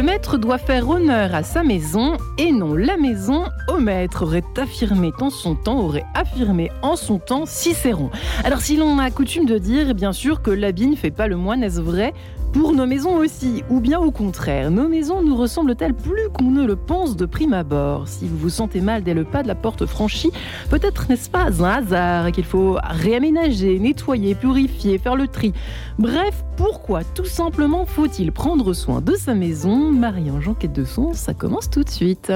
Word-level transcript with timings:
Le 0.00 0.06
maître 0.06 0.38
doit 0.38 0.56
faire 0.56 0.88
honneur 0.88 1.34
à 1.34 1.42
sa 1.42 1.62
maison 1.62 2.16
et 2.38 2.52
non 2.52 2.74
la 2.74 2.96
maison 2.96 3.44
au 3.68 3.76
maître, 3.76 4.24
aurait 4.24 4.42
affirmé 4.56 5.12
en 5.20 5.28
son 5.28 5.54
temps, 5.54 5.78
aurait 5.78 6.06
affirmé 6.14 6.70
en 6.80 6.96
son 6.96 7.18
temps 7.18 7.44
Cicéron. 7.44 8.08
Alors 8.42 8.62
si 8.62 8.78
l'on 8.78 8.98
a 8.98 9.10
coutume 9.10 9.44
de 9.44 9.58
dire 9.58 9.94
bien 9.94 10.14
sûr 10.14 10.40
que 10.40 10.50
l'habit 10.50 10.86
ne 10.86 10.96
fait 10.96 11.10
pas 11.10 11.26
le 11.26 11.36
moine, 11.36 11.62
est-ce 11.62 11.82
vrai? 11.82 12.14
Pour 12.52 12.72
nos 12.72 12.86
maisons 12.86 13.16
aussi, 13.16 13.62
ou 13.70 13.80
bien 13.80 14.00
au 14.00 14.10
contraire, 14.10 14.70
nos 14.70 14.88
maisons 14.88 15.22
nous 15.22 15.36
ressemblent-elles 15.36 15.94
plus 15.94 16.28
qu'on 16.36 16.50
ne 16.50 16.66
le 16.66 16.74
pense 16.74 17.16
de 17.16 17.24
prime 17.24 17.52
abord 17.52 18.08
Si 18.08 18.26
vous 18.26 18.36
vous 18.36 18.48
sentez 18.48 18.80
mal 18.80 19.02
dès 19.04 19.14
le 19.14 19.24
pas 19.24 19.42
de 19.42 19.48
la 19.48 19.54
porte 19.54 19.86
franchie, 19.86 20.30
peut-être 20.68 21.08
n'est-ce 21.08 21.30
pas 21.30 21.46
un 21.62 21.64
hasard 21.64 22.32
qu'il 22.32 22.44
faut 22.44 22.78
réaménager, 22.82 23.78
nettoyer, 23.78 24.34
purifier, 24.34 24.98
faire 24.98 25.14
le 25.14 25.28
tri. 25.28 25.52
Bref, 25.98 26.44
pourquoi 26.56 27.04
tout 27.04 27.24
simplement 27.24 27.86
faut-il 27.86 28.32
prendre 28.32 28.72
soin 28.72 29.00
de 29.00 29.14
sa 29.14 29.34
maison? 29.34 29.92
Marie-Ange 29.92 30.50
quête 30.58 30.72
de 30.72 30.84
son, 30.84 31.12
ça 31.12 31.34
commence 31.34 31.70
tout 31.70 31.84
de 31.84 31.90
suite. 31.90 32.32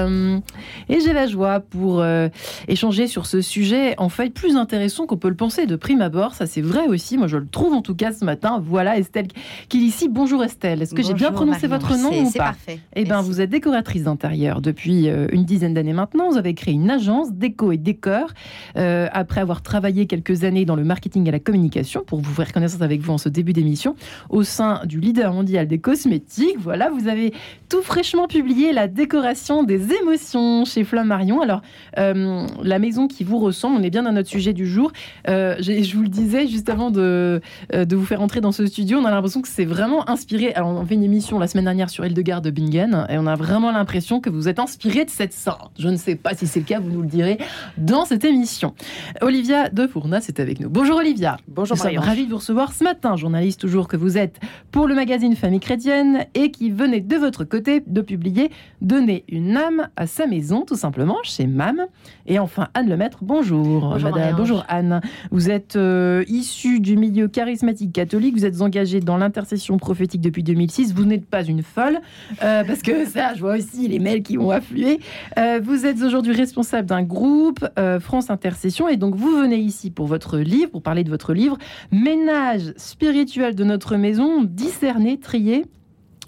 Et 0.89 0.99
j'ai 1.01 1.13
la 1.13 1.27
joie 1.27 1.59
pour 1.59 1.99
euh, 1.99 2.29
échanger 2.67 3.07
sur 3.07 3.25
ce 3.25 3.41
sujet 3.41 3.95
en 3.97 4.09
fait 4.09 4.29
plus 4.29 4.55
intéressant 4.55 5.05
qu'on 5.07 5.17
peut 5.17 5.29
le 5.29 5.35
penser 5.35 5.65
de 5.65 5.75
prime 5.75 6.01
abord. 6.01 6.35
Ça 6.35 6.45
c'est 6.45 6.61
vrai 6.61 6.87
aussi, 6.87 7.17
moi 7.17 7.27
je 7.27 7.37
le 7.37 7.47
trouve 7.47 7.73
en 7.73 7.81
tout 7.81 7.95
cas 7.95 8.13
ce 8.13 8.23
matin. 8.23 8.61
Voilà 8.65 8.97
Estelle 8.97 9.27
qui 9.67 9.85
ici 9.85 10.04
Bonjour 10.09 10.43
Estelle. 10.43 10.81
Est-ce 10.81 10.93
que 10.93 11.01
j'ai 11.01 11.13
bien 11.13 11.31
prononcé 11.31 11.67
votre 11.67 11.97
nom 11.97 12.09
ou 12.09 12.31
pas 12.31 12.45
parfait. 12.45 12.79
Eh 12.95 13.03
bien, 13.03 13.21
vous 13.21 13.41
êtes 13.41 13.49
décoratrice 13.49 14.03
d'intérieur 14.03 14.61
depuis 14.61 15.09
euh, 15.09 15.27
une 15.31 15.45
dizaine 15.45 15.73
d'années 15.73 15.93
maintenant. 15.93 16.29
Vous 16.29 16.37
avez 16.37 16.53
créé 16.53 16.73
une 16.73 16.89
agence 16.89 17.31
déco 17.31 17.71
et 17.71 17.77
décor 17.77 18.29
euh, 18.77 19.07
après 19.11 19.41
avoir 19.41 19.61
travaillé 19.61 20.05
quelques 20.05 20.43
années 20.43 20.65
dans 20.65 20.75
le 20.75 20.83
marketing 20.83 21.27
et 21.27 21.31
la 21.31 21.39
communication 21.39 22.03
pour 22.05 22.19
vous 22.19 22.33
faire 22.33 22.51
connaissance 22.51 22.81
avec 22.81 23.01
vous 23.01 23.13
en 23.13 23.17
ce 23.17 23.29
début 23.29 23.53
d'émission 23.53 23.95
au 24.29 24.43
sein 24.43 24.81
du 24.85 24.99
leader 24.99 25.33
mondial 25.33 25.67
des 25.67 25.79
cosmétiques. 25.79 26.57
Voilà, 26.59 26.89
vous 26.89 27.07
avez 27.07 27.33
tout 27.69 27.81
fraîchement 27.81 28.27
publié 28.27 28.73
la 28.73 28.87
décoration 28.87 29.63
des 29.63 29.93
émotions 29.93 30.65
chez 30.65 30.83
Flammarion. 30.83 31.41
Alors, 31.41 31.61
euh, 31.97 32.45
la 32.61 32.79
maison 32.79 33.07
qui 33.07 33.23
vous 33.23 33.39
ressemble, 33.39 33.77
on 33.79 33.83
est 33.83 33.89
bien 33.89 34.03
dans 34.03 34.11
notre 34.11 34.29
sujet 34.29 34.53
du 34.53 34.67
jour. 34.67 34.91
je 35.25 35.95
vous 35.95 36.03
le 36.03 36.09
disais 36.09 36.47
juste 36.47 36.69
avant 36.69 36.91
de, 36.91 37.41
de 37.73 37.95
vous 37.95 38.05
faire 38.05 38.21
entrer 38.21 38.41
dans 38.41 38.51
ce 38.51 38.65
studio, 38.65 38.99
on 38.99 39.05
a 39.05 39.11
l'impression 39.11 39.41
que 39.41 39.47
c'est 39.47 39.65
vraiment 39.65 39.94
inspiré. 40.07 40.53
Alors, 40.53 40.69
on 40.69 40.85
fait 40.85 40.95
une 40.95 41.03
émission 41.03 41.39
la 41.39 41.47
semaine 41.47 41.65
dernière 41.65 41.89
sur 41.89 42.05
Hildegard 42.05 42.41
de 42.41 42.49
Bingen 42.49 43.05
et 43.09 43.17
on 43.17 43.27
a 43.27 43.35
vraiment 43.35 43.71
l'impression 43.71 44.19
que 44.19 44.29
vous 44.29 44.47
êtes 44.47 44.59
inspiré 44.59 45.05
de 45.05 45.09
cette 45.09 45.33
sorte. 45.33 45.71
Je 45.79 45.89
ne 45.89 45.97
sais 45.97 46.15
pas 46.15 46.33
si 46.33 46.47
c'est 46.47 46.59
le 46.59 46.65
cas, 46.65 46.79
vous 46.79 46.89
nous 46.89 47.01
le 47.01 47.07
direz 47.07 47.37
dans 47.77 48.05
cette 48.05 48.25
émission. 48.25 48.73
Olivia 49.21 49.69
de 49.69 49.87
Fournas 49.87 50.25
est 50.27 50.39
avec 50.39 50.59
nous. 50.59 50.69
Bonjour 50.69 50.97
Olivia. 50.97 51.37
Bonjour 51.47 51.77
Nous 51.77 51.83
sommes 51.83 51.97
ravis 51.97 52.25
de 52.25 52.31
vous 52.31 52.37
recevoir 52.37 52.73
ce 52.73 52.83
matin, 52.83 53.15
journaliste 53.15 53.59
toujours 53.59 53.87
que 53.87 53.97
vous 53.97 54.17
êtes 54.17 54.39
pour 54.71 54.87
le 54.87 54.95
magazine 54.95 55.35
Famille 55.35 55.59
Chrétienne 55.59 56.25
et 56.33 56.51
qui 56.51 56.71
venait 56.71 57.01
de 57.01 57.15
votre 57.15 57.43
côté 57.43 57.83
de 57.85 58.01
publier 58.01 58.51
Donner 58.81 59.23
une 59.29 59.57
âme 59.57 59.87
à 59.95 60.05
sa 60.05 60.27
maison, 60.27 60.61
tout 60.61 60.75
simplement, 60.75 61.17
chez 61.23 61.47
MAM. 61.47 61.85
Et 62.27 62.39
enfin, 62.39 62.67
Anne 62.73 62.89
Lemaître, 62.89 63.19
bonjour. 63.21 63.89
Bonjour, 63.89 64.11
Madame, 64.11 64.35
bonjour 64.35 64.63
Anne. 64.67 65.01
Vous 65.31 65.49
êtes 65.49 65.75
euh, 65.75 66.23
issue 66.27 66.79
du 66.79 66.97
milieu 66.97 67.27
charismatique 67.27 67.93
catholique, 67.93 68.35
vous 68.35 68.45
êtes 68.45 68.61
engagée 68.61 68.99
dans 68.99 69.17
l'intercession 69.17 69.77
prophétique 69.85 70.21
depuis 70.21 70.41
2006. 70.41 70.93
Vous 70.95 71.05
n'êtes 71.05 71.27
pas 71.27 71.43
une 71.43 71.61
folle, 71.61 71.99
euh, 72.43 72.63
parce 72.63 72.81
que 72.81 73.05
ça, 73.05 73.35
je 73.35 73.39
vois 73.39 73.55
aussi 73.55 73.87
les 73.87 73.99
mails 73.99 74.23
qui 74.23 74.39
ont 74.39 74.49
afflué. 74.49 74.99
Euh, 75.37 75.59
vous 75.63 75.85
êtes 75.85 76.01
aujourd'hui 76.01 76.33
responsable 76.33 76.87
d'un 76.87 77.03
groupe, 77.03 77.63
euh, 77.77 77.99
France 77.99 78.31
Intercession, 78.31 78.89
et 78.89 78.97
donc 78.97 79.15
vous 79.15 79.37
venez 79.37 79.57
ici 79.57 79.91
pour 79.91 80.07
votre 80.07 80.39
livre, 80.39 80.71
pour 80.71 80.81
parler 80.81 81.03
de 81.03 81.09
votre 81.09 81.33
livre, 81.33 81.57
Ménage 81.91 82.73
spirituel 82.77 83.53
de 83.53 83.63
notre 83.63 83.95
maison, 83.95 84.43
discerner, 84.43 85.19
trier 85.19 85.65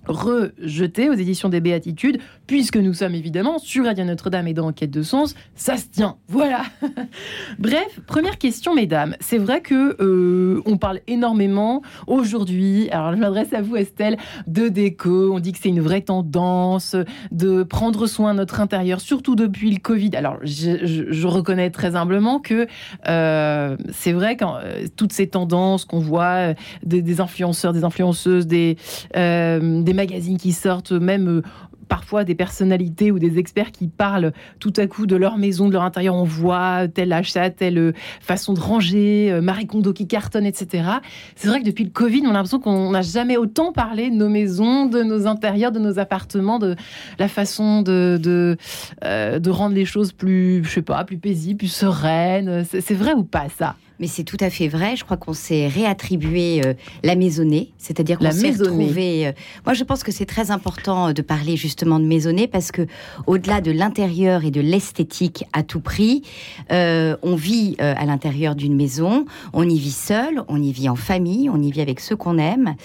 rejeté 0.07 1.09
aux 1.09 1.13
éditions 1.13 1.50
des 1.50 1.59
Béatitudes, 1.59 2.19
puisque 2.47 2.78
nous 2.78 2.94
sommes 2.94 3.13
évidemment 3.13 3.59
sur 3.59 3.85
Radio 3.85 4.06
Notre-Dame 4.06 4.47
et 4.47 4.53
dans 4.53 4.68
Enquête 4.68 4.90
de 4.90 5.03
Sens, 5.03 5.35
ça 5.56 5.78
se 5.78 5.88
tient. 5.88 6.16
Voilà. 6.30 6.63
Bref, 7.59 8.00
première 8.08 8.38
question, 8.38 8.74
mesdames. 8.74 9.16
C'est 9.19 9.38
vrai 9.38 9.62
que 9.62 10.02
euh, 10.02 10.62
on 10.66 10.78
parle 10.78 11.02
énormément 11.07 11.81
aujourd'hui. 12.07 12.90
Alors, 12.91 13.12
je 13.12 13.18
m'adresse 13.18 13.53
à 13.53 13.62
vous, 13.62 13.75
Estelle, 13.75 14.18
de 14.47 14.69
déco. 14.69 15.34
On 15.34 15.40
dit 15.40 15.52
que 15.52 15.59
c'est 15.62 15.69
une 15.69 15.81
vraie 15.81 16.02
tendance 16.02 16.96
de 17.31 17.63
prendre 17.63 18.07
soin 18.07 18.34
de 18.34 18.40
notre 18.40 18.62
intérieur, 18.62 19.02
surtout 19.02 19.36
depuis 19.36 19.72
le 19.72 19.80
Covid. 19.80 20.12
Alors, 20.16 20.38
je, 20.44 21.28
reconnais 21.28 21.69
très 21.72 21.97
humblement 21.97 22.40
que 22.40 22.68
euh, 23.09 23.75
c'est 23.91 24.13
vrai 24.13 24.38
que 24.38 24.46
euh, 24.46 24.88
toutes 24.96 25.12
ces 25.12 25.28
tendances 25.28 25.84
qu'on 25.84 26.00
voit 26.00 26.53
des, 26.84 27.19
influenceurs, 27.19 27.74
des 27.74 27.84
influenceuses, 27.84 28.47
des, 28.47 28.78
des 29.13 29.94
magazines 29.94 30.38
qui 30.38 30.53
sortent, 30.53 30.94
même 30.94 31.41
parfois 31.88 32.24
des 32.24 32.36
personnalités 32.36 33.12
ou 33.12 33.20
des 33.20 33.38
experts 33.38 33.72
qui 33.72 33.88
parlent 33.88 34.34
tout 34.59 34.74
à 34.78 34.88
coup 34.88 35.06
de 35.08 35.16
leur 35.16 35.38
maison, 35.38 35.68
de 35.68 35.74
leur 35.74 35.84
intérieur. 35.84 36.16
On 36.16 36.24
voit 36.24 36.88
tel 36.88 37.14
achat, 37.14 37.50
telle 37.50 37.78
euh, 37.78 37.94
façon 38.22 38.53
de 38.53 38.59
ranger, 38.59 39.31
euh, 39.31 39.42
Marie 39.42 39.68
Kondo 39.68 39.94
qui 39.94 40.08
cartonne, 40.08 40.46
etc. 40.46 40.90
C'est 41.36 41.48
vrai 41.48 41.59
que 41.59 41.66
depuis 41.66 41.84
le 41.84 41.90
Covid, 41.90 42.24
on 42.25 42.30
a 42.30 42.34
l'impression 42.34 42.59
qu'on 42.59 42.92
n'a 42.92 43.02
jamais 43.02 43.38
autant 43.38 43.72
parlé 43.72 44.09
de 44.09 44.16
nos 44.16 44.30
maisons, 44.30 44.86
de 44.86 45.03
nos 45.03 45.28
intérieurs, 45.28 45.72
de 45.72 45.80
nos 45.80 46.00
appartements, 46.00 46.59
de 46.59 46.75
la 47.20 47.28
façon 47.28 47.81
de, 47.81 48.19
de, 48.22 48.58
de 49.04 49.50
rendre 49.50 49.75
les 49.75 49.86
choses 49.86 50.12
plus, 50.12 50.64
je 50.64 50.69
sais 50.69 50.81
pas, 50.81 51.04
plus 51.04 51.18
paisibles, 51.18 51.58
plus 51.58 51.72
sereines. 51.72 52.64
C'est 52.66 52.94
vrai 52.94 53.14
ou 53.14 53.24
pas 53.24 53.48
ça? 53.50 53.75
Mais 54.00 54.08
c'est 54.08 54.24
tout 54.24 54.38
à 54.40 54.50
fait 54.50 54.68
vrai. 54.68 54.96
Je 54.96 55.03
crois 55.03 55.18
qu'on 55.18 55.34
s'est 55.34 55.68
réattribué 55.68 56.62
euh, 56.66 56.74
la 57.03 57.16
maisonnée, 57.16 57.72
c'est-à-dire 57.78 58.18
qu'on 58.18 58.31
s'est 58.31 58.52
retrouvé. 58.52 59.28
Euh, 59.28 59.31
moi, 59.66 59.74
je 59.74 59.84
pense 59.84 60.03
que 60.03 60.12
c'est 60.12 60.25
très 60.25 60.52
important 60.52 61.13
de 61.13 61.22
parler 61.22 61.58
justement 61.58 62.00
de 62.00 62.06
maisonnée 62.06 62.47
parce 62.47 62.72
que 62.72 62.88
au-delà 63.25 63.62
de 63.62 63.72
l'intérieur 63.72 64.46
et 64.46 64.52
de 64.52 64.62
l'esthétique 64.62 65.46
à 65.53 65.63
tout 65.63 65.80
prix, 65.80 66.24
euh, 66.72 67.16
on 67.22 67.36
vit 67.36 67.75
à 67.80 68.06
l'intérieur 68.06 68.56
d'une 68.56 68.75
maison, 68.75 69.25
on 69.53 69.68
y 69.68 69.78
vit 69.78 69.91
seul, 69.91 70.41
on 70.47 70.62
y 70.62 70.72
vit 70.72 70.90
en 70.90 70.96
famille, 70.96 71.50
on 71.50 71.62
y 71.62 71.72
vit 71.72 71.81
avec 71.81 72.00
ceux 72.00 72.16
qu'on 72.16 72.38
aime, 72.38 72.75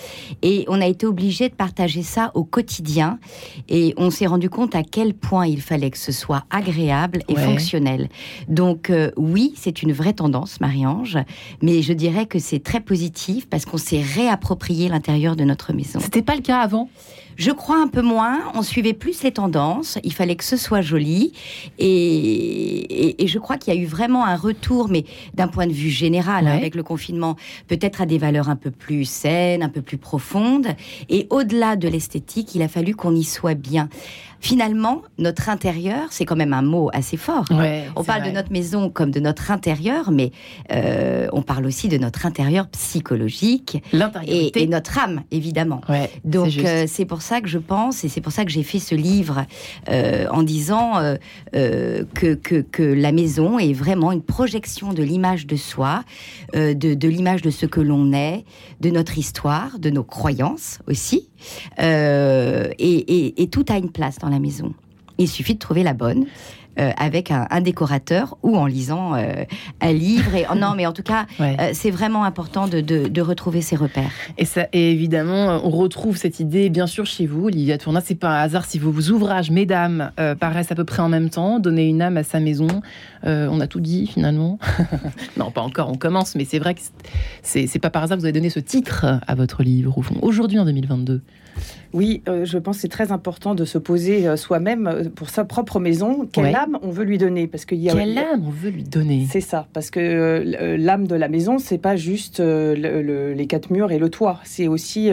et 0.43 0.65
on 0.69 0.81
a 0.81 0.87
été 0.87 1.07
obligé 1.07 1.49
de 1.49 1.55
partager 1.55 2.03
ça 2.03 2.31
au 2.35 2.45
quotidien. 2.45 3.19
Et 3.69 3.95
on 3.97 4.11
s'est 4.11 4.27
rendu 4.27 4.51
compte 4.51 4.75
à 4.75 4.83
quel 4.83 5.15
point 5.15 5.47
il 5.47 5.61
fallait 5.61 5.91
que 5.91 5.99
ce 5.99 6.13
soit 6.13 6.45
agréable 6.51 7.21
et 7.29 7.37
fonctionnel. 7.37 8.09
Donc 8.49 8.93
oui, 9.17 9.55
c'est 9.57 9.83
une 9.83 9.93
vraie 9.93 10.13
tendance, 10.13 10.61
Marianne 10.61 11.02
mais 11.63 11.83
je 11.83 11.93
dirais 11.93 12.27
que 12.27 12.39
c'est 12.39 12.63
très 12.63 12.81
positif 12.81 13.49
parce 13.49 13.65
qu'on 13.65 13.79
s'est 13.79 14.03
réapproprié 14.03 14.89
l'intérieur 14.89 15.37
de 15.37 15.45
notre 15.45 15.73
maison. 15.73 16.01
C'était 16.01 16.23
pas 16.23 16.35
le 16.35 16.43
cas 16.43 16.61
avant? 16.61 16.89
Je 17.37 17.51
crois 17.51 17.81
un 17.81 17.89
peu 17.89 18.03
moins. 18.03 18.41
On 18.55 18.63
suivait 18.63 18.93
plus 18.93 19.23
les 19.23 19.33
tendances. 19.33 19.99
Il 20.05 20.13
fallait 20.13 20.37
que 20.37 20.45
ce 20.45 20.57
soit 20.57 20.83
joli. 20.83 21.33
Et, 21.79 23.17
je 23.27 23.39
crois 23.39 23.57
qu'il 23.57 23.75
y 23.75 23.77
a 23.77 23.81
eu 23.81 23.87
vraiment 23.87 24.25
un 24.25 24.37
retour, 24.37 24.89
mais 24.89 25.05
d'un 25.35 25.49
point 25.49 25.67
de 25.67 25.73
vue 25.73 25.91
général, 25.91 26.47
hein, 26.47 26.57
avec 26.57 26.75
le 26.75 26.83
confinement, 26.83 27.37
peut-être 27.69 28.03
à 28.03 28.07
des 28.07 28.19
valeurs 28.19 28.49
un 28.49 28.57
peu 28.57 28.71
plus 28.71 29.05
saines, 29.05 29.63
un 29.63 29.69
peu 29.69 29.83
plus 29.83 29.99
profondes. 29.99 30.69
Et 31.09 31.27
au-delà 31.31 31.77
de 31.77 31.89
l'esthétique, 31.89 32.55
il 32.55 32.63
a 32.63 32.69
fallu 32.69 32.95
qu'on 32.95 33.15
y 33.15 33.25
soit 33.25 33.55
bien 33.55 33.89
finalement, 34.43 35.03
notre 35.19 35.49
intérieur, 35.49 36.09
c'est 36.11 36.25
quand 36.25 36.35
même 36.35 36.53
un 36.53 36.63
mot 36.63 36.91
assez 36.93 37.17
fort. 37.17 37.45
on 37.95 38.03
parle 38.03 38.25
de 38.25 38.31
notre 38.31 38.51
maison 38.51 38.91
comme 38.91 39.13
de 39.13 39.21
notre 39.21 39.53
intérieur, 39.53 40.11
mais 40.11 40.33
euh, 40.73 41.29
on 41.33 41.43
parle 41.43 41.65
aussi 41.65 41.89
de 41.89 41.97
notre 41.97 42.27
intérieur 42.27 42.67
psychologique 42.69 43.81
et, 44.27 44.61
et, 44.61 44.67
notre 44.67 44.99
âme, 44.99 45.23
évidemment. 45.31 45.81
Donc 46.25 46.59
euh, 46.59 46.87
c'est 46.89 47.05
pour 47.05 47.23
ça 47.23 47.41
que 47.41 47.49
je 47.49 47.59
pense, 47.59 48.03
et 48.03 48.09
c'est 48.09 48.21
pour 48.21 48.33
ça 48.33 48.45
que 48.45 48.51
j'ai 48.51 48.65
fait 48.65 48.81
ce 48.81 48.97
livre 48.97 49.47
euh, 49.89 50.27
en 50.31 50.43
disant 50.43 50.95
que, 51.53 52.35
que, 52.35 52.83
la 52.83 53.13
maison 53.13 53.61
est 53.61 53.73
vraiment 53.73 54.11
une 54.11 54.23
projection 54.23 54.93
de 54.93 55.05
l'image 55.05 55.47
de 55.47 55.55
soi, 55.55 56.03
de, 56.53 56.73
de 56.73 57.09
l'image 57.09 57.43
de 57.43 57.51
ce 57.51 57.67
que 57.67 57.81
l'on 57.81 58.13
est, 58.13 58.45
de 58.81 58.91
notre 58.91 59.19
histoire, 59.19 59.79
de 59.79 59.91
nos 59.91 60.05
croyances 60.05 60.81
aussi. 60.89 61.29
et, 61.79 63.43
et 63.43 63.49
tout 63.49 63.65
a 63.69 63.77
une 63.77 63.91
place 63.91 64.19
dans 64.19 64.32
la 64.33 64.41
maison. 64.41 64.75
Il 65.19 65.29
suffit 65.29 65.55
de 65.55 65.59
trouver 65.59 65.83
la 65.83 65.95
bonne. 65.95 66.27
Euh, 66.79 66.91
avec 66.97 67.31
un, 67.31 67.61
décorateur 67.61 68.39
ou 68.43 68.57
en 68.57 68.65
lisant 68.65 69.15
euh, 69.15 69.45
un 69.83 69.93
livre. 69.93 70.35
Et, 70.35 70.47
oh 70.51 70.55
non, 70.55 70.73
mais 70.75 70.87
en 70.87 70.95
tout 70.95 71.03
cas, 71.03 71.27
euh, 71.41 71.71
c'est 71.75 71.91
vraiment 71.91 72.25
important 72.25 72.67
de, 72.67 73.21
retrouver 73.21 73.61
ses 73.61 73.77
repères. 73.77 74.11
Et, 74.39 74.47
ça, 74.47 74.69
et 74.73 74.91
évidemment, 74.91 75.61
on 75.65 75.69
retrouve 75.69 76.17
cette 76.17 76.41
idée, 76.41 76.71
bien 76.71 76.87
sûr, 76.87 77.05
chez 77.05 77.27
vous, 77.27 77.45
Olivia 77.45 77.77
Tourna. 77.77 78.01
C'est 78.01 78.15
pas 78.15 78.31
un 78.31 78.43
hasard 78.43 78.65
si 78.65 78.79
vos, 78.79 79.11
ouvrages, 79.11 79.51
mesdames, 79.51 80.13
paraissent 80.41 80.73
à 80.73 80.75
peu 80.75 80.85
près 80.85 81.03
en 81.03 81.11
même 81.11 81.29
temps. 81.29 81.59
Donner 81.59 81.87
une 81.87 82.01
âme 82.01 82.17
à 82.17 82.25
sa 82.25 82.41
maison. 82.41 82.81
on 83.23 83.61
a 83.61 83.67
tout 83.67 83.81
dit, 83.81 84.07
finalement. 84.07 84.59
non, 85.37 85.51
pas 85.51 85.61
encore, 85.61 85.91
on 85.91 85.97
commence, 85.97 86.35
mais 86.37 86.47
c'est 86.47 86.59
vrai 86.59 86.75
que 86.75 86.81
c'est 87.43 87.79
pas 87.81 87.91
par 87.91 88.05
hasard 88.05 88.17
que 88.17 88.23
vous 88.23 88.27
avez 88.27 88.33
donné 88.33 88.49
ce 88.49 88.61
titre 88.61 89.21
à 89.27 89.35
votre 89.35 89.63
livre, 89.63 89.99
au 89.99 90.03
fond, 90.03 90.17
aujourd'hui 90.23 90.59
en 90.59 90.65
2022. 90.65 91.21
Oui, 91.93 92.23
je 92.27 92.57
pense 92.57 92.77
que 92.77 92.83
c'est 92.83 92.89
très 92.89 93.13
important 93.13 93.55
de 93.55 93.67
se 93.67 93.77
poser 93.77 94.35
soi-même 94.39 95.11
pour 95.15 95.29
sa 95.29 95.45
propre 95.45 95.79
maison. 95.81 96.27
Quelle 96.33 96.57
âme 96.63 96.79
on 96.83 96.91
veut 96.91 97.05
lui 97.05 97.19
donner 97.19 97.47
parce 97.47 97.65
qu'il 97.65 97.79
y 97.79 97.91
a 97.91 97.95
quelle 97.95 98.19
âme 98.19 98.45
on 98.47 98.51
veut 98.51 98.71
lui 98.71 98.83
donner 98.83 99.27
C'est 99.31 99.41
ça, 99.41 99.67
parce 99.73 99.91
que 99.91 100.01
euh, 100.01 100.77
l'âme 100.77 101.07
de 101.07 101.15
la 101.15 101.29
maison, 101.29 101.59
c'est 101.59 101.79
pas 101.79 101.97
juste 101.97 102.41
euh, 102.41 103.35
les 103.35 103.47
quatre 103.47 103.71
murs 103.71 103.93
et 103.93 103.99
le 103.99 104.09
toit, 104.09 104.41
c'est 104.45 104.69
aussi 104.69 105.11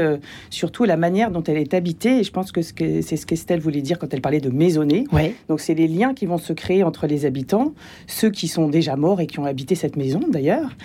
surtout 0.50 0.86
la 0.86 0.98
manière 0.98 1.32
dont 1.32 1.44
elle 1.44 1.58
est 1.58 1.74
habitée. 1.74 2.20
Et 2.20 2.24
je 2.24 2.32
pense 2.32 2.52
que 2.52 2.62
c'est 2.62 3.02
ce 3.02 3.26
qu'Estelle 3.26 3.60
voulait 3.60 3.82
dire 3.82 4.00
quand 4.00 4.14
elle 4.14 4.22
parlait 4.22 4.40
de 4.40 4.50
maisonner. 4.50 5.06
Ouais. 5.12 5.36
Donc 5.48 5.60
c'est 5.60 5.74
les 5.74 5.88
liens 5.88 6.14
qui 6.14 6.26
vont 6.26 6.38
se 6.38 6.54
créer 6.54 6.84
entre 6.84 7.08
les 7.08 7.26
habitants, 7.26 7.74
ceux 8.08 8.30
qui 8.30 8.48
sont 8.48 8.70
déjà 8.70 8.96
morts 8.96 9.22
et 9.22 9.28
qui 9.28 9.40
ont 9.40 9.46
habité 9.46 9.76
cette 9.76 9.96
maison 9.96 10.22
d'ailleurs, 10.30 10.76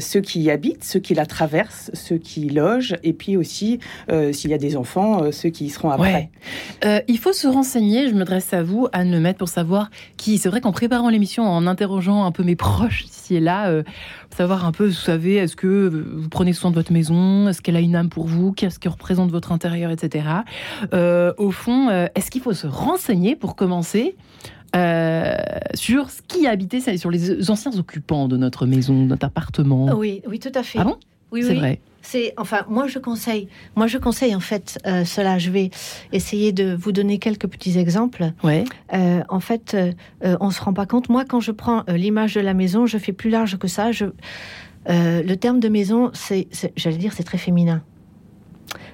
ceux 0.00 0.20
qui 0.20 0.40
y 0.42 0.50
habitent, 0.50 0.84
ceux 0.84 1.00
qui 1.00 1.14
la 1.14 1.26
traversent, 1.26 1.90
ceux 1.94 2.18
qui 2.18 2.48
logent, 2.48 2.96
et 3.02 3.12
puis 3.12 3.36
aussi 3.36 3.78
s'il 4.32 4.50
y 4.50 4.54
a 4.54 4.58
des 4.58 4.76
enfants, 4.76 5.32
ceux 5.32 5.50
qui 5.50 5.66
y 5.66 5.70
seront 5.70 5.90
après. 5.90 6.30
il 7.08 7.18
faut 7.18 7.32
se 7.32 7.46
renseigner. 7.46 8.08
Je 8.08 8.14
me 8.14 8.24
dresse 8.24 8.52
à 8.52 8.62
vous, 8.62 8.88
Anne 8.92 9.10
Lemaitre, 9.10 9.38
pour 9.38 9.48
savoir 9.48 9.90
qui. 10.16 10.38
C'est 10.38 10.48
vrai 10.48 10.60
qu'en 10.60 10.72
préparant 10.72 11.08
l'émission, 11.08 11.44
en 11.44 11.66
interrogeant 11.66 12.24
un 12.24 12.32
peu 12.32 12.42
mes 12.42 12.56
proches 12.56 13.04
ici 13.04 13.36
et 13.36 13.40
là, 13.40 13.68
euh, 13.68 13.82
savoir 14.36 14.64
un 14.64 14.72
peu, 14.72 14.86
vous 14.86 14.92
savez, 14.92 15.34
est-ce 15.34 15.56
que 15.56 15.88
vous 15.88 16.28
prenez 16.28 16.52
soin 16.52 16.70
de 16.70 16.74
votre 16.74 16.92
maison 16.92 17.48
Est-ce 17.48 17.62
qu'elle 17.62 17.76
a 17.76 17.80
une 17.80 17.96
âme 17.96 18.08
pour 18.08 18.26
vous 18.26 18.52
Qu'est-ce 18.52 18.78
qui 18.78 18.88
représente 18.88 19.30
votre 19.30 19.52
intérieur, 19.52 19.90
etc. 19.90 20.26
Euh, 20.92 21.32
au 21.38 21.50
fond, 21.50 21.88
euh, 21.88 22.06
est-ce 22.14 22.30
qu'il 22.30 22.42
faut 22.42 22.52
se 22.52 22.66
renseigner 22.66 23.36
pour 23.36 23.56
commencer 23.56 24.16
sur 25.74 26.10
ce 26.10 26.20
qui 26.26 26.48
habitait, 26.48 26.80
sur 26.96 27.10
les 27.10 27.48
anciens 27.48 27.78
occupants 27.78 28.26
de 28.26 28.36
notre 28.36 28.66
maison, 28.66 29.04
de 29.04 29.06
notre 29.06 29.26
appartement? 29.26 29.96
Oui, 29.96 30.20
oui, 30.26 30.40
tout 30.40 30.50
à 30.52 30.64
fait. 30.64 30.80
Ah 30.80 30.84
bon? 30.84 30.96
Oui, 31.34 31.42
c'est 31.42 31.54
vrai. 31.54 31.80
C'est 32.00 32.34
enfin 32.36 32.64
moi 32.68 32.86
je 32.86 32.98
conseille, 32.98 33.48
moi 33.76 33.86
je 33.86 33.98
conseille 33.98 34.34
en 34.34 34.40
fait 34.40 34.78
euh, 34.86 35.04
cela. 35.04 35.38
Je 35.38 35.50
vais 35.50 35.70
essayer 36.12 36.52
de 36.52 36.74
vous 36.74 36.92
donner 36.92 37.18
quelques 37.18 37.48
petits 37.48 37.78
exemples. 37.78 38.30
Ouais. 38.44 38.64
Euh, 38.92 39.22
en 39.28 39.40
fait, 39.40 39.74
euh, 39.74 40.36
on 40.40 40.50
se 40.50 40.62
rend 40.62 40.72
pas 40.72 40.86
compte. 40.86 41.08
Moi, 41.08 41.24
quand 41.24 41.40
je 41.40 41.50
prends 41.50 41.82
l'image 41.88 42.34
de 42.34 42.40
la 42.40 42.54
maison, 42.54 42.86
je 42.86 42.98
fais 42.98 43.12
plus 43.12 43.30
large 43.30 43.58
que 43.58 43.68
ça. 43.68 43.90
Je, 43.90 44.06
le 44.86 45.34
terme 45.34 45.60
de 45.60 45.68
maison, 45.68 46.10
c'est, 46.12 46.46
j'allais 46.76 46.98
dire, 46.98 47.14
c'est 47.14 47.24
très 47.24 47.38
féminin 47.38 47.82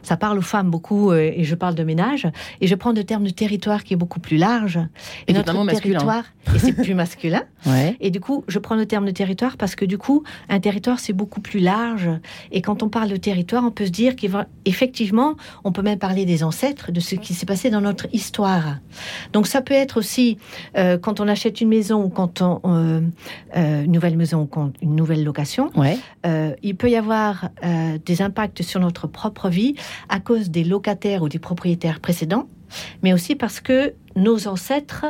ça 0.02 0.16
parle 0.16 0.38
aux 0.38 0.42
femmes 0.42 0.70
beaucoup, 0.70 1.10
euh, 1.10 1.32
et 1.34 1.44
je 1.44 1.54
parle 1.54 1.74
de 1.74 1.84
ménage, 1.84 2.28
et 2.60 2.66
je 2.66 2.74
prends 2.74 2.92
le 2.92 3.04
terme 3.04 3.24
de 3.24 3.30
territoire 3.30 3.84
qui 3.84 3.94
est 3.94 3.96
beaucoup 3.96 4.20
plus 4.20 4.36
large. 4.36 4.78
Et, 5.26 5.32
notre 5.32 5.52
territoire, 5.80 6.24
et 6.54 6.58
c'est 6.58 6.72
plus 6.72 6.94
masculin. 6.94 7.42
Ouais. 7.66 7.94
Et 8.00 8.10
du 8.10 8.20
coup, 8.20 8.42
je 8.48 8.58
prends 8.58 8.74
le 8.74 8.86
terme 8.86 9.04
de 9.04 9.10
territoire 9.10 9.58
parce 9.58 9.74
que 9.74 9.84
du 9.84 9.98
coup, 9.98 10.24
un 10.48 10.60
territoire, 10.60 10.98
c'est 10.98 11.12
beaucoup 11.12 11.42
plus 11.42 11.60
large. 11.60 12.08
Et 12.52 12.62
quand 12.62 12.82
on 12.82 12.88
parle 12.88 13.10
de 13.10 13.16
territoire, 13.16 13.62
on 13.66 13.70
peut 13.70 13.84
se 13.84 13.90
dire 13.90 14.16
qu'effectivement, 14.16 15.34
on 15.62 15.70
peut 15.70 15.82
même 15.82 15.98
parler 15.98 16.24
des 16.24 16.42
ancêtres, 16.42 16.90
de 16.90 17.00
ce 17.00 17.16
qui 17.16 17.34
s'est 17.34 17.44
passé 17.44 17.68
dans 17.68 17.82
notre 17.82 18.06
histoire. 18.14 18.78
Donc 19.34 19.46
ça 19.46 19.60
peut 19.60 19.74
être 19.74 19.98
aussi, 19.98 20.38
euh, 20.78 20.96
quand 20.96 21.20
on 21.20 21.28
achète 21.28 21.60
une 21.60 21.68
maison 21.68 22.02
ou 22.02 22.08
quand 22.08 22.40
on... 22.40 22.60
Euh, 22.64 23.00
une 23.54 23.92
nouvelle 23.92 24.16
maison 24.16 24.48
ou 24.56 24.72
une 24.80 24.96
nouvelle 24.96 25.22
location, 25.22 25.70
ouais. 25.76 25.98
il 26.62 26.76
peut 26.76 26.88
y 26.88 26.96
avoir 26.96 27.50
des 28.06 28.22
impacts 28.22 28.62
sur 28.62 28.80
notre 28.80 29.06
propre 29.06 29.50
vie 29.50 29.74
à 30.08 30.20
cause 30.20 30.50
des 30.50 30.64
locataires 30.64 31.22
ou 31.22 31.28
des 31.28 31.38
propriétaires 31.38 32.00
précédents, 32.00 32.46
mais 33.02 33.12
aussi 33.12 33.34
parce 33.34 33.60
que 33.60 33.94
nos 34.16 34.48
ancêtres 34.48 35.06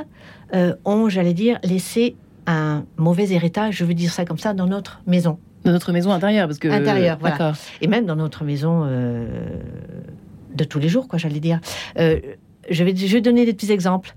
euh, 0.54 0.74
ont, 0.84 1.08
j'allais 1.08 1.34
dire, 1.34 1.58
laissé 1.62 2.16
un 2.46 2.84
mauvais 2.96 3.30
héritage, 3.30 3.76
je 3.76 3.84
veux 3.84 3.94
dire 3.94 4.12
ça 4.12 4.24
comme 4.24 4.38
ça, 4.38 4.54
dans 4.54 4.66
notre 4.66 5.00
maison. 5.06 5.38
Dans 5.64 5.72
notre 5.72 5.92
maison 5.92 6.10
intérieure, 6.10 6.46
parce 6.46 6.58
que 6.58 6.68
intérieure, 6.68 7.18
voilà. 7.20 7.52
Et 7.80 7.86
même 7.86 8.06
dans 8.06 8.16
notre 8.16 8.44
maison 8.44 8.82
euh, 8.84 9.26
de 10.54 10.64
tous 10.64 10.78
les 10.78 10.88
jours, 10.88 11.06
quoi, 11.06 11.18
j'allais 11.18 11.40
dire. 11.40 11.60
Euh, 11.98 12.18
je 12.70 12.84
vais, 12.84 12.94
je 12.94 13.18
donner 13.18 13.46
des 13.46 13.52
petits 13.52 13.72
exemples. 13.72 14.14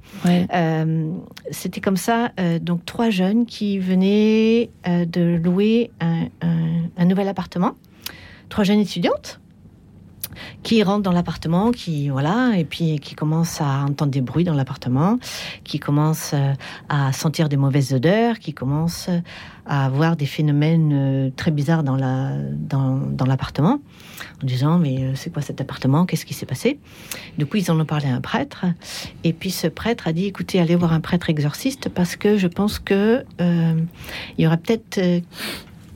C'était 1.49 1.81
comme 1.81 1.97
ça, 1.97 2.31
donc 2.61 2.85
trois 2.85 3.09
jeunes 3.09 3.45
qui 3.45 3.79
venaient 3.79 4.69
de 4.85 5.39
louer 5.43 5.91
un, 6.01 6.27
un 6.97 7.05
nouvel 7.05 7.27
appartement, 7.29 7.71
trois 8.49 8.63
jeunes 8.63 8.79
étudiantes 8.79 9.39
qui 10.63 10.83
rentre 10.83 11.03
dans 11.03 11.11
l'appartement, 11.11 11.71
qui 11.71 12.09
voilà, 12.09 12.53
et 12.57 12.65
puis 12.65 12.99
qui 12.99 13.15
commence 13.15 13.61
à 13.61 13.85
entendre 13.85 14.11
des 14.11 14.21
bruits 14.21 14.43
dans 14.43 14.53
l'appartement, 14.53 15.19
qui 15.63 15.79
commence 15.79 16.31
euh, 16.33 16.53
à 16.89 17.11
sentir 17.13 17.49
des 17.49 17.57
mauvaises 17.57 17.93
odeurs, 17.93 18.39
qui 18.39 18.53
commence 18.53 19.09
à 19.65 19.85
avoir 19.85 20.15
des 20.15 20.25
phénomènes 20.25 20.91
euh, 20.93 21.29
très 21.35 21.51
bizarres 21.51 21.83
dans 21.83 21.95
la 21.95 22.31
dans, 22.51 22.97
dans 22.97 23.25
l'appartement, 23.25 23.79
en 24.41 24.45
disant 24.45 24.77
mais 24.77 24.97
euh, 24.99 25.15
c'est 25.15 25.31
quoi 25.31 25.41
cet 25.41 25.61
appartement, 25.61 26.05
qu'est-ce 26.05 26.25
qui 26.25 26.33
s'est 26.33 26.45
passé? 26.45 26.79
Du 27.37 27.45
coup 27.45 27.57
ils 27.57 27.71
en 27.71 27.79
ont 27.79 27.85
parlé 27.85 28.07
à 28.07 28.15
un 28.15 28.21
prêtre, 28.21 28.65
et 29.23 29.33
puis 29.33 29.51
ce 29.51 29.67
prêtre 29.67 30.07
a 30.07 30.13
dit 30.13 30.25
écoutez 30.25 30.59
allez 30.59 30.75
voir 30.75 30.93
un 30.93 31.01
prêtre 31.01 31.29
exorciste 31.29 31.89
parce 31.89 32.15
que 32.15 32.37
je 32.37 32.47
pense 32.47 32.79
que 32.79 33.23
il 33.39 34.43
y 34.43 34.47
aura 34.47 34.57
peut-être 34.57 34.99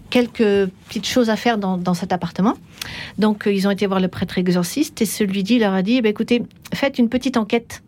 quelques 0.09 0.69
petites 0.88 1.07
choses 1.07 1.30
à 1.30 1.36
faire 1.36 1.57
dans, 1.57 1.94
cet 1.94 2.13
appartement. 2.13 2.56
Donc, 3.18 3.48
euh, 3.48 3.54
ils 3.54 3.68
ont 3.68 3.71
été 3.71 3.86
voir 3.88 4.00
le 4.00 4.07
prêtre 4.07 4.38
exorciste 4.38 5.01
et 5.01 5.06
celui-ci 5.06 5.59
leur 5.59 5.74
a 5.74 5.81
dit, 5.81 6.01
eh 6.04 6.07
écoutez, 6.07 6.44
faites 6.74 6.98
une 6.98 7.09
petite 7.09 7.38
enquête, 7.38 7.83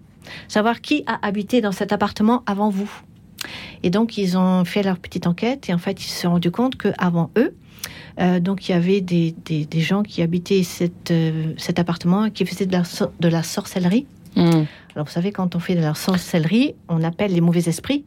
savoir 0.48 0.81
qui 0.81 1.04
a 1.07 1.25
habité 1.25 1.62
dans 1.62 1.71
cet 1.71 1.92
appartement 1.92 2.44
avant 2.45 2.69
vous. 2.69 2.92
Et 3.83 3.89
donc, 3.89 4.18
ils 4.18 4.38
ont 4.38 4.66
fait 4.66 4.83
leur 4.83 4.98
petite 4.98 5.27
enquête 5.27 5.69
et 5.69 5.74
en 5.74 5.77
fait, 5.77 6.04
ils 6.04 6.10
se 6.10 6.21
sont 6.21 6.31
rendus 6.31 6.51
compte 6.51 6.75
qu'avant 6.75 7.31
eux, 7.38 7.56
euh, 8.19 8.39
donc 8.39 8.68
il 8.68 8.74
y 8.74 8.75
avait 8.75 9.01
des, 9.01 9.33
gens 9.75 10.04
qui 10.04 10.21
habitaient 10.21 10.63
cette, 10.63 11.12
euh, 11.12 11.54
cet 11.57 11.80
appartement 11.80 12.25
et 12.25 12.31
qui 12.31 12.45
faisaient 12.45 12.66
de 12.66 12.74
la, 12.74 12.83
de 13.19 13.27
la 13.27 13.44
sorcellerie. 13.44 14.06
Hmm. 14.36 14.66
Alors 14.95 15.06
vous 15.06 15.12
savez, 15.12 15.31
quand 15.31 15.56
on 15.56 15.60
fait 15.60 15.75
de 15.75 15.81
la 15.81 15.94
sorcellerie, 15.94 16.75
on 16.89 17.04
appelle 17.04 17.31
les 17.31 17.42
mauvais 17.42 17.68
esprits. 17.68 18.04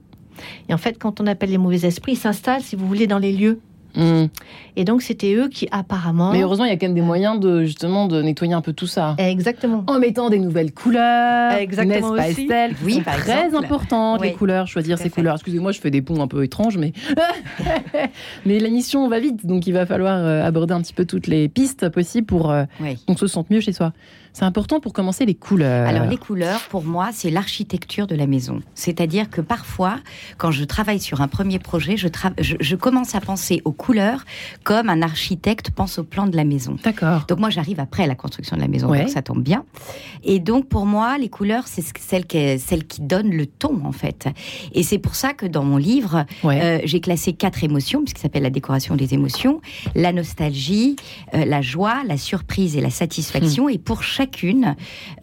Et 0.69 0.75
en 0.75 0.79
fait, 0.79 0.99
quand 0.99 1.21
on 1.21 1.27
appelle 1.27 1.51
les 1.51 1.59
mauvais 1.59 1.87
esprits, 1.87 2.13
ils 2.13 2.17
s'installent, 2.17 2.63
si 2.63 2.77
vous 2.77 2.87
voulez, 2.87 3.07
dans 3.07 3.19
les 3.19 3.33
lieux. 3.33 3.61
Mm. 3.95 4.25
Et 4.77 4.85
donc 4.85 5.03
c'était 5.03 5.35
eux 5.35 5.49
qui 5.49 5.69
apparemment. 5.71 6.33
Mais 6.33 6.43
heureusement, 6.43 6.65
il 6.65 6.71
y 6.71 6.73
a 6.73 6.77
quand 6.77 6.87
même 6.87 6.95
des 6.95 7.03
moyens 7.03 7.39
de 7.39 7.65
justement 7.65 8.09
de 8.09 8.23
nettoyer 8.23 8.55
un 8.55 8.63
peu 8.63 8.73
tout 8.73 8.87
ça. 8.87 9.15
Exactement. 9.19 9.85
En 9.87 9.99
mettant 9.99 10.31
des 10.31 10.39
nouvelles 10.39 10.73
couleurs. 10.73 11.53
Exactement 11.53 12.15
pas 12.15 12.31
Estelle? 12.31 12.75
Oui, 12.85 13.03
très 13.05 13.55
important 13.55 14.17
les 14.17 14.33
couleurs, 14.33 14.67
choisir 14.67 14.99
ces 14.99 15.11
couleurs. 15.11 15.35
Excusez-moi, 15.35 15.73
je 15.73 15.81
fais 15.81 15.91
des 15.91 16.03
ponts 16.03 16.21
un 16.21 16.29
peu 16.29 16.43
étranges, 16.43 16.79
mais 16.79 16.93
mais 18.47 18.59
la 18.59 18.71
mission 18.71 19.09
va 19.09 19.21
vite, 19.21 19.47
donc 19.47 19.67
il 19.67 19.73
va 19.73 19.87
falloir 19.87 20.19
euh, 20.19 20.43
aborder 20.43 20.75
un 20.75 20.81
petit 20.81 20.95
peu 20.95 21.05
toutes 21.05 21.27
les 21.27 21.49
pistes 21.49 21.89
possibles 21.89 22.27
pour 22.27 22.51
euh, 22.51 22.65
qu'on 23.07 23.17
se 23.17 23.27
sente 23.27 23.51
mieux 23.51 23.61
chez 23.61 23.73
soi. 23.73 23.93
C'est 24.33 24.45
important 24.45 24.81
pour 24.81 24.93
commencer 24.93 25.27
les 25.27 25.35
couleurs. 25.35 25.87
Alors 25.87 26.07
les 26.07 26.17
couleurs, 26.17 26.61
pour 26.71 26.85
moi, 26.85 27.11
c'est 27.13 27.31
l'architecture 27.31 28.07
de 28.07 28.15
la 28.15 28.27
maison. 28.27 28.61
C'est-à-dire 28.75 29.31
que 29.31 29.41
parfois, 29.41 29.97
quand 30.39 30.51
je 30.51 30.65
travaille 30.65 31.01
sur 31.01 31.21
un 31.21 31.29
premier 31.29 31.59
projet, 31.59 31.97
je, 31.97 32.09
je, 32.39 32.77
commence 32.77 33.15
à 33.15 33.21
penser 33.21 33.61
aux 33.65 33.73
couleurs 33.73 34.25
comme 34.65 34.89
un 34.89 35.03
architecte 35.03 35.71
pense 35.71 35.99
au 35.99 36.05
plan 36.05 36.27
de 36.27 36.37
la 36.37 36.45
maison. 36.45 36.77
D'accord. 36.83 37.25
Donc 37.29 37.39
moi, 37.39 37.51
j'arrive 37.51 37.81
après 37.81 38.07
la 38.07 38.15
construction 38.15 38.57
de 38.57 38.63
la 38.63 38.69
maison, 38.69 38.89
donc 38.89 39.09
ça 39.09 39.23
tombe 39.23 39.43
bien. 39.43 39.65
Et 40.25 40.39
donc 40.39 40.69
pour 40.69 40.87
moi, 40.87 41.19
les 41.19 41.29
couleurs, 41.29 41.67
c'est 41.67 41.85
celles 41.99 42.27
qui, 42.27 42.59
celle 42.59 42.87
qui 42.87 43.03
donnent 43.03 43.33
le 43.33 43.47
ton 43.47 43.85
en 43.85 43.93
fait. 43.93 44.29
Et 44.73 44.83
c'est 44.83 44.99
pour 44.99 45.15
ça 45.15 45.35
que 45.35 45.47
dans 45.47 45.65
mon 45.65 45.77
livre, 45.77 46.25
euh, 46.45 46.81
j'ai 46.85 47.01
classé 47.01 47.33
quatre 47.33 47.65
émotions, 47.65 48.01
puisqu'il 48.01 48.23
s'appelle 48.23 48.45
la 48.45 48.51
décoration 48.51 48.97
des 48.97 49.15
émotions 49.15 49.61
la 49.95 50.13
nostalgie, 50.13 50.97
euh, 51.35 51.45
la 51.45 51.63
joie, 51.63 52.03
la 52.07 52.17
surprise 52.17 52.77
et 52.77 52.81
la 52.81 52.91
satisfaction. 52.91 53.67
Hmm. 53.67 53.71
Et 53.71 53.79
pour 53.79 54.03
chaque 54.03 54.22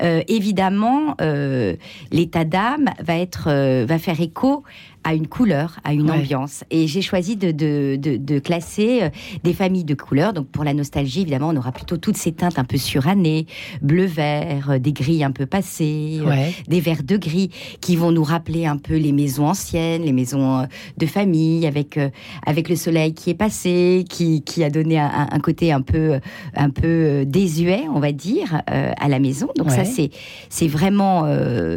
Euh, 0.01 0.21
évidemment, 0.27 1.15
euh, 1.21 1.75
l'état 2.11 2.45
d'âme 2.45 2.89
va 2.99 3.17
être 3.17 3.47
euh, 3.47 3.85
va 3.87 3.99
faire 3.99 4.19
écho 4.21 4.63
à 5.03 5.13
une 5.13 5.27
couleur, 5.27 5.79
à 5.83 5.93
une 5.93 6.11
ambiance. 6.11 6.63
Et 6.71 6.87
j'ai 6.87 7.01
choisi 7.01 7.35
de, 7.35 7.51
de, 7.51 7.97
de, 7.97 8.39
classer 8.39 9.03
euh, 9.03 9.09
des 9.43 9.53
familles 9.53 9.85
de 9.85 9.95
couleurs. 9.95 10.33
Donc 10.33 10.47
pour 10.47 10.63
la 10.63 10.73
nostalgie, 10.73 11.21
évidemment, 11.21 11.49
on 11.49 11.55
aura 11.55 11.71
plutôt 11.71 11.97
toutes 11.97 12.17
ces 12.17 12.31
teintes 12.31 12.59
un 12.59 12.63
peu 12.63 12.77
surannées, 12.77 13.47
bleu-vert, 13.81 14.71
euh, 14.71 14.79
des 14.79 14.91
gris 14.91 15.23
un 15.23 15.31
peu 15.31 15.45
passés, 15.45 16.19
euh, 16.25 16.49
des 16.67 16.81
verts 16.81 17.03
de 17.03 17.17
gris, 17.17 17.49
qui 17.81 17.95
vont 17.95 18.11
nous 18.11 18.23
rappeler 18.23 18.65
un 18.65 18.77
peu 18.77 18.97
les 18.97 19.11
maisons 19.11 19.47
anciennes, 19.47 20.03
les 20.03 20.11
maisons 20.11 20.67
de 20.97 21.05
famille, 21.05 21.65
avec, 21.65 21.99
avec 22.45 22.69
le 22.69 22.75
soleil 22.75 23.13
qui 23.13 23.29
est 23.29 23.35
passé, 23.35 24.05
qui, 24.09 24.43
qui 24.43 24.63
a 24.63 24.69
donné 24.69 24.99
un, 24.99 25.27
un, 25.31 25.39
côté 25.39 25.71
un 25.71 25.81
peu, 25.81 26.19
un 26.55 26.69
peu 26.69 27.23
désuet, 27.25 27.83
on 27.93 27.99
va 27.99 28.11
dire, 28.11 28.61
à 28.67 29.07
la 29.07 29.19
maison. 29.19 29.47
Donc 29.55 29.71
ça, 29.71 29.85
c'est, 29.85 30.09
c'est 30.49 30.67
vraiment, 30.67 31.23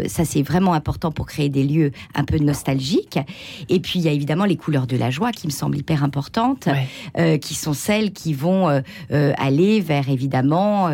ça, 0.06 0.24
c'est 0.24 0.42
vraiment 0.42 0.74
important 0.74 1.10
pour 1.10 1.26
créer 1.26 1.48
des 1.48 1.64
lieux 1.64 1.92
un 2.14 2.24
peu 2.24 2.38
nostalgiques. 2.38 3.11
Et 3.68 3.80
puis 3.80 3.98
il 3.98 4.04
y 4.04 4.08
a 4.08 4.12
évidemment 4.12 4.44
les 4.44 4.56
couleurs 4.56 4.86
de 4.86 4.96
la 4.96 5.10
joie 5.10 5.32
qui 5.32 5.46
me 5.46 5.52
semblent 5.52 5.76
hyper 5.76 6.04
importantes, 6.04 6.68
euh, 7.18 7.38
qui 7.38 7.54
sont 7.54 7.72
celles 7.72 8.12
qui 8.12 8.34
vont 8.34 8.68
euh, 8.68 8.80
euh, 9.12 9.32
aller 9.38 9.80
vers 9.80 10.08
évidemment 10.08 10.90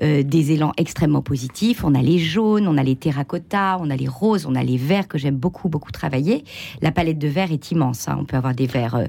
des 0.00 0.52
élans 0.52 0.72
extrêmement 0.76 1.22
positifs. 1.22 1.84
On 1.84 1.94
a 1.94 2.02
les 2.02 2.18
jaunes, 2.18 2.66
on 2.68 2.76
a 2.76 2.82
les 2.82 2.96
terracottas, 2.96 3.78
on 3.80 3.90
a 3.90 3.96
les 3.96 4.08
roses, 4.08 4.46
on 4.46 4.54
a 4.54 4.62
les 4.62 4.76
verts 4.76 5.08
que 5.08 5.18
j'aime 5.18 5.36
beaucoup 5.36 5.68
beaucoup 5.68 5.90
travailler. 5.90 6.44
La 6.80 6.92
palette 6.92 7.18
de 7.18 7.28
verts 7.28 7.52
est 7.52 7.70
immense. 7.70 8.08
Hein. 8.08 8.16
On 8.20 8.24
peut 8.24 8.36
avoir 8.36 8.54
des 8.54 8.66
verts, 8.66 9.06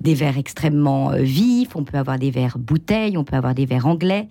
des 0.00 0.14
verts 0.14 0.38
extrêmement 0.38 1.10
vifs, 1.16 1.74
on 1.76 1.84
peut 1.84 1.98
avoir 1.98 2.18
des 2.18 2.30
verts 2.30 2.58
bouteilles, 2.58 3.16
on 3.16 3.24
peut 3.24 3.36
avoir 3.36 3.54
des 3.54 3.66
verts 3.66 3.86
anglais. 3.86 4.28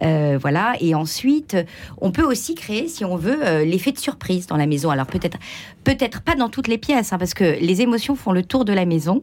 voilà. 0.00 0.74
Et 0.80 0.94
ensuite, 0.94 1.56
on 2.00 2.10
peut 2.10 2.24
aussi 2.24 2.54
créer, 2.54 2.88
si 2.88 3.04
on 3.04 3.16
veut, 3.16 3.62
l'effet 3.64 3.92
de 3.92 3.98
surprise 3.98 4.46
dans 4.46 4.56
la 4.56 4.66
maison. 4.66 4.90
Alors 4.90 5.06
peut-être, 5.06 5.38
peut-être 5.84 6.22
pas 6.22 6.34
dans 6.34 6.48
toutes 6.48 6.68
les 6.68 6.78
pièces, 6.78 7.11
hein, 7.12 7.18
parce 7.18 7.34
que 7.34 7.44
les 7.60 7.82
émotions 7.82 8.16
font 8.16 8.32
le 8.32 8.42
tour 8.42 8.64
de 8.64 8.72
la 8.72 8.84
maison. 8.86 9.22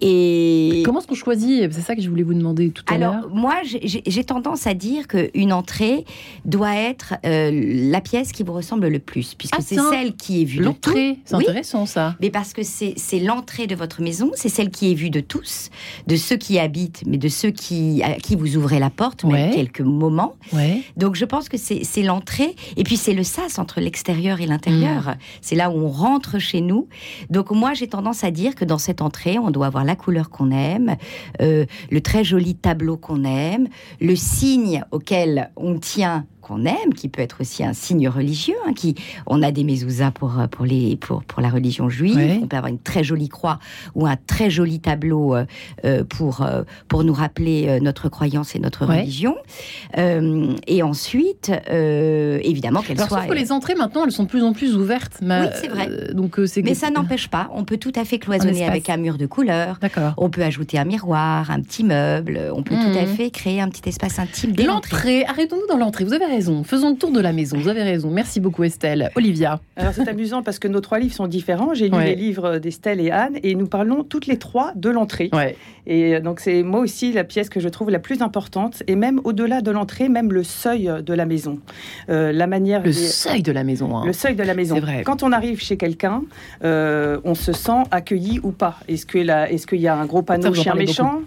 Et 0.00 0.82
comment 0.84 1.00
est-ce 1.00 1.06
qu'on 1.06 1.14
choisit? 1.14 1.72
C'est 1.72 1.80
ça 1.80 1.94
que 1.96 2.02
je 2.02 2.08
voulais 2.08 2.22
vous 2.22 2.34
demander 2.34 2.70
tout 2.70 2.84
à 2.86 2.98
l'heure. 2.98 3.12
Alors 3.12 3.30
moi, 3.30 3.56
j'ai 3.64 4.24
tendance 4.24 4.66
à 4.66 4.74
dire 4.74 5.08
qu'une 5.08 5.52
entrée 5.52 6.04
doit 6.44 6.74
être 6.74 7.14
euh, 7.24 7.50
la 7.90 8.00
pièce 8.00 8.32
qui 8.32 8.42
vous 8.42 8.52
ressemble 8.52 8.88
le 8.88 8.98
plus, 8.98 9.34
puisque 9.34 9.56
ah, 9.58 9.62
c'est 9.62 9.76
celle 9.76 10.14
qui 10.16 10.42
est 10.42 10.44
vue 10.44 10.58
de 10.58 10.64
tous. 10.64 10.90
L'entrée, 10.90 11.18
c'est 11.24 11.34
intéressant 11.34 11.86
ça. 11.86 12.16
Mais 12.20 12.30
parce 12.30 12.52
que 12.52 12.62
c'est 12.62 13.20
l'entrée 13.20 13.66
de 13.66 13.74
votre 13.74 14.02
maison, 14.02 14.30
c'est 14.34 14.48
celle 14.48 14.70
qui 14.70 14.90
est 14.90 14.94
vue 14.94 15.10
de 15.10 15.20
tous, 15.20 15.70
de 16.06 16.16
ceux 16.16 16.36
qui 16.36 16.58
habitent, 16.58 17.02
mais 17.06 17.18
de 17.18 17.28
ceux 17.28 17.50
qui 17.50 18.02
à 18.02 18.14
qui 18.14 18.36
vous 18.36 18.56
ouvrez 18.56 18.78
la 18.78 18.90
porte, 18.90 19.24
même 19.24 19.52
quelques 19.52 19.80
moments. 19.80 20.36
Ouais. 20.52 20.82
Donc 20.96 21.14
je 21.16 21.24
pense 21.24 21.48
que 21.48 21.56
c'est 21.56 22.02
l'entrée, 22.02 22.54
et 22.76 22.84
puis 22.84 22.96
c'est 22.96 23.14
le 23.14 23.24
sas 23.24 23.58
entre 23.58 23.80
l'extérieur 23.80 24.40
et 24.40 24.46
l'intérieur. 24.46 25.08
Mm. 25.08 25.16
C'est 25.40 25.56
là 25.56 25.70
où 25.70 25.74
on 25.74 25.88
rentre 25.88 26.38
chez 26.38 26.60
nous. 26.60 26.88
Donc 27.30 27.50
moi, 27.50 27.74
j'ai 27.74 27.88
tendance 27.88 28.24
à 28.24 28.30
dire 28.30 28.54
que 28.54 28.64
dans 28.64 28.78
cette 28.78 29.02
entrée, 29.02 29.33
on 29.42 29.50
doit 29.50 29.66
avoir 29.66 29.84
la 29.84 29.96
couleur 29.96 30.30
qu'on 30.30 30.50
aime, 30.50 30.96
euh, 31.40 31.66
le 31.90 32.00
très 32.00 32.24
joli 32.24 32.54
tableau 32.54 32.96
qu'on 32.96 33.24
aime, 33.24 33.68
le 34.00 34.16
signe 34.16 34.84
auquel 34.90 35.50
on 35.56 35.78
tient 35.78 36.26
qu'on 36.44 36.64
aime, 36.64 36.94
qui 36.94 37.08
peut 37.08 37.22
être 37.22 37.40
aussi 37.40 37.64
un 37.64 37.72
signe 37.72 38.08
religieux. 38.08 38.54
Hein, 38.66 38.72
qui, 38.74 38.94
on 39.26 39.42
a 39.42 39.50
des 39.50 39.64
mezuzahs 39.64 40.12
pour, 40.12 40.38
euh, 40.38 40.46
pour, 40.46 40.64
les, 40.64 40.96
pour, 40.96 41.24
pour 41.24 41.42
la 41.42 41.48
religion 41.48 41.88
juive. 41.88 42.18
On 42.42 42.46
peut 42.46 42.56
avoir 42.56 42.70
une 42.70 42.78
très 42.78 43.02
jolie 43.02 43.28
croix 43.28 43.58
ou 43.94 44.06
un 44.06 44.16
très 44.16 44.50
joli 44.50 44.80
tableau 44.80 45.34
euh, 45.34 45.44
euh, 45.84 46.04
pour, 46.04 46.46
pour 46.88 47.04
nous 47.04 47.12
rappeler 47.12 47.80
notre 47.80 48.08
croyance 48.08 48.54
et 48.54 48.58
notre 48.58 48.86
religion. 48.86 49.36
et 49.96 50.82
ensuite, 50.82 51.50
évidemment, 51.68 52.82
qu'elle 52.82 52.98
soit. 52.98 53.08
Sauf 53.08 53.26
que 53.26 53.34
les 53.34 53.52
entrées 53.52 53.74
maintenant, 53.74 54.04
elles 54.04 54.12
sont 54.12 54.24
de 54.24 54.28
plus 54.28 54.42
en 54.42 54.52
plus 54.52 54.76
ouvertes. 54.76 55.18
oui, 55.22 55.46
c'est 55.54 55.68
vrai. 55.68 55.88
donc, 56.12 56.38
Mais 56.38 56.74
ça 56.74 56.90
n'empêche 56.90 57.28
pas. 57.28 57.48
On 57.54 57.64
peut 57.64 57.78
tout 57.78 57.92
à 57.94 58.04
fait 58.04 58.18
cloisonner 58.18 58.66
avec 58.66 58.90
un 58.90 58.96
mur 58.96 59.16
de 59.16 59.26
couleur. 59.26 59.78
D'accord. 59.80 60.12
On 60.16 60.30
peut 60.30 60.42
ajouter 60.42 60.78
un 60.78 60.84
miroir, 60.84 61.50
un 61.50 61.60
petit 61.60 61.84
meuble. 61.84 62.40
On 62.54 62.62
peut 62.62 62.74
tout 62.74 62.98
à 62.98 63.06
mhm. 63.06 63.16
fait 63.16 63.30
créer 63.30 63.60
un 63.60 63.68
petit 63.68 63.88
espace 63.88 64.18
intime 64.18 64.52
dès 64.52 64.64
l'entrée. 64.64 65.24
Arrêtons-nous 65.24 65.66
dans 65.66 65.78
l'entrée. 65.78 66.04
Vous 66.04 66.12
avez 66.12 66.24
Faisons 66.64 66.90
le 66.90 66.96
tour 66.96 67.12
de 67.12 67.20
la 67.20 67.32
maison. 67.32 67.56
Vous 67.58 67.68
avez 67.68 67.82
raison. 67.82 68.10
Merci 68.10 68.40
beaucoup, 68.40 68.64
Estelle. 68.64 69.10
Olivia. 69.14 69.60
Alors, 69.76 69.92
c'est 69.92 70.08
amusant 70.08 70.42
parce 70.42 70.58
que 70.58 70.66
nos 70.66 70.80
trois 70.80 70.98
livres 70.98 71.14
sont 71.14 71.28
différents. 71.28 71.74
J'ai 71.74 71.88
lu 71.88 71.98
les 72.02 72.14
livres 72.16 72.58
d'Estelle 72.58 73.00
et 73.00 73.10
Anne 73.10 73.38
et 73.42 73.54
nous 73.54 73.66
parlons 73.66 74.02
toutes 74.02 74.26
les 74.26 74.36
trois 74.36 74.72
de 74.74 74.90
l'entrée. 74.90 75.30
Et 75.86 76.18
donc, 76.20 76.40
c'est 76.40 76.62
moi 76.62 76.80
aussi 76.80 77.12
la 77.12 77.24
pièce 77.24 77.48
que 77.48 77.60
je 77.60 77.68
trouve 77.68 77.90
la 77.90 77.98
plus 77.98 78.22
importante. 78.22 78.82
Et 78.86 78.96
même 78.96 79.20
au-delà 79.24 79.60
de 79.60 79.70
l'entrée, 79.70 80.08
même 80.08 80.32
le 80.32 80.42
seuil 80.42 80.90
de 81.04 81.14
la 81.14 81.26
maison. 81.26 81.60
Euh, 82.08 82.32
la 82.32 82.46
manière. 82.46 82.82
Le 82.82 82.92
seuil 82.92 83.42
de 83.42 83.52
la 83.52 83.64
maison. 83.64 83.96
Hein. 83.96 84.04
Le 84.06 84.12
seuil 84.12 84.34
de 84.34 84.42
la 84.42 84.54
maison. 84.54 84.78
Vrai. 84.80 85.02
Quand 85.04 85.22
on 85.22 85.30
arrive 85.30 85.60
chez 85.60 85.76
quelqu'un, 85.76 86.22
euh, 86.64 87.20
on 87.24 87.34
se 87.34 87.52
sent 87.52 87.82
accueilli 87.90 88.40
ou 88.42 88.50
pas. 88.50 88.78
Est-ce 88.88 89.06
qu'il 89.06 89.30
est 89.30 89.78
y 89.78 89.88
a 89.88 89.96
un 89.96 90.06
gros 90.06 90.22
panneau 90.22 90.52
chien 90.54 90.74
méchant 90.74 91.20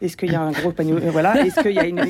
Est-ce 0.00 0.16
qu'il 0.16 0.32
y 0.32 0.36
a 0.36 0.40
un 0.40 0.52
gros 0.52 0.70
panneau. 0.70 0.96
Euh, 0.96 1.10
voilà. 1.10 1.44
Est-ce 1.44 1.60
qu'il 1.60 1.72
y 1.72 1.78
a 1.78 1.86
une, 1.86 2.00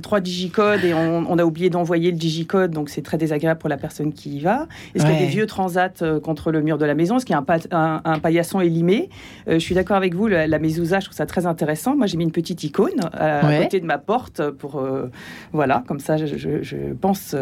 trois 0.00 0.20
digicodes 0.20 0.84
et 0.84 0.94
on, 0.94 1.26
on 1.28 1.38
a 1.38 1.44
oublié 1.44 1.70
d'envoyer 1.82 2.12
le 2.12 2.16
digicode, 2.16 2.70
donc 2.70 2.88
c'est 2.88 3.02
très 3.02 3.18
désagréable 3.18 3.58
pour 3.58 3.68
la 3.68 3.76
personne 3.76 4.12
qui 4.12 4.36
y 4.36 4.40
va. 4.40 4.68
Est-ce 4.94 5.04
qu'il 5.04 5.14
y 5.14 5.16
a 5.16 5.20
des 5.20 5.26
vieux 5.26 5.46
transats 5.46 5.90
euh, 6.02 6.20
contre 6.20 6.52
le 6.52 6.62
mur 6.62 6.78
de 6.78 6.84
la 6.84 6.94
maison? 6.94 7.16
Est-ce 7.16 7.26
qu'il 7.26 7.34
y 7.34 7.36
a 7.36 7.44
un, 7.72 8.00
un, 8.04 8.18
paillasson 8.20 8.60
élimé? 8.60 9.08
Euh, 9.48 9.54
Je 9.54 9.58
suis 9.58 9.74
d'accord 9.74 9.96
avec 9.96 10.14
vous, 10.14 10.28
la, 10.28 10.46
la 10.46 10.58
mezouza, 10.60 11.00
je 11.00 11.06
trouve 11.06 11.16
ça 11.16 11.26
très 11.26 11.44
intéressant. 11.46 11.96
Moi, 11.96 12.06
j'ai 12.06 12.16
mis 12.16 12.24
une 12.24 12.30
petite 12.30 12.62
icône 12.62 13.00
à, 13.12 13.62
côté 13.62 13.80
de 13.80 13.86
ma 13.86 13.98
porte 13.98 14.50
pour, 14.50 14.78
euh, 14.78 15.10
voilà, 15.52 15.82
comme 15.88 15.98
ça, 15.98 16.16
je, 16.16 16.92
pense 17.00 17.34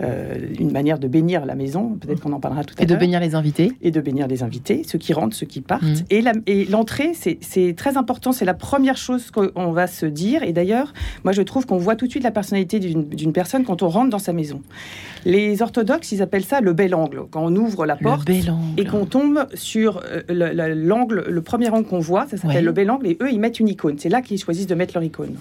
une 0.00 0.72
manière 0.72 0.98
de 0.98 1.08
bénir 1.08 1.44
la 1.44 1.54
maison. 1.54 1.98
Peut-être 2.00 2.20
qu'on 2.20 2.32
en 2.32 2.40
parlera 2.40 2.64
tout 2.64 2.74
à 2.78 2.82
l'heure. 2.82 2.90
Et 2.90 2.94
de 2.94 2.98
bénir 2.98 3.20
les 3.20 3.34
invités. 3.34 3.72
Et 3.82 3.90
de 3.90 4.00
bénir 4.00 4.26
les 4.26 4.42
invités, 4.42 4.82
ceux 4.84 4.98
qui 4.98 5.12
rentrent, 5.12 5.36
ceux 5.36 5.46
qui 5.46 5.60
partent. 5.60 5.82
Mm. 5.82 6.40
Et 6.46 6.64
l'entrée, 6.64 7.12
c'est 7.14 7.74
très 7.76 7.96
important. 7.98 8.32
C'est 8.32 8.44
la 8.46 8.54
première 8.54 8.96
chose 8.96 9.30
qu'on 9.30 9.72
va 9.72 9.86
se 9.86 10.06
dire. 10.06 10.42
Et 10.42 10.52
d'ailleurs, 10.52 10.94
moi, 11.24 11.32
je 11.32 11.42
trouve 11.42 11.66
qu'on 11.66 11.76
voit 11.76 11.96
tout 11.96 12.06
de 12.06 12.10
suite 12.10 12.24
la 12.24 12.30
personnalité 12.30 12.80
d'une 12.80 13.32
personne 13.32 13.64
quand 13.64 13.73
on 13.82 13.88
rentre 13.88 14.10
dans 14.10 14.18
sa 14.18 14.32
maison. 14.32 14.60
Les 15.24 15.62
orthodoxes, 15.62 16.12
ils 16.12 16.22
appellent 16.22 16.44
ça 16.44 16.60
le 16.60 16.72
bel 16.74 16.94
angle. 16.94 17.22
Quand 17.30 17.42
on 17.42 17.56
ouvre 17.56 17.86
la 17.86 17.96
porte 17.96 18.28
et 18.76 18.84
qu'on 18.84 19.06
tombe 19.06 19.46
sur 19.54 20.02
euh, 20.04 20.74
l'angle, 20.74 21.24
le, 21.26 21.40
premier 21.40 21.70
angle 21.70 21.86
qu'on 21.86 22.00
voit, 22.00 22.26
ça 22.26 22.36
s'appelle 22.36 22.64
le 22.64 22.72
bel 22.72 22.90
angle, 22.90 23.06
et 23.06 23.16
eux, 23.22 23.30
ils 23.32 23.40
mettent 23.40 23.60
une 23.60 23.68
icône. 23.68 23.96
C'est 23.98 24.10
là 24.10 24.20
qu'ils 24.20 24.38
choisissent 24.38 24.66
de 24.66 24.74
mettre 24.74 24.94
leur 24.94 25.02
icône. 25.02 25.36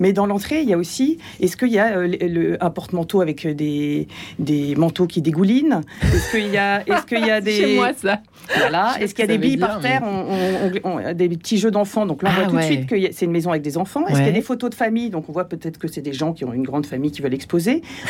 Mais 0.00 0.12
dans 0.12 0.26
l'entrée, 0.26 0.62
il 0.62 0.68
y 0.68 0.72
a 0.72 0.78
aussi, 0.78 1.18
est-ce 1.40 1.56
qu'il 1.56 1.68
y 1.68 1.78
a 1.78 1.98
euh, 1.98 2.08
le, 2.08 2.62
un 2.62 2.70
porte-manteau 2.70 3.20
avec 3.20 3.46
des, 3.46 4.08
des 4.38 4.74
manteaux 4.74 5.06
qui 5.06 5.22
dégoulinent? 5.22 5.82
Est-ce 6.02 6.30
qu'il 6.32 6.48
y 6.48 6.56
a, 6.56 6.80
est-ce 6.80 7.06
qu'il 7.06 7.24
y 7.24 7.30
a 7.30 7.40
des... 7.40 7.52
Chez 7.52 7.76
moi, 7.76 7.92
ça. 7.94 8.20
Voilà. 8.58 8.96
Est-ce 9.00 9.14
qu'il 9.14 9.22
y 9.22 9.28
a 9.28 9.30
des 9.30 9.38
billes 9.38 9.58
par 9.58 9.80
terre? 9.80 10.02
On, 10.02 11.12
Des 11.14 11.28
petits 11.28 11.58
jeux 11.58 11.70
d'enfants. 11.70 12.06
Donc 12.06 12.22
là, 12.22 12.30
on 12.30 12.34
voit 12.34 12.44
ah 12.44 12.50
tout 12.50 12.56
de 12.56 12.62
suite 12.62 12.86
que 12.86 12.96
c'est 13.12 13.26
une 13.26 13.30
maison 13.30 13.50
avec 13.50 13.62
des 13.62 13.78
enfants. 13.78 14.04
Est-ce 14.06 14.16
qu'il 14.16 14.26
y 14.26 14.30
a 14.30 14.32
des 14.32 14.40
photos 14.40 14.70
de 14.70 14.74
famille? 14.74 15.10
Donc 15.10 15.28
on 15.28 15.32
voit 15.32 15.44
peut-être 15.44 15.78
que 15.78 15.86
c'est 15.86 16.00
des 16.00 16.12
gens 16.12 16.32
qui 16.32 16.44
ont 16.44 16.52
une 16.52 16.64
grande 16.64 16.86
famille 16.86 17.12
qui 17.12 17.22
veulent 17.22 17.34
exposer. 17.34 17.61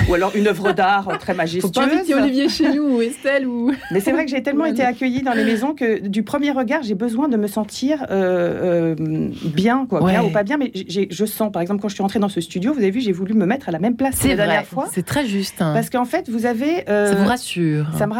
Ou 0.09 0.15
alors 0.15 0.33
une 0.35 0.49
œuvre 0.49 0.73
d'art 0.73 1.19
très 1.19 1.35
majestueuse. 1.35 1.63
Faut 1.63 1.71
pas 1.71 1.87
Olivier 2.15 2.49
chez 2.49 2.73
nous 2.75 2.97
ou 2.97 3.03
Estelle 3.03 3.47
ou. 3.47 3.73
Mais 3.91 4.01
c'est 4.01 4.13
vrai 4.13 4.25
que 4.25 4.31
j'ai 4.31 4.43
tellement 4.43 4.65
été 4.65 4.83
accueillie 4.83 5.23
dans 5.23 5.33
les 5.33 5.45
maisons 5.45 5.75
que 5.75 6.01
du 6.01 6.23
premier 6.23 6.51
regard, 6.51 6.83
j'ai 6.83 6.95
besoin 6.95 7.29
de 7.29 7.37
me 7.37 7.47
sentir 7.47 8.07
euh, 8.11 8.95
euh, 9.01 9.31
bien, 9.45 9.87
quoi, 9.89 10.01
bien 10.01 10.23
ou 10.23 10.31
pas 10.31 10.43
bien. 10.43 10.57
Mais 10.57 10.73
je 10.75 11.25
sens, 11.25 11.51
par 11.53 11.63
exemple, 11.63 11.81
quand 11.81 11.89
je 11.89 11.95
suis 11.95 12.03
entrée 12.03 12.19
dans 12.19 12.29
ce 12.29 12.41
studio, 12.41 12.73
vous 12.73 12.81
avez 12.81 12.91
vu, 12.91 13.01
j'ai 13.01 13.13
voulu 13.13 13.35
me 13.35 13.47
mettre 13.47 13.69
à 13.69 13.73
la 13.73 13.79
même 13.79 13.97
place 13.97 14.23
la 14.25 14.37
dernière 14.37 14.67
fois. 14.67 14.87
C'est 14.93 15.07
très 15.07 15.27
juste. 15.27 15.61
Hein. 15.61 15.73
Parce 15.75 15.91
qu'en 15.91 16.05
fait, 16.05 16.29
vous 16.29 16.47
avez. 16.47 16.89
Euh, 16.89 17.09
ça 17.09 17.15
vous 17.15 17.29
rassure. 17.29 17.87
Ça 17.99 18.07
me, 18.07 18.15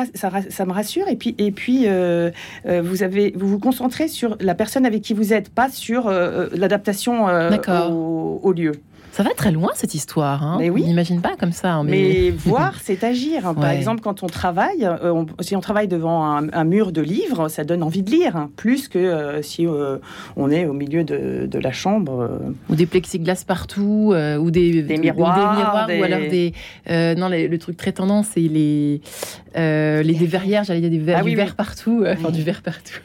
ça, 0.51 0.65
me 0.65 0.73
rassure 0.73 1.09
et 1.09 1.17
puis 1.17 1.35
et 1.39 1.51
puis 1.51 1.87
vous 2.65 3.03
avez 3.03 3.33
vous 3.37 3.49
vous 3.49 3.59
concentrez 3.59 4.09
sur 4.09 4.37
la 4.41 4.55
personne 4.55 4.87
avec 4.87 5.03
qui 5.03 5.15
vous 5.15 5.33
êtes, 5.33 5.49
pas 5.49 5.69
sur 5.71 6.11
l'adaptation 6.11 7.27
au, 7.91 8.41
au 8.43 8.53
lieu. 8.53 8.73
Ça 9.13 9.23
va 9.23 9.35
très 9.35 9.53
loin 9.53 9.69
cette 9.75 9.95
histoire. 9.95 10.43
Hein. 10.43 10.57
Mais 10.59 10.71
oui. 10.71 10.83
On 10.85 10.89
n'imagine 10.89 11.21
pas 11.21 11.37
comme 11.37 11.53
ça. 11.53 11.75
Hein, 11.75 11.85
mais, 11.85 12.31
voir, 12.31 12.77
c'est 12.83 13.05
agir. 13.05 13.47
Hein. 13.47 13.55
Par 13.55 13.69
exemple, 13.69 14.01
quand 14.01 14.23
on 14.23 14.27
travaille, 14.27 14.87
euh, 14.87 15.25
si 15.41 15.55
on 15.55 15.61
travaille 15.61 15.87
devant 15.87 16.25
un, 16.25 16.65
mur 16.65 16.93
de 16.93 17.03
livres, 17.03 17.49
ça 17.49 17.63
donne 17.65 17.83
envie 17.83 18.03
de 18.03 18.11
lire, 18.11 18.49
plus 18.57 18.89
que 18.89 18.99
euh, 18.99 19.43
si 19.43 19.67
euh, 19.67 19.99
on 20.37 20.51
est 20.51 20.65
au 20.65 20.73
milieu 20.73 21.05
de, 21.05 21.59
la 21.59 21.73
chambre. 21.73 22.41
Ou 22.71 22.75
des 22.75 22.87
plexiglas 22.87 23.45
partout, 23.47 24.15
ou 24.15 24.51
des, 24.51 24.83
miroirs, 24.99 25.85
ou, 25.85 25.93
des... 25.93 26.01
ou 26.01 26.03
alors 26.03 26.21
des. 26.21 26.55
non, 26.89 27.29
le 27.29 27.57
truc 27.59 27.77
très 27.77 27.93
tendance, 27.93 28.29
c'est 28.33 28.41
les 28.41 29.03
les, 29.55 30.03
des 30.15 30.27
verrières. 30.27 30.65
J'allais 30.65 30.81
dire 30.81 30.91
des 30.91 30.99
verres, 30.99 31.19
ah 31.21 31.25
du 31.25 31.37
verre 31.37 31.55
partout, 31.55 32.05
enfin 32.07 32.31
du 32.31 32.43
verre 32.43 32.63
partout. 32.63 33.01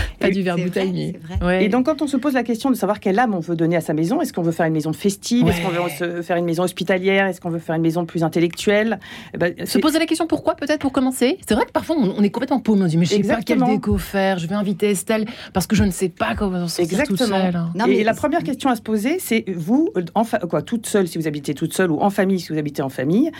Pas 0.20 0.30
du 0.30 0.42
verre 0.42 0.56
bouteille. 0.56 1.16
Et 1.60 1.68
donc, 1.68 1.86
quand 1.86 2.02
on 2.02 2.06
se 2.06 2.16
pose 2.16 2.34
la 2.34 2.42
question 2.42 2.70
de 2.70 2.76
savoir 2.76 3.00
quelle 3.00 3.18
âme 3.18 3.34
on 3.34 3.40
veut 3.40 3.56
donner 3.56 3.76
à 3.76 3.80
sa 3.80 3.94
maison, 3.94 4.20
est-ce 4.20 4.32
qu'on 4.32 4.42
veut 4.42 4.52
faire 4.52 4.66
une 4.66 4.72
maison 4.72 4.92
festive? 4.92 5.48
Est-ce 5.48 5.62
qu'on 5.62 6.06
veut 6.06 6.22
faire 6.22 6.36
une 6.36 6.44
maison 6.44 6.62
hospitalière? 6.62 7.26
Est-ce 7.26 7.40
qu'on 7.40 7.50
veut 7.50 7.58
faire 7.58 7.74
une 7.74 7.82
maison 7.82 8.04
plus 8.04 8.24
intellectuelle? 8.24 9.00
Eh 9.34 9.38
ben, 9.38 9.54
Se 9.66 9.78
poser 9.78 9.98
la 9.98 10.06
question 10.06 10.26
pourquoi, 10.26 10.54
peut-être 10.54 10.80
pour 10.80 10.92
commencer? 10.92 11.38
C'est 11.46 11.54
vrai 11.54 11.64
que 11.64 11.72
parfois, 11.72 11.96
on, 11.98 12.22
est 12.22 12.30
complètement 12.30 12.60
paumé. 12.60 12.82
On 12.82 12.86
dit, 12.86 12.96
mais 12.96 13.04
je 13.04 13.16
sais 13.16 13.22
pas 13.22 13.42
quel 13.42 13.62
déco 13.62 13.98
faire. 13.98 14.38
Je 14.38 14.46
vais 14.46 14.54
inviter 14.54 14.90
Estelle 14.90 15.26
parce 15.52 15.66
que 15.66 15.76
je 15.76 15.84
ne 15.84 15.90
sais 15.90 16.08
pas 16.08 16.34
comment 16.34 16.66
s'en 16.68 16.82
sortir 16.82 17.02
toute 17.04 17.18
seule. 17.18 17.54
Non, 17.74 17.86
et 17.86 18.04
la 18.04 18.14
première 18.14 18.42
question 18.42 18.70
à 18.70 18.76
se 18.76 18.82
poser, 18.82 19.18
c'est 19.18 19.44
vous, 19.54 19.92
enfin, 20.14 20.38
quoi, 20.38 20.62
toute 20.62 20.86
seule, 20.86 21.08
si 21.08 21.18
vous 21.18 21.26
habitez 21.26 21.54
toute 21.54 21.74
seule, 21.74 21.90
ou 21.90 22.00
en 22.00 22.10
famille, 22.10 22.40
si 22.40 22.52
vous 22.52 22.58
habitez 22.58 22.82
en 22.82 22.88
famille, 22.88 23.30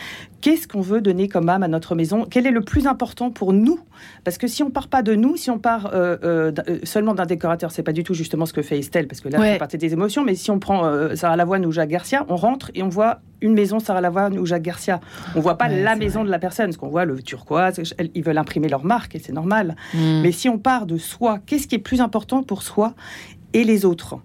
qu'est-ce 0.41 0.67
qu'on 0.67 0.81
veut 0.81 1.01
donner 1.01 1.27
comme 1.27 1.49
âme 1.49 1.63
à 1.63 1.67
notre 1.67 1.95
maison? 1.95 2.25
Quel 2.29 2.47
est 2.47 2.51
le 2.51 2.61
plus 2.61 2.87
important 2.87 3.31
pour 3.31 3.53
nous? 3.53 3.79
Parce 4.23 4.37
que 4.37 4.47
si 4.47 4.63
on 4.63 4.69
part 4.69 4.87
pas 4.87 5.01
de 5.01 5.15
nous, 5.15 5.37
si 5.37 5.49
on 5.49 5.59
part 5.59 5.91
euh, 5.93 6.17
euh, 6.23 6.42
euh, 6.51 6.79
seulement 6.83 7.13
d'un 7.13 7.25
décorateur, 7.25 7.71
c'est 7.71 7.83
pas 7.83 7.93
du 7.93 8.03
tout 8.03 8.13
justement 8.13 8.45
ce 8.45 8.53
que 8.53 8.61
fait 8.61 8.79
Estelle, 8.79 9.07
parce 9.07 9.21
que 9.21 9.29
là, 9.29 9.39
c'est 9.41 9.57
partie 9.57 9.77
des 9.77 9.93
émotions. 9.93 10.23
Mais 10.23 10.35
si 10.35 10.51
on 10.51 10.59
prend 10.59 11.15
Sarah 11.15 11.35
Lavoine 11.35 11.65
ou 11.65 11.71
Jacques 11.71 11.89
Garcia, 11.89 12.25
on 12.29 12.35
rentre 12.35 12.71
et 12.75 12.83
on 12.83 12.89
voit 12.89 13.19
une 13.41 13.53
maison 13.53 13.79
Sarah 13.79 14.01
Lavoine 14.01 14.37
ou 14.39 14.45
Jacques 14.45 14.63
Garcia. 14.63 14.99
On 15.35 15.41
voit 15.41 15.57
pas 15.57 15.67
la 15.67 15.95
maison 15.95 16.23
de 16.23 16.29
la 16.29 16.39
personne, 16.39 16.71
ce 16.71 16.77
qu'on 16.77 16.89
voit 16.89 17.05
le 17.05 17.21
turquoise. 17.21 17.81
Ils 18.15 18.23
veulent 18.23 18.37
imprimer 18.37 18.69
leur 18.69 18.85
marque 18.85 19.15
et 19.15 19.19
c'est 19.19 19.33
normal. 19.33 19.75
Mm. 19.93 20.21
Mais 20.21 20.31
si 20.31 20.49
on 20.49 20.57
part 20.57 20.85
de 20.85 20.97
soi, 20.97 21.39
qu'est-ce 21.45 21.67
qui 21.67 21.75
est 21.75 21.79
plus 21.79 22.01
important 22.01 22.41
pour 22.41 22.63
soi 22.63 22.93
et 23.53 23.63
les 23.63 23.85
autres? 23.85 24.19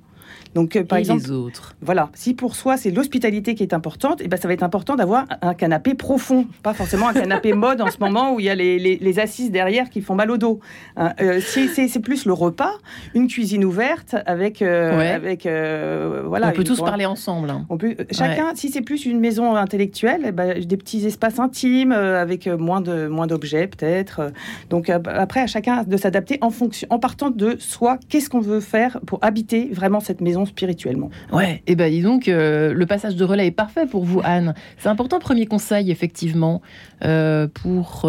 Donc, 0.54 0.76
euh, 0.76 0.84
par 0.84 0.98
Et 0.98 1.02
exemple, 1.02 1.22
les 1.24 1.30
autres. 1.30 1.74
voilà, 1.82 2.10
si 2.14 2.34
pour 2.34 2.54
soi 2.56 2.76
c'est 2.76 2.90
l'hospitalité 2.90 3.54
qui 3.54 3.62
est 3.62 3.74
importante, 3.74 4.20
et 4.20 4.28
ben 4.28 4.36
ça 4.38 4.48
va 4.48 4.54
être 4.54 4.62
important 4.62 4.96
d'avoir 4.96 5.26
un 5.42 5.54
canapé 5.54 5.94
profond, 5.94 6.46
pas 6.62 6.74
forcément 6.74 7.08
un 7.08 7.12
canapé 7.12 7.52
mode 7.54 7.80
en 7.80 7.90
ce 7.90 7.98
moment 7.98 8.34
où 8.34 8.40
il 8.40 8.46
y 8.46 8.50
a 8.50 8.54
les, 8.54 8.78
les- 8.78 8.96
les 8.98 9.18
assises 9.18 9.50
derrière 9.50 9.90
qui 9.90 10.00
font 10.00 10.14
mal 10.14 10.30
au 10.30 10.36
dos. 10.38 10.60
Hein, 10.96 11.12
euh, 11.20 11.40
si 11.40 11.68
c'est 11.68 12.00
plus 12.00 12.24
le 12.24 12.32
repas, 12.32 12.72
une 13.14 13.26
cuisine 13.28 13.64
ouverte 13.64 14.16
avec, 14.26 14.62
euh, 14.62 14.96
Ouais. 14.98 15.08
avec 15.08 15.46
euh, 15.46 16.22
voilà. 16.26 16.48
on 16.48 16.52
peut 16.52 16.58
une- 16.62 16.66
tous 16.66 16.80
parler 16.80 17.06
ensemble. 17.06 17.50
hein. 17.50 17.66
on 17.68 17.76
peut, 17.78 17.96
chacun, 18.10 18.52
si 18.54 18.70
c'est 18.70 18.82
plus 18.82 19.04
une 19.06 19.20
maison 19.20 19.54
intellectuelle, 19.56 20.22
eh 20.26 20.32
ben, 20.32 20.58
des 20.64 20.76
petits 20.76 21.06
espaces 21.06 21.38
intimes 21.38 21.92
euh, 21.92 22.20
avec 22.20 22.46
euh, 22.46 22.56
moins 22.56 22.80
de 22.80 23.06
moins 23.08 23.26
d'objets 23.26 23.66
peut-être. 23.66 24.20
Euh, 24.20 24.30
Donc 24.70 24.88
euh, 24.90 24.98
après, 25.06 25.40
à 25.40 25.46
chacun 25.46 25.82
de 25.84 25.96
s'adapter 25.96 26.38
en 26.40 26.50
fonction, 26.50 26.86
en 26.90 26.98
partant 26.98 27.30
de 27.30 27.56
soi, 27.58 27.98
qu'est-ce 28.08 28.30
qu'on 28.30 28.40
veut 28.40 28.60
faire 28.60 28.98
pour 29.06 29.18
habiter 29.22 29.68
vraiment 29.72 30.00
cette 30.00 30.20
maison 30.20 30.37
spirituellement. 30.44 31.10
Ouais, 31.32 31.62
et 31.66 31.76
ben 31.76 31.90
dis 31.90 32.02
donc, 32.02 32.28
euh, 32.28 32.72
le 32.72 32.86
passage 32.86 33.16
de 33.16 33.24
relais 33.24 33.46
est 33.46 33.52
parfait 33.52 33.86
pour 33.86 34.04
vous, 34.04 34.20
Anne. 34.24 34.54
C'est 34.78 34.88
important, 34.88 35.18
premier 35.18 35.46
conseil, 35.46 35.90
effectivement, 35.90 36.62
euh, 37.04 37.46
pour 37.48 38.06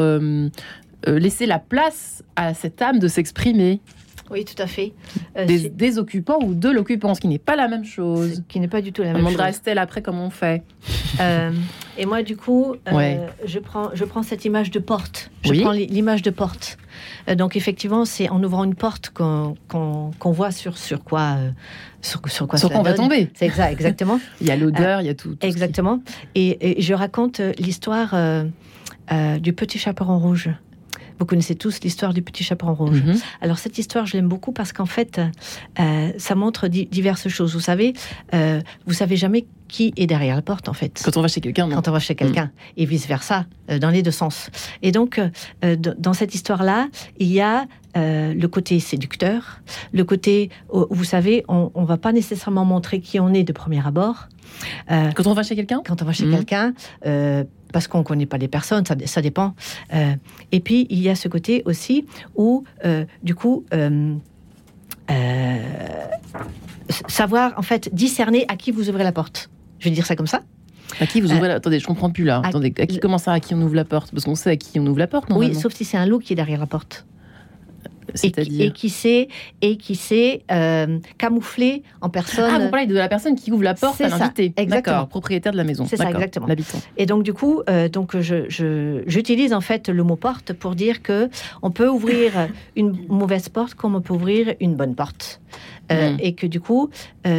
euh, 1.07 1.17
laisser 1.17 1.45
la 1.45 1.59
place 1.59 2.23
à 2.35 2.53
cette 2.53 2.81
âme 2.81 2.99
de 2.99 3.07
s'exprimer, 3.07 3.79
Oui, 4.29 4.43
tout 4.43 4.61
à 4.61 4.67
fait. 4.67 4.91
Euh, 5.37 5.45
des, 5.45 5.97
occupants 5.97 6.39
ou 6.43 6.53
de 6.53 6.69
l'occupant, 6.69 7.15
ce 7.15 7.21
qui 7.21 7.29
n'est 7.29 7.39
pas 7.39 7.55
la 7.55 7.69
même 7.69 7.85
chose. 7.85 8.35
ce 8.35 8.41
qui 8.41 8.59
n'est 8.59 8.67
pas 8.67 8.81
du 8.81 8.91
tout 8.91 9.01
la 9.01 9.09
On 9.09 9.13
même 9.13 9.21
demandera 9.21 9.45
à 9.45 9.47
chose. 9.47 9.55
Estelle 9.55 9.77
après 9.77 10.01
comment 10.01 10.25
on 10.25 10.29
fait. 10.29 10.63
Euh, 11.21 11.51
et 11.99 12.05
moi, 12.05 12.23
du 12.23 12.35
coup, 12.37 12.75
euh, 12.87 12.91
Ouais. 12.95 13.19
je, 13.45 13.59
prends, 13.59 13.89
je 13.93 14.05
prends 14.05 14.23
cette 14.23 14.45
image 14.45 14.71
de 14.71 14.79
porte. 14.79 15.29
Je 15.43 15.51
Oui. 15.51 15.61
prends 15.61 15.71
l'i- 15.71 15.87
l'image 15.87 16.21
de 16.21 16.29
porte. 16.31 16.77
Euh, 17.27 17.35
donc, 17.35 17.55
effectivement, 17.55 18.05
c'est 18.05 18.29
en 18.29 18.43
ouvrant 18.43 18.63
une 18.63 18.75
porte 18.75 19.09
qu'on 19.09 19.55
qu'on 19.67 20.31
voit 20.31 20.51
sur, 20.51 20.77
sur 20.77 21.03
quoi, 21.03 21.35
euh, 21.37 21.51
sur, 22.01 22.21
sur 22.29 22.47
quoi 22.47 22.57
Sur 22.57 22.69
cela 22.69 22.79
quoi 22.81 22.89
on 22.89 22.91
va 22.91 22.93
tomber 22.97 23.29
C'est 23.35 23.45
exact, 23.45 23.71
exactement. 23.71 24.19
Il 24.41 24.47
y 24.47 24.51
a 24.51 24.55
l'odeur, 24.55 25.01
il 25.01 25.07
y 25.07 25.09
a 25.09 25.13
tout. 25.13 25.29
tout 25.29 25.35
ce 25.35 25.39
qui- 25.39 25.47
exactement. 25.47 26.01
Et, 26.35 26.79
et 26.79 26.81
je 26.81 26.93
raconte 26.93 27.39
euh, 27.39 27.51
l'histoire 27.59 28.11
euh, 28.13 28.43
euh, 29.11 29.37
du 29.39 29.53
petit 29.53 29.77
chaperon 29.79 30.17
rouge. 30.17 30.49
Vous 31.19 31.25
connaissez 31.25 31.55
tous 31.55 31.81
l'histoire 31.81 32.13
du 32.13 32.21
petit 32.21 32.43
chaperon 32.43 32.73
rouge. 32.73 33.03
Mhm. 33.03 33.17
Alors 33.41 33.57
cette 33.59 33.77
histoire, 33.77 34.05
je 34.05 34.15
l'aime 34.17 34.27
beaucoup 34.29 34.51
parce 34.53 34.71
qu'en 34.73 34.85
fait, 34.85 35.19
euh, 35.79 36.11
ça 36.17 36.35
montre 36.35 36.67
di- 36.67 36.85
diverses 36.85 37.27
choses. 37.27 37.53
Vous 37.53 37.59
savez, 37.59 37.93
euh, 38.33 38.61
vous 38.87 38.93
savez 38.93 39.17
jamais 39.17 39.45
qui 39.67 39.93
est 39.97 40.07
derrière 40.07 40.35
la 40.35 40.41
porte 40.41 40.67
en 40.69 40.73
fait. 40.73 40.99
Quand 41.03 41.15
on 41.17 41.21
va 41.21 41.27
chez 41.27 41.41
quelqu'un. 41.41 41.69
Quand 41.69 41.87
on 41.87 41.91
va 41.91 41.99
chez 41.99 42.15
quelqu'un 42.15 42.51
et 42.77 42.85
vice 42.85 43.07
versa, 43.07 43.45
euh, 43.69 43.77
dans 43.79 43.89
les 43.91 44.01
deux 44.01 44.11
sens. 44.11 44.49
Et 44.81 44.91
donc, 44.91 45.19
euh, 45.63 45.75
dans 45.75 46.13
cette 46.13 46.33
histoire-là, 46.33 46.87
il 47.19 47.27
y 47.27 47.41
a 47.41 47.65
euh, 47.97 48.33
le 48.33 48.47
côté 48.47 48.79
séducteur, 48.79 49.61
le 49.91 50.03
côté, 50.03 50.49
où, 50.71 50.85
vous 50.89 51.03
savez, 51.03 51.43
on, 51.47 51.71
on 51.75 51.83
va 51.83 51.97
pas 51.97 52.11
nécessairement 52.13 52.65
montrer 52.65 52.99
qui 53.01 53.19
on 53.19 53.33
est 53.33 53.43
de 53.43 53.51
premier 53.53 53.85
abord. 53.85 54.27
Euh, 54.91 55.11
Quand 55.15 55.27
on 55.27 55.33
va 55.33 55.43
chez 55.43 55.55
quelqu'un? 55.55 55.81
quand 55.85 56.01
on 56.01 56.05
va 56.05 56.11
chez 56.13 56.25
Mhm. 56.25 56.35
quelqu'un, 56.35 56.73
euh, 57.05 57.43
parce 57.73 57.87
qu'on 57.87 57.99
ne 57.99 58.03
connaît 58.03 58.25
pas 58.25 58.37
les 58.37 58.47
personnes, 58.47 58.85
ça, 58.85 58.95
ça 59.05 59.21
dépend. 59.21 59.53
Euh, 59.93 60.13
et 60.51 60.59
puis, 60.59 60.87
il 60.89 60.99
y 60.99 61.09
a 61.09 61.15
ce 61.15 61.27
côté 61.27 61.61
aussi 61.65 62.05
où, 62.35 62.63
du 63.23 63.35
coup, 63.35 63.65
savoir, 67.07 67.53
en 67.57 67.61
fait, 67.61 67.93
discerner 67.93 68.45
à 68.47 68.55
qui 68.55 68.71
vous 68.71 68.89
ouvrez 68.89 69.03
la 69.03 69.11
porte. 69.11 69.49
Je 69.79 69.85
vais 69.85 69.91
dire 69.95 70.05
ça 70.05 70.15
comme 70.15 70.27
ça. 70.27 70.41
À 70.99 71.05
qui 71.05 71.21
vous 71.21 71.31
ouvrez 71.31 71.47
la... 71.47 71.55
Attendez, 71.55 71.79
je 71.79 71.85
comprends 71.85 72.09
plus 72.09 72.23
là. 72.23 72.41
à- 72.43 72.47
Attendez, 72.47 72.73
à 72.79 72.85
qui 72.87 72.99
comment 72.99 73.19
ça, 73.19 73.31
à 73.31 73.39
qui 73.39 73.53
on 73.53 73.61
ouvre 73.61 73.75
la 73.75 73.85
porte? 73.85 74.11
Parce 74.11 74.25
qu'on 74.25 74.35
sait 74.35 74.49
à 74.51 74.55
qui 74.57 74.79
on 74.79 74.87
ouvre 74.87 74.97
la 74.99 75.07
porte, 75.07 75.25
Oui, 75.29 75.35
normalement. 75.35 75.59
sauf 75.59 75.73
si 75.73 75.85
c'est 75.85 75.97
un 75.97 76.05
loup 76.05 76.19
qui 76.19 76.33
est 76.33 76.35
derrière 76.35 76.59
la 76.59 76.65
porte. 76.65 77.05
Et 78.09 78.17
qui, 78.19 78.27
et 78.27 78.29
C'est-à-dire 78.33 78.73
qui 78.73 78.89
sait, 78.89 79.27
et 79.61 79.77
qui 79.77 79.95
sait 79.95 80.43
euh, 80.51 80.99
camoufler 81.17 81.83
en 82.01 82.09
personne. 82.09 82.49
Ah, 82.53 82.59
vous 82.59 82.69
parlez 82.69 82.85
de 82.87 82.95
la 82.95 83.07
personne 83.07 83.35
qui 83.35 83.51
ouvre 83.51 83.63
la 83.63 83.73
porte 83.73 83.95
C'est 83.97 84.05
à 84.05 84.09
l'invité. 84.09 84.53
exactement. 84.57 84.95
D'accord, 84.95 85.07
propriétaire 85.07 85.51
de 85.51 85.57
la 85.57 85.63
maison. 85.63 85.85
C'est 85.87 85.97
ça, 85.97 86.09
exactement. 86.09 86.47
L'habitant. 86.47 86.79
Et 86.97 87.05
donc 87.05 87.23
du 87.23 87.33
coup, 87.33 87.61
euh, 87.69 87.89
donc 87.89 88.17
je, 88.19 89.03
j'utilise 89.07 89.53
en 89.53 89.61
fait 89.61 89.89
le 89.89 90.03
mot 90.03 90.15
porte 90.15 90.53
pour 90.53 90.75
dire 90.75 91.01
que 91.01 91.29
on 91.61 91.71
peut 91.71 91.87
ouvrir 91.89 92.31
une 92.75 92.97
mauvaise 93.09 93.49
porte 93.49 93.73
comme 93.75 93.95
on 93.95 94.01
peut 94.01 94.13
ouvrir 94.13 94.53
une 94.59 94.75
bonne 94.75 94.95
porte, 94.95 95.41
Euh, 95.91 96.11
Mm. 96.13 96.17
et 96.21 96.33
que 96.35 96.45
du 96.47 96.59
coup, 96.61 96.89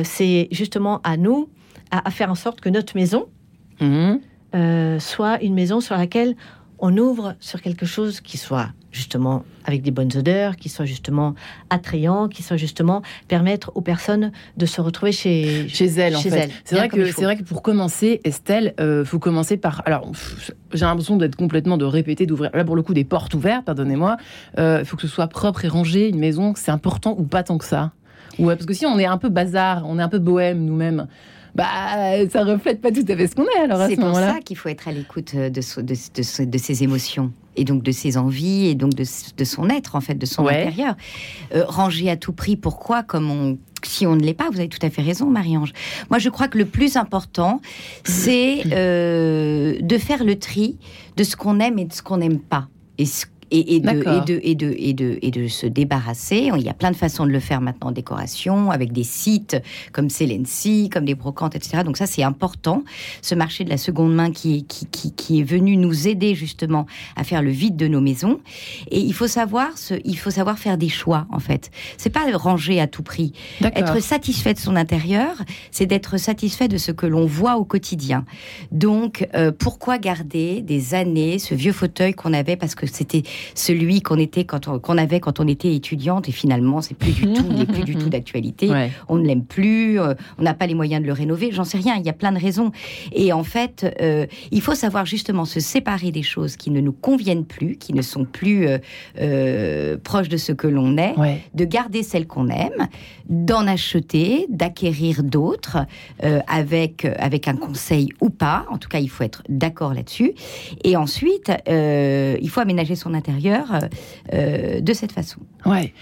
c'est 0.02 0.48
justement 0.50 1.00
à 1.04 1.16
nous 1.16 1.48
à, 1.92 2.06
à 2.08 2.10
faire 2.10 2.30
en 2.30 2.34
sorte 2.34 2.60
que 2.60 2.68
notre 2.68 2.96
maison 2.96 3.26
euh, 4.54 4.98
soit 4.98 5.40
une 5.42 5.54
maison 5.54 5.80
sur 5.80 5.96
laquelle 5.96 6.34
on 6.80 6.96
ouvre 6.96 7.34
sur 7.40 7.60
quelque 7.60 7.87
chose 7.87 8.20
qui 8.20 8.38
soit 8.38 8.68
justement 8.92 9.44
avec 9.64 9.82
des 9.82 9.90
bonnes 9.90 10.10
odeurs, 10.16 10.56
qui 10.56 10.68
soit 10.68 10.84
justement 10.84 11.34
attrayant, 11.68 12.28
qui 12.28 12.42
soit 12.42 12.56
justement 12.56 13.02
permettre 13.28 13.70
aux 13.75 13.80
personnes 13.80 14.32
de 14.56 14.66
se 14.66 14.80
retrouver 14.80 15.12
chez 15.12 15.68
Chez 15.68 15.87
elle, 15.87 16.16
en 16.16 16.20
Chez 16.20 16.30
fait. 16.30 16.38
elle, 16.38 16.50
C'est 16.64 16.76
vrai, 16.76 16.88
que, 16.88 16.96
il 16.96 17.12
vrai 17.12 17.37
que 17.37 17.44
pour 17.44 17.62
commencer, 17.62 18.20
Estelle, 18.24 18.74
euh, 18.81 19.05
faut 19.05 19.18
commencer 19.18 19.57
par. 19.57 19.83
Alors, 19.87 20.11
j'ai 20.72 20.85
l'impression 20.85 21.16
d'être 21.16 21.37
complètement 21.37 21.76
de 21.76 21.85
répéter, 21.85 22.26
d'ouvrir. 22.26 22.50
Là, 22.52 22.64
pour 22.64 22.76
le 22.76 22.83
coup, 22.83 22.94
des 22.94 23.05
portes 23.05 23.35
ouvertes, 23.35 23.64
pardonnez-moi. 23.64 24.16
Il 24.59 24.85
faut 24.85 24.96
que 24.96 25.02
ce 25.02 25.09
soit 25.09 25.28
propre 25.28 25.64
et 25.64 25.68
rangé. 25.68 26.09
Une 26.09 26.18
maison, 26.18 26.55
c'est 26.57 26.70
important 26.72 27.14
ou 27.16 27.24
pas 27.24 27.42
tant 27.42 27.59
que 27.59 27.64
ça? 27.64 27.92
Ouais, 28.38 28.55
parce 28.55 28.66
que 28.66 28.74
si 28.74 28.87
on 28.87 28.98
est 28.98 29.07
un 29.07 29.18
peu 29.18 29.28
bazar, 29.28 29.85
on 29.87 29.98
est 29.98 30.02
un 30.02 30.09
peu 30.09 30.18
bohème 30.18 30.64
nous-mêmes, 30.64 31.07
bah, 31.54 32.28
ça 32.30 32.44
reflète 32.44 32.80
pas 32.80 32.90
tout 32.92 33.04
à 33.08 33.16
fait 33.16 33.26
ce 33.26 33.34
qu'on 33.34 33.44
est 33.44 33.60
alors 33.64 33.80
à 33.80 33.88
C'est 33.88 33.96
ce 33.96 34.00
pour 34.00 34.14
ça 34.14 34.38
qu'il 34.44 34.56
faut 34.56 34.68
être 34.68 34.88
à 34.88 34.92
l'écoute 34.92 35.32
euh, 35.34 35.50
de, 35.50 35.60
so- 35.60 35.82
de, 35.82 35.94
de 36.44 36.58
ses 36.58 36.82
émotions 36.82 37.32
et 37.56 37.64
donc 37.64 37.82
de 37.82 37.90
ses 37.92 38.16
envies 38.16 38.68
et 38.68 38.74
donc 38.74 38.94
de, 38.94 39.04
son 39.44 39.68
être 39.68 39.96
en 39.96 40.00
fait, 40.00 40.14
de 40.14 40.26
son 40.26 40.44
Ouais. 40.44 40.62
intérieur. 40.62 40.94
Euh, 41.54 41.64
ranger 41.66 42.08
à 42.10 42.16
tout 42.16 42.32
prix, 42.32 42.56
pourquoi 42.56 43.02
Comme 43.02 43.30
on, 43.30 43.58
si 43.82 44.06
on 44.06 44.14
ne 44.16 44.22
l'est 44.22 44.34
pas, 44.34 44.48
vous 44.50 44.58
avez 44.60 44.68
tout 44.68 44.84
à 44.86 44.90
fait 44.90 45.02
raison, 45.02 45.26
Marie-Ange. 45.26 45.72
Moi, 46.10 46.18
je 46.18 46.28
crois 46.28 46.48
que 46.48 46.58
le 46.58 46.64
plus 46.66 46.96
important, 46.96 47.60
c'est 48.04 48.62
euh, 48.72 49.76
de 49.80 49.98
faire 49.98 50.24
le 50.24 50.38
tri 50.38 50.78
de 51.16 51.24
ce 51.24 51.36
qu'on 51.36 51.58
aime 51.60 51.78
et 51.78 51.84
de 51.84 51.92
ce 51.92 52.02
qu'on 52.02 52.18
n'aime 52.18 52.38
pas. 52.38 52.68
Et 52.98 53.06
ce- 53.06 53.26
et, 53.50 53.76
et 53.76 53.80
de, 53.80 53.90
et, 53.90 54.20
de, 54.24 54.40
et, 54.42 54.54
de, 54.54 54.74
et, 54.78 54.92
de, 54.94 55.18
et 55.22 55.30
de 55.30 55.48
se 55.48 55.66
débarrasser. 55.66 56.50
Il 56.56 56.62
y 56.62 56.68
a 56.68 56.74
plein 56.74 56.90
de 56.90 56.96
façons 56.96 57.26
de 57.26 57.30
le 57.30 57.40
faire 57.40 57.60
maintenant 57.60 57.88
en 57.88 57.92
décoration, 57.92 58.70
avec 58.70 58.92
des 58.92 59.04
sites 59.04 59.56
comme 59.92 60.10
Celency, 60.10 60.88
comme 60.88 61.04
des 61.04 61.14
brocantes, 61.14 61.56
etc. 61.56 61.82
Donc 61.84 61.96
ça, 61.96 62.06
c'est 62.06 62.22
important. 62.22 62.84
Ce 63.22 63.34
marché 63.34 63.64
de 63.64 63.70
la 63.70 63.76
seconde 63.76 64.14
main 64.14 64.30
qui 64.30 64.58
est, 64.58 64.62
qui, 64.62 64.86
qui, 64.86 65.12
qui 65.12 65.40
est 65.40 65.44
venu 65.44 65.76
nous 65.76 66.08
aider 66.08 66.34
justement 66.34 66.86
à 67.16 67.24
faire 67.24 67.42
le 67.42 67.50
vide 67.50 67.76
de 67.76 67.88
nos 67.88 68.00
maisons. 68.00 68.40
Et 68.90 69.00
il 69.00 69.12
faut 69.12 69.28
savoir, 69.28 69.76
ce, 69.76 69.94
il 70.04 70.18
faut 70.18 70.30
savoir 70.30 70.58
faire 70.58 70.78
des 70.78 70.88
choix, 70.88 71.26
en 71.30 71.40
fait. 71.40 71.70
C'est 71.96 72.10
pas 72.10 72.26
ranger 72.36 72.80
à 72.80 72.86
tout 72.86 73.02
prix. 73.02 73.32
Être 73.60 74.00
satisfait 74.00 74.54
de 74.54 74.58
son 74.58 74.76
intérieur, 74.76 75.36
c'est 75.70 75.86
d'être 75.86 76.16
satisfait 76.18 76.68
de 76.68 76.78
ce 76.78 76.92
que 76.92 77.06
l'on 77.06 77.26
voit 77.26 77.56
au 77.56 77.64
quotidien. 77.64 78.24
Donc, 78.72 79.28
euh, 79.34 79.52
pourquoi 79.56 79.98
garder 79.98 80.62
des 80.62 80.94
années 80.94 81.38
ce 81.38 81.54
vieux 81.54 81.72
fauteuil 81.72 82.14
qu'on 82.14 82.32
avait 82.32 82.56
parce 82.56 82.74
que 82.74 82.86
c'était 82.86 83.22
celui 83.55 84.03
qu'on 84.03 84.18
était 84.18 84.44
quand 84.44 84.68
on, 84.68 84.79
qu'on 84.79 84.98
avait 84.98 85.20
quand 85.20 85.40
on 85.40 85.46
était 85.48 85.74
étudiante 85.74 86.29
et 86.29 86.33
finalement 86.33 86.81
c'est 86.81 86.94
plus 86.96 87.12
du 87.12 87.33
tout, 87.33 87.44
il 87.50 87.57
n'est 87.57 87.66
plus 87.66 87.85
du 87.85 87.96
tout 87.96 88.09
d'actualité. 88.11 88.68
Ouais. 88.70 88.90
On 89.09 89.16
ne 89.16 89.26
l'aime 89.26 89.44
plus, 89.44 90.00
euh, 90.00 90.14
on 90.38 90.42
n'a 90.42 90.55
pas 90.55 90.66
les 90.66 90.74
moyens 90.74 91.03
de 91.03 91.07
le 91.07 91.12
rénover, 91.12 91.50
j'en 91.53 91.64
sais 91.64 91.79
rien, 91.79 91.96
il 91.96 92.05
y 92.05 92.09
a 92.09 92.12
plein 92.12 92.33
de 92.33 92.38
raisons. 92.38 92.72
Et 93.12 93.33
en 93.33 93.44
fait, 93.44 93.87
euh, 94.00 94.26
il 94.50 94.61
faut 94.61 94.74
savoir 94.74 95.07
justement 95.07 95.44
se 95.44 95.61
séparer 95.61 96.11
des 96.11 96.22
choses 96.22 96.57
qui 96.57 96.70
ne 96.70 96.81
nous 96.81 96.92
conviennent 96.92 97.44
plus, 97.44 97.76
qui 97.76 97.92
ne 97.94 98.03
sont 98.03 98.24
plus 98.24 98.66
euh, 99.18 99.96
proches 100.03 100.29
de 100.29 100.37
ce 100.37 100.53
que 100.53 100.66
l'on 100.66 100.96
est, 100.96 101.16
Ouais. 101.16 101.40
de 101.55 101.64
garder 101.64 102.03
celles 102.03 102.26
qu'on 102.26 102.48
aime, 102.48 102.88
d'en 103.29 103.66
acheter, 103.66 104.46
d'acquérir 104.48 105.22
d'autres, 105.22 105.79
avec, 106.46 107.05
avec 107.18 107.48
un 107.48 107.57
conseil 107.57 108.09
ou 108.20 108.31
pas. 108.31 108.66
En 108.70 108.79
tout 108.79 108.88
cas, 108.88 108.98
il 108.98 109.09
faut 109.09 109.22
être 109.24 109.42
d'accord 109.48 109.94
là-dessus. 109.94 110.33
Et 110.85 110.96
ensuite, 110.96 111.53
il 111.68 112.48
faut 112.50 112.61
aménager 112.61 112.94
son 112.96 113.14
intérieur 113.14 113.30
euh, 113.31 113.81
euh, 114.33 114.81
de 114.81 114.93
cette 114.93 115.12
façon. 115.12 115.40
Ouais. 115.66 115.93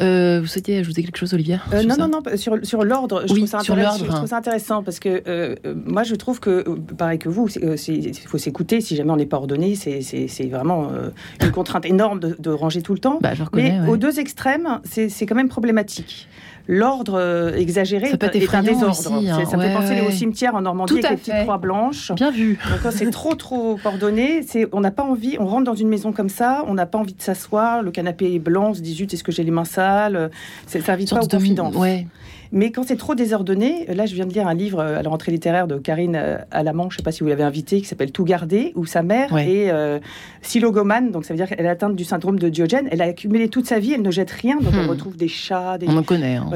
Euh, 0.00 0.38
vous 0.40 0.46
souhaitiez 0.46 0.78
ajouter 0.78 1.02
quelque 1.02 1.16
chose, 1.18 1.34
Olivier 1.34 1.58
Euh, 1.72 1.80
sur 1.80 1.88
non, 1.88 1.94
ça 1.96 2.06
non, 2.06 2.20
non, 2.24 2.36
sur, 2.36 2.56
sur 2.62 2.84
l'ordre, 2.84 3.24
je, 3.26 3.32
Oui, 3.32 3.40
trouve 3.40 3.48
ça 3.50 3.60
sur 3.60 3.74
intéressant- 3.74 3.98
l'ordre, 3.98 4.12
je 4.12 4.16
trouve 4.16 4.28
ça 4.28 4.36
intéressant 4.36 4.82
parce 4.84 5.00
que 5.00 5.22
euh, 5.26 5.56
moi 5.86 6.04
je 6.04 6.14
trouve 6.14 6.38
que, 6.38 6.62
pareil 6.96 7.18
que 7.18 7.28
vous, 7.28 7.48
il 7.48 8.14
faut 8.26 8.38
s'écouter. 8.38 8.80
Si 8.80 8.94
jamais 8.94 9.10
on 9.10 9.16
n'est 9.16 9.26
pas 9.26 9.38
ordonné, 9.38 9.74
c'est 9.74 10.00
c'est- 10.02 10.28
c'est 10.28 10.46
vraiment 10.46 10.90
euh, 10.92 11.10
une 11.42 11.50
contrainte 11.50 11.84
énorme 11.84 12.20
de, 12.20 12.36
de 12.38 12.50
ranger 12.50 12.80
tout 12.82 12.92
le 12.92 13.00
temps. 13.00 13.18
Bah, 13.20 13.34
je 13.34 13.42
reconnais. 13.42 13.72
Mais 13.80 13.80
ouais. 13.86 13.88
aux 13.88 13.96
deux 13.96 14.20
extrêmes, 14.20 14.80
c'est 14.84 15.08
c'est 15.08 15.26
quand 15.26 15.34
même 15.34 15.48
problématique. 15.48 16.28
L'ordre 16.70 17.14
euh, 17.18 17.54
exagéré 17.56 18.10
Ça 18.10 18.18
peut 18.18 18.26
être 18.26 18.36
est, 18.36 18.54
un 18.54 18.62
désordre. 18.62 18.90
aussi, 18.90 19.28
hein. 19.30 19.38
Ça 19.50 19.56
me 19.56 19.62
Ouais, 19.62 19.68
fait 19.70 19.74
penser 19.74 19.92
ouais. 20.02 20.06
au 20.06 20.10
cimetière 20.10 20.54
en 20.54 20.60
Normandie 20.60 20.92
Tout 20.92 21.06
avec 21.06 21.10
les 21.10 21.16
petites 21.32 21.42
croix 21.44 21.56
blanches. 21.56 22.12
Bien 22.14 22.30
vu. 22.30 22.58
Donc, 22.84 22.92
c'est 22.92 23.10
trop 23.10 23.34
trop 23.34 23.78
ordonné, 23.84 24.42
c'est 24.46 24.66
on 24.72 24.80
n'a 24.80 24.90
pas 24.90 25.02
envie. 25.02 25.36
On 25.40 25.46
rentre 25.46 25.64
dans 25.64 25.74
une 25.74 25.88
maison 25.88 26.12
comme 26.12 26.28
ça, 26.28 26.64
on 26.66 26.74
n'a 26.74 26.84
pas 26.84 26.98
envie 26.98 27.14
de 27.14 27.22
s'asseoir. 27.22 27.82
Le 27.82 27.90
canapé 27.90 28.34
est 28.34 28.38
blanc, 28.38 28.68
on 28.70 28.74
se 28.74 28.80
dit 28.82 28.92
zut, 28.92 29.12
est-ce 29.14 29.24
que 29.24 29.32
j'ai 29.32 29.44
les 29.44 29.50
mains 29.50 29.64
sales? 29.64 30.30
C'est- 30.66 30.80
Ça 30.82 30.92
invite 30.92 31.08
pas 31.10 31.22
aux 31.22 31.26
confidences. 31.26 31.74
Ouais. 31.74 32.06
Mais 32.52 32.70
quand 32.70 32.82
c'est 32.86 32.96
trop 32.96 33.14
désordonné, 33.14 33.86
là 33.94 34.06
je 34.06 34.14
viens 34.14 34.26
de 34.26 34.32
lire 34.32 34.46
un 34.48 34.54
livre 34.54 34.80
euh, 34.80 34.98
à 34.98 35.02
la 35.02 35.10
rentrée 35.10 35.32
littéraire 35.32 35.66
de 35.66 35.76
Karine 35.78 36.16
euh, 36.16 36.38
Alamand, 36.50 36.90
je 36.90 36.94
ne 36.94 36.98
sais 36.98 37.02
pas 37.02 37.12
si 37.12 37.22
vous 37.22 37.28
l'avez 37.28 37.42
invité, 37.42 37.80
qui 37.80 37.86
s'appelle 37.86 38.12
Tout 38.12 38.24
garder, 38.24 38.72
où 38.74 38.86
sa 38.86 39.02
mère 39.02 39.32
Ouais. 39.32 39.50
est 39.50 39.70
euh, 39.70 39.98
silogomane, 40.42 41.10
donc 41.10 41.24
ça 41.24 41.34
veut 41.34 41.38
dire 41.38 41.48
qu'elle 41.48 41.64
est 41.64 41.68
atteinte 41.68 41.94
du 41.96 42.04
syndrome 42.04 42.38
de 42.38 42.48
Diogène. 42.48 42.88
Elle 42.90 43.02
a 43.02 43.06
accumulé 43.06 43.48
toute 43.48 43.66
sa 43.66 43.78
vie, 43.78 43.92
elle 43.92 44.02
ne 44.02 44.10
jette 44.10 44.30
rien, 44.30 44.56
donc 44.56 44.72
Hmm. 44.78 44.88
retrouve 44.88 45.16
des 45.16 45.28
chats, 45.28 45.76
des, 45.78 45.88
On 45.88 45.96
en 45.96 46.02
connaît. 46.02 46.36
hein. 46.36 46.46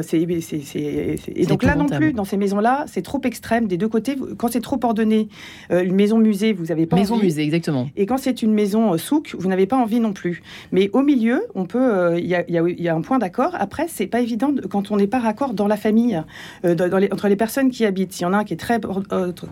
Et 1.35 1.47
donc 1.47 1.63
là 1.63 1.75
non 1.75 1.87
plus, 1.89 2.13
dans 2.13 2.25
ces 2.25 2.37
maisons-là, 2.37 2.85
c'est 2.87 3.03
trop 3.03 3.21
extrême 3.25 3.67
des 3.67 3.77
deux 3.77 3.89
côtés. 3.89 4.17
Quand 4.39 4.49
c'est 4.51 4.61
trop 4.61 4.79
ordonné, 4.83 5.29
euh, 5.71 5.83
une 5.83 5.95
maison 5.95 6.19
musée, 6.19 6.53
vous 6.53 6.67
n'avez 6.67 6.87
pas 6.87 6.97
maison 6.97 7.17
musée, 7.17 7.43
exactement. 7.43 7.89
Et 7.97 8.07
quand 8.07 8.17
c'est 8.19 8.43
une 8.43 8.53
maison 8.55 8.97
souk, 8.97 9.35
vous 9.39 9.49
n'avez 9.49 9.67
pas 9.67 9.77
envie 9.77 10.01
non 10.01 10.13
plus. 10.13 10.43
Mais 10.71 10.89
au 10.93 11.03
milieu, 11.03 11.43
on 11.55 11.65
peut, 11.67 12.17
il 12.19 12.27
y, 12.27 12.89
a, 12.89 12.95
un 12.95 13.01
point 13.01 13.19
d'accord. 13.19 13.55
Après, 13.59 13.87
c'est 13.89 14.07
pas 14.07 14.21
évident 14.21 14.53
quand 14.71 14.91
on 14.91 14.97
n'est 14.97 15.07
pas 15.07 15.19
raccord 15.19 15.55
dans 15.55 15.67
la 15.67 15.77
famille, 15.83 16.23
entre 16.65 17.29
les 17.29 17.37
personnes 17.37 17.71
qui 17.71 17.85
habitent. 17.85 18.13
S'il 18.13 18.23
y 18.23 18.27
en 18.27 18.33
a 18.33 18.39
un 18.39 18.45
qui 18.45 18.55
est 18.55 18.59
très, 18.59 18.81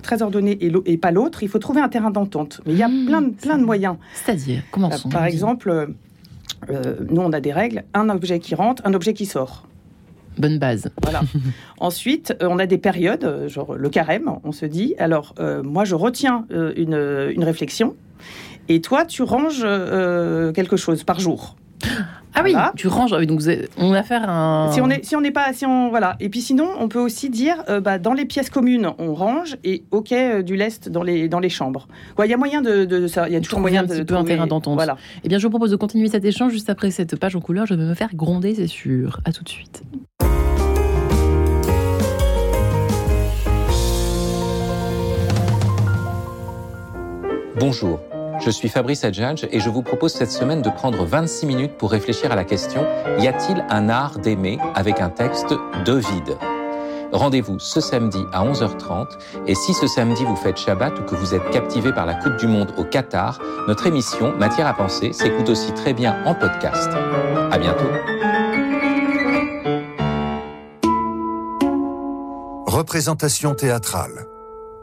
très 0.02 0.22
ordonné 0.22 0.52
et, 0.52 0.72
et 0.86 0.96
pas 0.96 1.10
l'autre, 1.10 1.42
il 1.42 1.48
faut 1.48 1.58
trouver 1.58 1.80
un 1.80 1.88
terrain 1.88 2.10
d'entente. 2.10 2.60
Mais 2.66 2.72
il 2.72 2.78
y 2.78 2.82
a 2.82 2.88
mmh, 2.88 3.06
plein, 3.06 3.30
plein 3.30 3.58
de 3.58 3.64
moyens. 3.64 3.96
C'est-à-dire, 4.14 4.62
comment 4.70 4.90
sont 4.90 5.08
Par 5.08 5.24
exemple 5.24 5.94
euh, 6.68 6.96
nous, 7.08 7.20
on 7.20 7.32
a 7.32 7.40
des 7.40 7.52
règles 7.52 7.84
un 7.94 8.08
objet 8.08 8.38
qui 8.38 8.54
rentre, 8.54 8.82
un 8.84 8.94
objet 8.94 9.14
qui 9.14 9.26
sort. 9.26 9.66
Bonne 10.38 10.58
base. 10.58 10.90
Voilà. 11.02 11.22
Ensuite, 11.78 12.34
euh, 12.42 12.48
on 12.50 12.58
a 12.58 12.66
des 12.66 12.78
périodes, 12.78 13.24
euh, 13.24 13.48
genre 13.48 13.74
le 13.74 13.88
carême, 13.88 14.30
on 14.44 14.52
se 14.52 14.66
dit, 14.66 14.94
alors 14.98 15.34
moi 15.64 15.84
je 15.84 15.94
retiens 15.94 16.46
une, 16.50 17.30
une, 17.34 17.44
réflexion, 17.44 17.96
et 18.68 18.80
toi 18.80 19.04
tu 19.04 19.22
ranges 19.22 19.66
quelque 20.54 20.76
chose 20.76 21.04
par 21.04 21.20
jour. 21.20 21.56
Ah 22.34 22.42
oui, 22.44 22.54
tu 22.76 22.88
ranges. 22.88 23.12
Ah 23.12 23.24
donc 23.24 23.40
on 23.76 23.90
va 23.90 24.02
faire 24.02 24.28
un. 24.28 24.70
Si 24.72 24.80
on 24.80 24.88
est, 24.88 25.04
si 25.04 25.16
on 25.16 25.20
n'est 25.20 25.30
pas, 25.30 25.52
si 25.52 25.66
on 25.66 25.90
voilà. 25.90 26.16
Et 26.20 26.28
puis 26.28 26.40
sinon, 26.40 26.68
on 26.78 26.88
peut 26.88 26.98
aussi 26.98 27.28
dire, 27.28 27.56
euh, 27.68 27.80
bah, 27.80 27.98
dans 27.98 28.12
les 28.12 28.24
pièces 28.24 28.50
communes, 28.50 28.90
on 28.98 29.14
range 29.14 29.56
et 29.64 29.84
ok 29.90 30.12
euh, 30.12 30.42
du 30.42 30.56
lest 30.56 30.88
dans 30.88 31.02
les 31.02 31.28
dans 31.28 31.40
les 31.40 31.48
chambres. 31.48 31.88
Il 32.22 32.30
y 32.30 32.34
a 32.34 32.36
moyen 32.36 32.62
de, 32.62 33.06
ça. 33.08 33.28
Il 33.28 33.32
y 33.32 33.36
a 33.36 33.40
toujours 33.40 33.60
moyen 33.60 33.82
de. 33.82 34.00
Un 34.00 34.04
peu 34.04 34.14
un 34.14 34.24
terrain 34.24 34.46
d'entente. 34.46 34.76
Voilà. 34.76 34.96
Eh 35.24 35.28
bien, 35.28 35.38
je 35.38 35.46
vous 35.46 35.50
propose 35.50 35.70
de 35.70 35.76
continuer 35.76 36.08
cet 36.08 36.24
échange 36.24 36.52
juste 36.52 36.70
après 36.70 36.90
cette 36.90 37.16
page 37.16 37.34
en 37.34 37.40
couleur. 37.40 37.66
Je 37.66 37.74
vais 37.74 37.82
me 37.82 37.94
faire 37.94 38.14
gronder, 38.14 38.54
c'est 38.54 38.66
sûr. 38.66 39.20
À 39.24 39.32
tout 39.32 39.42
de 39.42 39.48
suite. 39.48 39.82
Bonjour. 47.58 48.00
Je 48.40 48.50
suis 48.50 48.68
Fabrice 48.68 49.04
Adjadj 49.04 49.46
et 49.50 49.60
je 49.60 49.68
vous 49.68 49.82
propose 49.82 50.12
cette 50.14 50.30
semaine 50.30 50.62
de 50.62 50.70
prendre 50.70 51.04
26 51.04 51.46
minutes 51.46 51.76
pour 51.76 51.90
réfléchir 51.90 52.32
à 52.32 52.36
la 52.36 52.44
question 52.44 52.86
Y 53.18 53.28
a-t-il 53.28 53.64
un 53.68 53.88
art 53.88 54.18
d'aimer? 54.18 54.58
avec 54.74 55.00
un 55.00 55.10
texte 55.10 55.54
d'Ovide 55.84 56.38
Rendez-vous 57.12 57.58
ce 57.58 57.80
samedi 57.80 58.24
à 58.32 58.44
11h30 58.44 59.08
et 59.46 59.54
si 59.54 59.74
ce 59.74 59.86
samedi 59.86 60.24
vous 60.24 60.36
faites 60.36 60.56
Shabbat 60.56 60.98
ou 61.00 61.02
que 61.02 61.16
vous 61.16 61.34
êtes 61.34 61.50
captivé 61.50 61.92
par 61.92 62.06
la 62.06 62.14
Coupe 62.14 62.36
du 62.36 62.46
Monde 62.46 62.72
au 62.78 62.84
Qatar, 62.84 63.40
notre 63.68 63.86
émission 63.86 64.32
Matière 64.38 64.66
à 64.68 64.74
penser 64.74 65.12
s'écoute 65.12 65.48
aussi 65.50 65.72
très 65.74 65.92
bien 65.92 66.16
en 66.24 66.34
podcast. 66.34 66.88
À 67.50 67.58
bientôt. 67.58 67.90
Représentation 72.66 73.54
théâtrale. 73.54 74.26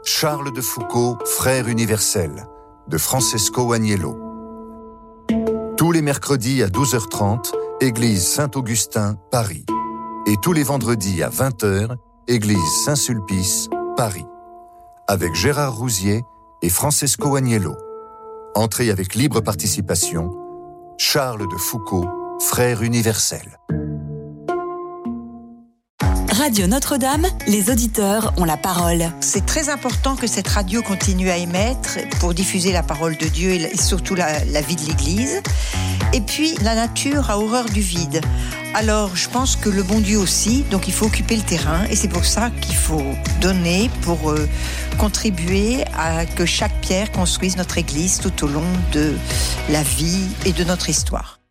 Charles 0.04 0.52
de 0.52 0.60
Foucault, 0.60 1.18
frère 1.24 1.66
universel 1.68 2.46
de 2.88 2.98
Francesco 2.98 3.72
Agnello. 3.72 4.18
Tous 5.76 5.92
les 5.92 6.02
mercredis 6.02 6.62
à 6.62 6.68
12h30, 6.68 7.52
Église 7.80 8.26
Saint-Augustin, 8.26 9.16
Paris. 9.30 9.64
Et 10.26 10.36
tous 10.42 10.52
les 10.52 10.62
vendredis 10.62 11.22
à 11.22 11.28
20h, 11.28 11.96
Église 12.26 12.82
Saint-Sulpice, 12.84 13.68
Paris. 13.96 14.26
Avec 15.06 15.34
Gérard 15.34 15.76
Rousier 15.76 16.22
et 16.62 16.70
Francesco 16.70 17.36
Agnello. 17.36 17.76
Entrée 18.54 18.90
avec 18.90 19.14
libre 19.14 19.40
participation, 19.40 20.34
Charles 20.96 21.48
de 21.48 21.56
Foucault, 21.56 22.08
frère 22.40 22.82
universel. 22.82 23.58
Radio 26.48 26.66
Notre-Dame, 26.66 27.26
les 27.46 27.70
auditeurs 27.70 28.32
ont 28.38 28.46
la 28.46 28.56
parole. 28.56 29.04
C'est 29.20 29.44
très 29.44 29.68
important 29.68 30.16
que 30.16 30.26
cette 30.26 30.48
radio 30.48 30.80
continue 30.80 31.28
à 31.28 31.36
émettre 31.36 31.98
pour 32.20 32.32
diffuser 32.32 32.72
la 32.72 32.82
parole 32.82 33.18
de 33.18 33.26
Dieu 33.26 33.50
et 33.50 33.76
surtout 33.76 34.14
la, 34.14 34.62
vie 34.62 34.76
de 34.76 34.86
l'Église. 34.86 35.42
Et 36.14 36.22
puis, 36.22 36.54
la 36.62 36.74
nature 36.74 37.28
a 37.28 37.38
horreur 37.38 37.66
du 37.66 37.82
vide. 37.82 38.22
Alors, 38.72 39.14
je 39.14 39.28
pense 39.28 39.56
que 39.56 39.68
le 39.68 39.82
bon 39.82 40.00
Dieu 40.00 40.18
aussi, 40.18 40.64
donc 40.70 40.88
il 40.88 40.94
faut 40.94 41.04
occuper 41.04 41.36
le 41.36 41.42
terrain 41.42 41.84
et 41.90 41.96
c'est 41.96 42.08
pour 42.08 42.24
ça 42.24 42.48
qu'il 42.62 42.76
faut 42.76 43.04
donner 43.42 43.90
pour 44.00 44.30
euh, 44.30 44.48
contribuer 44.96 45.84
à 45.98 46.24
que 46.24 46.46
chaque 46.46 46.80
pierre 46.80 47.12
construise 47.12 47.58
notre 47.58 47.76
Église 47.76 48.20
tout 48.20 48.46
au 48.46 48.48
long 48.48 48.72
de 48.92 49.14
la 49.68 49.82
vie 49.82 50.28
et 50.46 50.52
de 50.52 50.64
notre 50.64 50.88
histoire. 50.88 51.37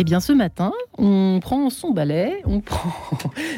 Eh 0.00 0.04
bien, 0.04 0.18
ce 0.20 0.32
matin, 0.32 0.72
on 0.96 1.40
prend 1.42 1.68
son 1.68 1.90
balai, 1.90 2.40
on 2.46 2.60
prend 2.60 2.90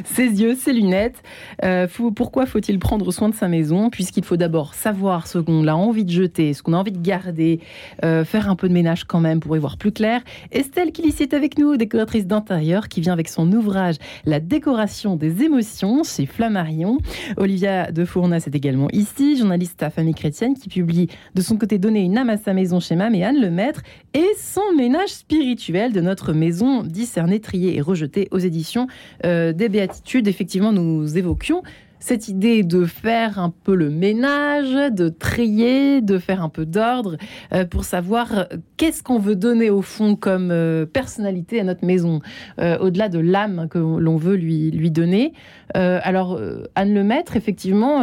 ses 0.04 0.24
yeux, 0.24 0.56
ses 0.56 0.72
lunettes. 0.72 1.22
Euh, 1.64 1.86
pourquoi 2.16 2.46
faut-il 2.46 2.80
prendre 2.80 3.12
soin 3.12 3.28
de 3.28 3.34
sa 3.36 3.46
maison? 3.46 3.90
Puisqu'il 3.90 4.24
faut 4.24 4.36
d'abord 4.36 4.74
savoir 4.74 5.28
ce 5.28 5.38
qu'on 5.38 5.68
a 5.68 5.74
envie 5.74 6.04
de 6.04 6.10
jeter, 6.10 6.52
ce 6.52 6.64
qu'on 6.64 6.72
a 6.72 6.78
envie 6.78 6.90
de 6.90 7.00
garder, 7.00 7.60
euh, 8.04 8.24
faire 8.24 8.50
un 8.50 8.56
peu 8.56 8.68
de 8.68 8.72
ménage 8.72 9.04
quand 9.04 9.20
même 9.20 9.38
pour 9.38 9.56
y 9.56 9.60
voir 9.60 9.76
plus 9.76 9.92
clair. 9.92 10.20
Estelle 10.50 10.90
Kilissi 10.90 11.22
est 11.22 11.32
avec 11.32 11.58
nous, 11.58 11.76
décoratrice 11.76 12.26
d'intérieur, 12.26 12.88
qui 12.88 13.00
vient 13.00 13.12
avec 13.12 13.28
son 13.28 13.52
ouvrage 13.52 13.94
La 14.24 14.40
décoration 14.40 15.14
des 15.14 15.44
émotions 15.44 16.02
chez 16.02 16.26
Flammarion. 16.26 16.98
Olivia 17.36 17.92
de 17.92 18.04
Fournas 18.04 18.42
est 18.48 18.56
également 18.56 18.88
ici, 18.92 19.36
journaliste 19.36 19.80
à 19.84 19.90
Famille 19.90 20.14
Chrétienne, 20.14 20.54
qui 20.54 20.68
publie 20.68 21.06
de 21.36 21.40
son 21.40 21.56
côté 21.56 21.78
Donner 21.78 22.00
une 22.00 22.18
âme 22.18 22.30
à 22.30 22.36
sa 22.36 22.52
maison 22.52 22.80
chez 22.80 22.96
Mam 22.96 23.14
et 23.14 23.24
Anne 23.24 23.40
Lemaître 23.40 23.82
et 24.12 24.26
son 24.36 24.72
ménage 24.76 25.10
spirituel 25.10 25.92
de 25.92 26.00
notre 26.00 26.31
maison 26.34 26.82
discernée, 26.82 27.40
triée 27.40 27.76
et 27.76 27.80
rejetée 27.80 28.28
aux 28.30 28.38
éditions 28.38 28.86
euh, 29.24 29.52
des 29.52 29.68
Béatitudes. 29.68 30.28
Effectivement, 30.28 30.72
nous 30.72 31.16
évoquions 31.18 31.62
cette 32.00 32.26
idée 32.26 32.64
de 32.64 32.84
faire 32.84 33.38
un 33.38 33.50
peu 33.50 33.76
le 33.76 33.88
ménage, 33.88 34.92
de 34.92 35.08
trier, 35.08 36.00
de 36.00 36.18
faire 36.18 36.42
un 36.42 36.48
peu 36.48 36.66
d'ordre 36.66 37.16
euh, 37.52 37.64
pour 37.64 37.84
savoir 37.84 38.36
euh, 38.36 38.44
qu'est-ce 38.76 39.04
qu'on 39.04 39.20
veut 39.20 39.36
donner 39.36 39.70
au 39.70 39.82
fond 39.82 40.16
comme 40.16 40.52
personnalité 40.92 41.60
à 41.60 41.64
notre 41.64 41.84
maison, 41.84 42.20
au-delà 42.58 43.08
de 43.08 43.20
l'âme 43.20 43.68
que 43.70 43.78
l'on 43.78 44.16
veut 44.16 44.34
lui, 44.34 44.72
lui 44.72 44.90
donner. 44.90 45.32
alors, 45.74 46.40
Anne 46.74 46.94
Lemaître, 46.94 47.36
effectivement, 47.36 48.02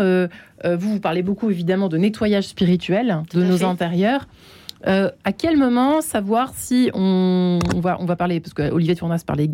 vous, 0.63 0.89
vous 0.89 1.00
parlez 1.00 1.22
beaucoup 1.22 1.50
évidemment 1.50 1.89
de 1.89 1.98
nettoyage 1.98 2.48
spirituel 2.48 3.24
de 3.34 3.44
nos 3.44 3.65
intérieurs. 3.65 4.28
Euh, 4.88 5.10
à 5.24 5.34
quel 5.34 5.58
moment 5.58 6.02
savoir 6.02 6.54
si 6.56 6.89
on, 6.94 7.60
va, 7.76 7.98
on 8.00 8.06
va 8.06 8.15
parler, 8.15 8.39
parce 8.39 8.54
qu'Olivier 8.54 8.96
Tournas 8.96 9.24
parlait 9.26 9.50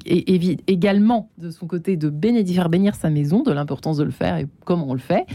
également 0.68 1.30
de 1.38 1.50
son 1.50 1.66
côté 1.68 1.98
de 1.98 2.10
bénir, 2.10 2.46
faire 2.54 2.70
bénir 2.70 2.96
sa 2.96 3.10
maison, 3.10 3.42
de 3.42 3.52
l'importance 3.52 3.98
de 3.98 4.04
le 4.04 4.12
faire 4.12 4.38
et 4.38 4.48
comment 4.66 4.86
on 4.90 4.94
le 4.94 5.00
fait. 5.00 5.26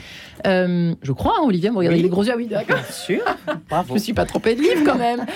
Euh, 0.46 0.94
je 1.03 1.12
crois, 1.12 1.35
hein, 1.38 1.44
Olivier, 1.44 1.70
vous 1.70 1.79
regardez 1.79 2.03
les 2.03 2.09
gros 2.09 2.24
yeux. 2.24 2.33
Ah 2.33 2.37
oui, 2.37 2.46
d'accord. 2.46 2.76
Bien 2.76 2.92
sûr. 2.92 3.20
Bravo. 3.68 3.88
Je 3.88 3.94
me 3.94 3.98
suis 3.98 4.12
pas 4.12 4.24
trompée 4.24 4.55
de 4.55 4.61
livre 4.61 4.85
quand 4.85 4.98
même. 4.98 5.26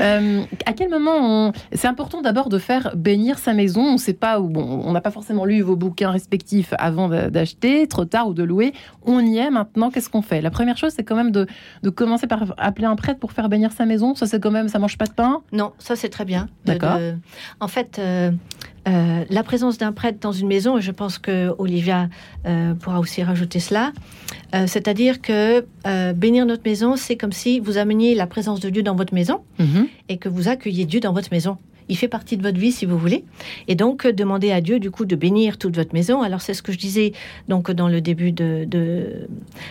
Euh, 0.00 0.42
à 0.66 0.72
quel 0.72 0.90
moment 0.90 1.52
C'est 1.72 1.88
important 1.88 2.20
d'abord 2.20 2.48
de 2.48 2.58
faire 2.58 2.94
bénir 2.96 3.38
sa 3.38 3.54
maison. 3.54 3.82
On 3.94 3.98
sait 3.98 4.12
pas 4.12 4.40
où. 4.40 4.48
Bon, 4.48 4.82
on 4.84 4.92
n'a 4.92 5.00
pas 5.00 5.10
forcément 5.10 5.44
lu 5.44 5.62
vos 5.62 5.76
bouquins 5.76 6.10
respectifs 6.10 6.74
avant 6.78 7.08
d'acheter, 7.08 7.86
trop 7.86 8.04
tard 8.04 8.28
ou 8.28 8.34
de 8.34 8.42
louer. 8.42 8.72
On 9.02 9.20
y 9.20 9.38
est 9.38 9.50
maintenant. 9.50 9.90
Qu'est-ce 9.90 10.10
qu'on 10.10 10.22
fait? 10.22 10.40
La 10.40 10.50
première 10.50 10.76
chose, 10.76 10.92
c'est 10.94 11.04
quand 11.04 11.16
même 11.16 11.30
de, 11.30 11.46
de 11.82 11.90
commencer 11.90 12.26
par 12.26 12.54
appeler 12.58 12.86
un 12.86 12.96
prêtre 12.96 13.18
pour 13.18 13.32
faire 13.32 13.48
bénir 13.48 13.72
sa 13.72 13.86
maison 13.86 13.93
ça 14.14 14.26
c'est 14.26 14.40
quand 14.40 14.50
même, 14.50 14.68
ça 14.68 14.78
mange 14.78 14.98
pas 14.98 15.06
de 15.06 15.12
pain? 15.12 15.42
Non, 15.52 15.72
ça 15.78 15.96
c'est 15.96 16.08
très 16.08 16.24
bien. 16.24 16.48
D'accord. 16.64 16.98
En 17.60 17.68
fait, 17.68 17.98
euh, 17.98 18.30
euh, 18.88 19.24
la 19.28 19.42
présence 19.42 19.78
d'un 19.78 19.92
prêtre 19.92 20.18
dans 20.20 20.32
une 20.32 20.48
maison, 20.48 20.78
et 20.78 20.82
je 20.82 20.90
pense 20.90 21.18
que 21.18 21.54
Olivia 21.58 22.08
euh, 22.46 22.74
pourra 22.74 23.00
aussi 23.00 23.22
rajouter 23.22 23.60
cela, 23.60 23.92
c'est-à-dire 24.66 25.20
que 25.20 25.66
bénir 26.12 26.46
notre 26.46 26.62
maison, 26.64 26.94
c'est 26.94 27.16
comme 27.16 27.32
si 27.32 27.58
vous 27.58 27.76
ameniez 27.76 28.14
la 28.14 28.28
présence 28.28 28.60
de 28.60 28.70
Dieu 28.70 28.84
dans 28.84 28.94
votre 28.94 29.12
maison 29.12 29.40
mhm. 29.58 29.88
et 30.08 30.16
que 30.16 30.28
vous 30.28 30.46
accueilliez 30.48 30.86
Dieu 30.86 31.00
dans 31.00 31.12
votre 31.12 31.32
maison. 31.32 31.58
Il 31.88 31.96
fait 31.96 32.08
partie 32.08 32.36
de 32.36 32.42
votre 32.42 32.58
vie 32.58 32.72
si 32.72 32.86
vous 32.86 32.98
voulez. 32.98 33.24
Et 33.68 33.74
donc, 33.74 34.06
demander 34.06 34.50
à 34.50 34.60
Dieu, 34.60 34.78
du 34.78 34.90
coup, 34.90 35.04
de 35.04 35.16
bénir 35.16 35.58
toute 35.58 35.76
votre 35.76 35.92
maison. 35.94 36.22
Alors, 36.22 36.40
c'est 36.40 36.54
ce 36.54 36.62
que 36.62 36.72
je 36.72 36.78
disais 36.78 37.12
donc 37.48 37.70
dans 37.70 37.88
le 37.88 38.00
début 38.00 38.32
de, 38.32 38.64
de, 38.66 39.26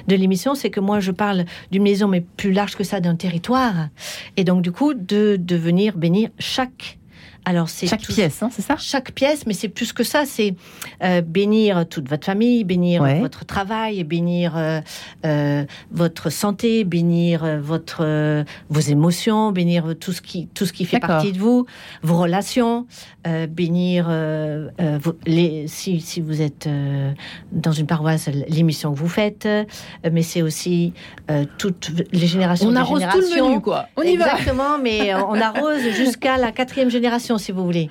l'émission, 0.07 0.55
c'est 0.55 0.69
que 0.69 0.79
moi, 0.79 0.99
je 0.99 1.11
parle 1.11 1.45
d'une 1.71 1.83
maison, 1.83 2.07
mais 2.07 2.21
plus 2.21 2.51
large 2.51 2.75
que 2.75 2.83
ça, 2.83 2.99
d'un 2.99 3.15
territoire. 3.15 3.89
Et 4.37 4.43
donc, 4.43 4.61
du 4.61 4.71
coup, 4.71 4.93
de, 4.93 5.37
de 5.39 5.55
venir 5.55 5.97
bénir 5.97 6.29
chaque 6.39 6.97
Alors 7.45 7.69
c'est 7.69 7.87
chaque 7.87 8.07
pièce, 8.07 8.41
hein, 8.41 8.49
c'est 8.51 8.61
ça? 8.61 8.77
Chaque 8.77 9.11
pièce, 9.11 9.45
mais 9.45 9.53
c'est 9.53 9.67
plus 9.67 9.91
que 9.91 10.03
ça. 10.03 10.25
C'est 10.25 10.55
euh, 11.03 11.21
bénir 11.21 11.85
toute 11.87 12.09
votre 12.09 12.25
famille, 12.25 12.63
bénir 12.63 13.03
votre 13.19 13.45
travail, 13.45 14.03
bénir 14.03 14.55
euh, 14.55 14.79
euh, 15.25 15.65
votre 15.91 16.29
santé, 16.29 16.83
bénir 16.85 17.59
votre 17.61 18.45
vos 18.69 18.79
émotions, 18.79 19.51
bénir 19.51 19.95
tout 19.99 20.13
ce 20.13 20.21
qui 20.21 20.47
tout 20.47 20.65
ce 20.65 20.73
qui 20.73 20.85
fait 20.85 20.99
partie 20.99 21.33
de 21.33 21.39
vous, 21.39 21.65
vos 22.01 22.17
relations, 22.17 22.85
bénir 23.49 24.09
les 25.25 25.67
si, 25.67 25.99
si 25.99 26.21
vous 26.21 26.41
êtes 26.41 26.69
dans 27.51 27.71
une 27.71 27.87
paroisse 27.87 28.29
l'émission 28.47 28.93
que 28.93 28.99
vous 28.99 29.09
faites, 29.09 29.47
mais 30.09 30.21
c'est 30.21 30.41
aussi 30.41 30.93
toutes 31.57 31.91
les 32.11 32.27
générations. 32.27 32.69
On 32.69 32.75
arrose 32.75 33.03
tout 33.11 33.19
le 33.19 33.43
menu, 33.43 33.61
quoi. 33.61 33.87
On 33.97 34.03
y 34.03 34.15
va. 34.15 34.31
Exactement, 34.31 34.77
mais 34.81 35.13
on 35.13 35.39
arrose 35.39 35.89
jusqu'à 35.89 36.37
la 36.37 36.51
quatrième 36.51 36.89
génération 36.89 37.32
si 37.37 37.51
vous 37.51 37.63
voulez. 37.63 37.89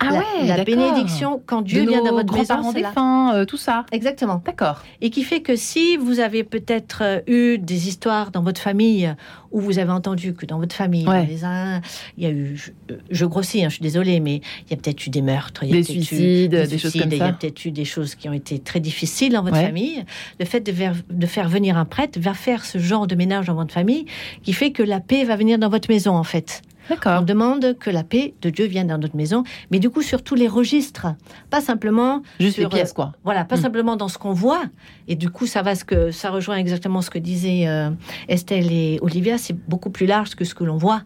Ah 0.00 0.14
ouais, 0.14 0.46
la 0.46 0.64
bénédiction 0.64 1.42
quand 1.44 1.60
Dieu 1.60 1.86
vient 1.86 2.02
dans 2.02 2.12
votre 2.12 2.32
maison, 2.32 2.72
c'est 2.72 2.82
défunts, 2.82 3.34
euh, 3.34 3.44
tout 3.44 3.58
ça. 3.58 3.84
Exactement. 3.92 4.42
D'accord. 4.44 4.82
Et 5.02 5.10
qui 5.10 5.24
fait 5.24 5.42
que 5.42 5.56
si 5.56 5.98
vous 5.98 6.20
avez 6.20 6.42
peut-être 6.42 7.02
euh, 7.02 7.20
eu 7.26 7.58
des 7.58 7.88
histoires 7.88 8.30
dans 8.30 8.42
votre 8.42 8.60
famille 8.60 9.14
où 9.50 9.60
vous 9.60 9.78
avez 9.78 9.90
entendu 9.90 10.32
que 10.32 10.46
dans 10.46 10.58
votre 10.58 10.74
famille, 10.74 11.06
les 11.28 11.44
uns, 11.44 11.82
il 12.16 12.24
y 12.24 12.26
a 12.26 12.30
eu, 12.30 12.72
je, 13.10 13.24
grossis, 13.26 13.62
hein, 13.62 13.68
je 13.68 13.74
suis 13.74 13.82
désolée, 13.82 14.20
mais 14.20 14.36
il 14.36 14.70
y 14.70 14.74
a 14.74 14.76
peut-être 14.76 15.06
eu 15.06 15.10
des 15.10 15.22
meurtres, 15.22 15.66
des 15.66 15.82
suicides, 15.82 16.54
des, 16.54 16.78
choses 16.78 16.92
comme 16.92 17.10
ça. 17.10 17.16
Il 17.16 17.18
y 17.18 17.22
a 17.22 17.32
peut-être 17.32 17.64
eu 17.66 17.70
des 17.70 17.84
choses 17.84 18.14
qui 18.14 18.28
ont 18.28 18.32
été 18.32 18.58
très 18.58 18.80
difficiles 18.80 19.32
dans 19.32 19.42
votre 19.42 19.56
famille. 19.56 20.04
Le 20.38 20.46
fait 20.46 20.60
de 20.60 21.26
faire 21.26 21.48
venir 21.48 21.76
un 21.76 21.84
prêtre 21.84 22.18
va 22.18 22.32
faire 22.32 22.64
ce 22.64 22.78
genre 22.78 23.06
de 23.06 23.16
ménage 23.16 23.46
dans 23.46 23.54
votre 23.54 23.74
famille, 23.74 24.06
qui 24.44 24.54
fait 24.54 24.70
que 24.70 24.82
la 24.82 25.00
paix 25.00 25.24
va 25.24 25.36
venir 25.36 25.58
dans 25.58 25.68
votre 25.68 25.90
maison 25.90 26.16
en 26.16 26.24
fait. 26.24 26.62
On 27.06 27.22
demande 27.22 27.76
que 27.78 27.90
la 27.90 28.04
paix 28.04 28.34
de 28.42 28.50
Dieu 28.50 28.66
vienne 28.66 28.88
dans 28.88 28.98
notre 28.98 29.16
maison, 29.16 29.44
mais 29.70 29.78
du 29.78 29.90
coup 29.90 30.02
sur 30.02 30.22
tous 30.22 30.34
les 30.34 30.48
registres, 30.48 31.06
pas 31.50 31.60
simplement 31.60 32.22
juste 32.38 32.58
les 32.58 32.68
pièces 32.68 32.92
quoi. 32.92 33.12
Voilà, 33.24 33.44
pas 33.44 33.56
hmm. 33.56 33.62
simplement 33.62 33.96
dans 33.96 34.08
ce 34.08 34.18
qu'on 34.18 34.32
voit. 34.32 34.62
Et 35.08 35.16
du 35.16 35.28
coup, 35.28 35.46
ça 35.46 35.62
va 35.62 35.74
ce 35.74 35.84
que 35.84 36.10
ça 36.10 36.30
rejoint 36.30 36.56
exactement 36.56 37.02
ce 37.02 37.10
que 37.10 37.18
disaient 37.18 37.66
euh, 37.66 37.90
Estelle 38.28 38.70
et 38.72 38.98
Olivia. 39.02 39.38
C'est 39.38 39.56
beaucoup 39.68 39.90
plus 39.90 40.06
large 40.06 40.34
que 40.36 40.44
ce 40.44 40.54
que 40.54 40.64
l'on 40.64 40.76
voit. 40.76 41.02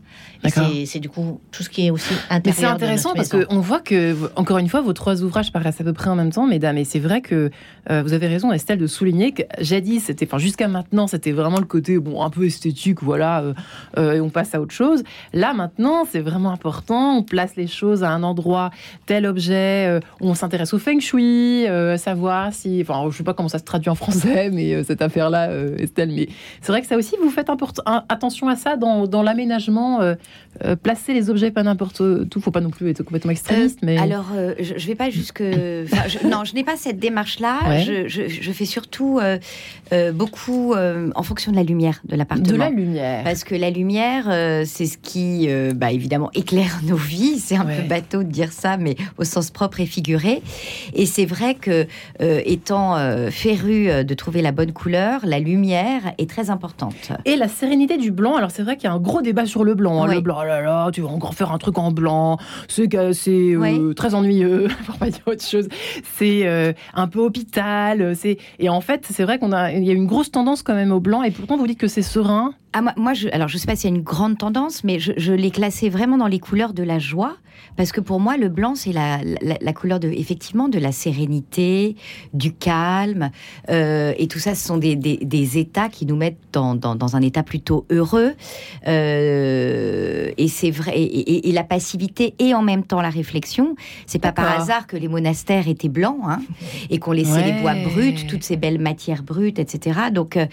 C'est 0.84 1.00
du 1.00 1.08
coup 1.08 1.40
tout 1.50 1.62
ce 1.62 1.70
qui 1.70 1.86
est 1.86 1.90
aussi 1.90 2.12
intérieur. 2.28 2.42
Mais 2.44 2.52
c'est 2.52 2.66
intéressant 2.66 3.14
parce 3.14 3.30
qu'on 3.30 3.60
voit 3.60 3.80
que 3.80 4.14
encore 4.36 4.58
une 4.58 4.68
fois 4.68 4.82
vos 4.82 4.92
trois 4.92 5.22
ouvrages 5.22 5.52
paraissent 5.52 5.80
à 5.80 5.84
peu 5.84 5.92
près 5.92 6.10
en 6.10 6.16
même 6.16 6.32
temps, 6.32 6.46
mesdames. 6.46 6.76
Et 6.76 6.84
c'est 6.84 6.98
vrai 6.98 7.20
que 7.20 7.50
euh, 7.90 8.02
vous 8.02 8.12
avez 8.12 8.26
raison, 8.26 8.52
Estelle, 8.52 8.78
de 8.78 8.86
souligner 8.86 9.32
que 9.32 9.42
jadis, 9.60 10.04
c'était, 10.04 10.26
enfin 10.26 10.38
jusqu'à 10.38 10.68
maintenant, 10.68 11.06
c'était 11.06 11.32
vraiment 11.32 11.58
le 11.58 11.64
côté 11.64 11.98
bon 11.98 12.22
un 12.22 12.30
peu 12.30 12.44
esthétique, 12.44 13.02
voilà, 13.02 13.42
euh, 13.96 14.12
et 14.12 14.20
on 14.20 14.30
passe 14.30 14.54
à 14.54 14.60
autre 14.60 14.74
chose. 14.74 15.02
Là 15.32 15.54
maintenant 15.54 15.73
maintenant, 15.76 16.04
c'est 16.10 16.20
vraiment 16.20 16.50
important. 16.50 17.18
On 17.18 17.22
place 17.22 17.56
les 17.56 17.66
choses 17.66 18.04
à 18.04 18.10
un 18.10 18.22
endroit, 18.22 18.70
tel 19.06 19.26
objet. 19.26 19.86
Euh, 19.88 20.00
on 20.20 20.34
s'intéresse 20.34 20.72
au 20.74 20.78
feng 20.78 21.00
shui, 21.00 21.66
euh, 21.66 21.96
savoir 21.96 22.52
si. 22.52 22.80
Enfin, 22.82 23.08
je 23.10 23.16
sais 23.16 23.24
pas 23.24 23.34
comment 23.34 23.48
ça 23.48 23.58
se 23.58 23.64
traduit 23.64 23.90
en 23.90 23.94
français, 23.94 24.50
mais 24.52 24.74
euh, 24.74 24.84
cette 24.84 25.02
affaire-là, 25.02 25.50
Estelle. 25.78 26.12
Mais 26.12 26.28
c'est 26.60 26.72
vrai 26.72 26.80
que 26.80 26.86
ça 26.86 26.96
aussi, 26.96 27.16
vous 27.20 27.30
faites 27.30 27.48
attention 28.08 28.48
à 28.48 28.56
ça 28.56 28.76
dans, 28.76 29.06
dans 29.06 29.22
l'aménagement. 29.22 30.00
placer 30.82 31.12
les 31.14 31.30
objets 31.30 31.50
pas 31.50 31.62
n'importe 31.62 32.00
où. 32.00 32.40
Faut 32.40 32.50
pas 32.50 32.60
non 32.60 32.70
plus 32.70 32.90
être 32.90 33.02
complètement 33.02 33.30
extrémiste. 33.30 33.78
mais 33.82 33.96
alors, 33.96 34.26
je, 34.58 34.74
je 34.76 34.86
vais 34.86 34.94
pas 34.94 35.08
jusque. 35.08 35.40
non, 36.24 36.44
je 36.44 36.54
n'ai 36.54 36.64
pas 36.64 36.76
cette 36.76 36.98
démarche-là. 36.98 37.80
Je, 37.80 38.06
je, 38.06 38.52
fais 38.52 38.66
surtout 38.66 39.20
beaucoup 40.12 40.74
en 40.74 41.22
fonction 41.22 41.52
de 41.52 41.56
la 41.56 41.62
lumière 41.62 42.00
de 42.04 42.16
l'appartement. 42.16 42.48
De 42.48 42.56
la 42.56 42.70
lumière. 42.70 43.24
Parce 43.24 43.44
que 43.44 43.54
la 43.54 43.70
lumière, 43.70 44.24
c'est 44.66 44.86
ce 44.86 44.98
qui 44.98 45.48
bah, 45.72 45.92
évidemment 45.92 46.30
éclaire 46.34 46.80
nos 46.84 46.96
vies. 46.96 47.38
C'est 47.38 47.56
un 47.56 47.64
peu 47.64 47.82
bateau 47.88 48.22
de 48.22 48.30
dire 48.30 48.52
ça, 48.52 48.76
mais 48.76 48.96
au 49.18 49.24
sens 49.24 49.50
propre 49.50 49.80
et 49.80 49.86
figuré. 49.86 50.42
Et 50.94 51.06
c'est 51.06 51.24
vrai 51.24 51.54
que, 51.54 51.86
euh, 52.20 52.40
étant 52.44 52.96
euh, 52.96 53.30
féru 53.30 53.88
euh, 53.88 54.02
de 54.02 54.14
trouver 54.14 54.42
la 54.42 54.52
bonne 54.52 54.72
couleur, 54.72 55.20
la 55.24 55.38
lumière 55.38 56.02
est 56.18 56.28
très 56.28 56.50
importante. 56.50 57.12
Et 57.24 57.36
la 57.36 57.48
sérénité 57.48 57.96
du 57.96 58.10
blanc. 58.10 58.36
Alors 58.36 58.50
c'est 58.50 58.62
vrai 58.62 58.76
qu'il 58.76 58.84
y 58.84 58.92
a 58.92 58.94
un 58.94 59.00
gros 59.00 59.22
débat 59.22 59.46
sur 59.46 59.64
le 59.64 59.74
blanc. 59.74 60.04
Hein. 60.04 60.14
Le 60.14 60.20
blanc, 60.20 60.38
oh 60.40 60.44
là 60.44 60.60
là, 60.60 60.90
tu 60.92 61.00
vas 61.00 61.08
encore 61.08 61.34
faire 61.34 61.52
un 61.52 61.58
truc 61.58 61.78
en 61.78 61.92
blanc. 61.92 62.38
C'est 62.68 62.88
très 63.96 64.14
ennuyeux, 64.14 64.68
pour 64.86 64.96
pas 64.96 65.10
dire 65.10 65.22
autre 65.26 65.44
chose. 65.44 65.68
C'est 66.16 66.74
un 66.94 67.08
peu 67.08 67.20
hôpital. 67.20 68.14
Et 68.58 68.68
en 68.68 68.80
fait 68.80 69.06
c'est 69.10 69.24
vrai 69.24 69.38
qu'on 69.38 69.52
a 69.52 69.72
il 69.72 69.84
y 69.84 69.90
a 69.90 69.94
une 69.94 70.06
grosse 70.06 70.30
tendance 70.30 70.62
quand 70.62 70.74
même 70.74 70.92
au 70.92 71.00
blanc. 71.00 71.22
Et 71.22 71.30
pourtant 71.30 71.56
vous 71.56 71.66
dites 71.66 71.78
que 71.78 71.88
c'est 71.88 72.02
serein. 72.02 72.54
Ah, 72.76 72.82
moi, 72.96 73.14
je, 73.14 73.28
alors 73.28 73.46
je 73.46 73.56
sais 73.56 73.66
pas 73.68 73.76
s'il 73.76 73.88
y 73.88 73.92
a 73.92 73.96
une 73.96 74.02
grande 74.02 74.36
tendance, 74.36 74.82
mais 74.82 74.98
je, 74.98 75.12
je 75.16 75.32
l'ai 75.32 75.52
classé 75.52 75.88
vraiment 75.88 76.18
dans 76.18 76.26
les 76.26 76.40
couleurs 76.40 76.74
de 76.74 76.82
la 76.82 76.98
joie, 76.98 77.36
parce 77.76 77.92
que 77.92 78.00
pour 78.00 78.20
moi, 78.20 78.36
le 78.36 78.48
blanc, 78.48 78.74
c'est 78.74 78.92
la, 78.92 79.20
la, 79.42 79.72
couleur 79.72 80.00
de, 80.00 80.08
effectivement, 80.08 80.68
de 80.68 80.78
la 80.78 80.92
sérénité, 80.92 81.96
du 82.32 82.52
calme, 82.52 83.30
euh, 83.70 84.12
et 84.18 84.28
tout 84.28 84.38
ça, 84.38 84.54
ce 84.54 84.66
sont 84.66 84.76
des, 84.76 84.96
des, 84.96 85.16
des 85.18 85.58
états 85.58 85.88
qui 85.88 86.06
nous 86.06 86.16
mettent 86.16 86.38
dans, 86.52 86.74
dans, 86.74 86.94
dans, 86.94 87.16
un 87.16 87.22
état 87.22 87.42
plutôt 87.42 87.86
heureux. 87.90 88.34
Euh, 88.86 90.30
et 90.36 90.48
c'est 90.48 90.70
vrai, 90.70 90.92
et, 90.96 91.48
et, 91.48 91.52
la 91.52 91.64
passivité 91.64 92.34
et 92.38 92.54
en 92.54 92.62
même 92.62 92.84
temps 92.84 93.00
la 93.00 93.10
réflexion. 93.10 93.76
C'est 94.06 94.18
pas 94.18 94.32
par 94.32 94.60
hasard 94.60 94.86
que 94.86 94.96
les 94.96 95.08
monastères 95.08 95.68
étaient 95.68 95.88
blancs, 95.88 96.20
hein, 96.26 96.40
et 96.90 96.98
qu'on 96.98 97.12
laissait 97.12 97.44
les 97.44 97.60
bois 97.60 97.74
bruts, 97.74 98.26
toutes 98.28 98.42
ces 98.42 98.56
belles 98.56 98.80
matières 98.80 99.22
brutes, 99.22 99.58
etc. 99.58 100.00
Donc, 100.12 100.36
euh, 100.36 100.46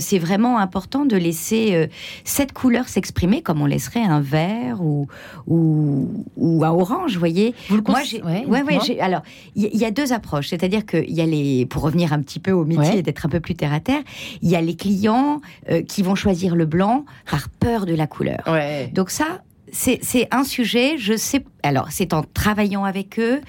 c'est 0.00 0.18
vraiment 0.18 0.58
important 0.58 1.04
de 1.04 1.16
laisser 1.16 1.88
cette 2.24 2.52
couleur 2.52 2.88
s'exprimer 2.88 3.42
comme 3.42 3.62
on 3.62 3.66
laisserait 3.66 4.02
un 4.02 4.20
vert 4.20 4.82
ou, 4.82 5.06
ou, 5.46 6.08
ou 6.38 6.64
un 6.64 6.70
orange, 6.70 7.14
vous 7.14 7.18
voyez. 7.18 7.54
Moi, 7.70 8.02
j'ai, 8.02 8.22
ouais, 8.22 8.46
ouais, 8.46 9.00
alors, 9.00 9.22
il 9.56 9.76
y, 9.76 9.84
a 9.84 9.90
deux 9.90 10.12
approches. 10.12 10.48
C'est-à-dire 10.48 10.86
qu'il 10.86 11.10
y 11.10 11.20
a 11.20 11.26
les, 11.26 11.66
pour 11.66 11.82
revenir 11.82 12.12
un 12.12 12.20
petit 12.20 12.38
peu 12.38 12.52
au 12.52 12.64
métier 12.64 12.98
et 12.98 13.02
d'être 13.02 13.26
un 13.26 13.28
peu 13.28 13.40
plus 13.40 13.54
terre 13.54 13.72
à 13.72 13.80
terre, 13.80 14.02
il 14.42 14.48
y 14.48 14.56
a 14.56 14.60
les 14.60 14.76
clients 14.76 15.40
euh, 15.70 15.82
qui 15.82 16.02
vont 16.02 16.14
choisir 16.14 16.54
le 16.54 16.66
blanc 16.66 17.04
par 17.30 17.48
peur 17.48 17.86
de 17.86 17.94
la 17.94 18.06
couleur. 18.06 18.42
Donc 18.94 19.10
ça, 19.10 19.42
c'est 19.72 20.28
un 20.30 20.44
sujet, 20.44 20.98
je 20.98 21.16
sais 21.16 21.44
alors, 21.62 21.88
c'est 21.90 22.14
en 22.14 22.22
travaillant 22.22 22.84
avec 22.84 23.18
eux, 23.18 23.40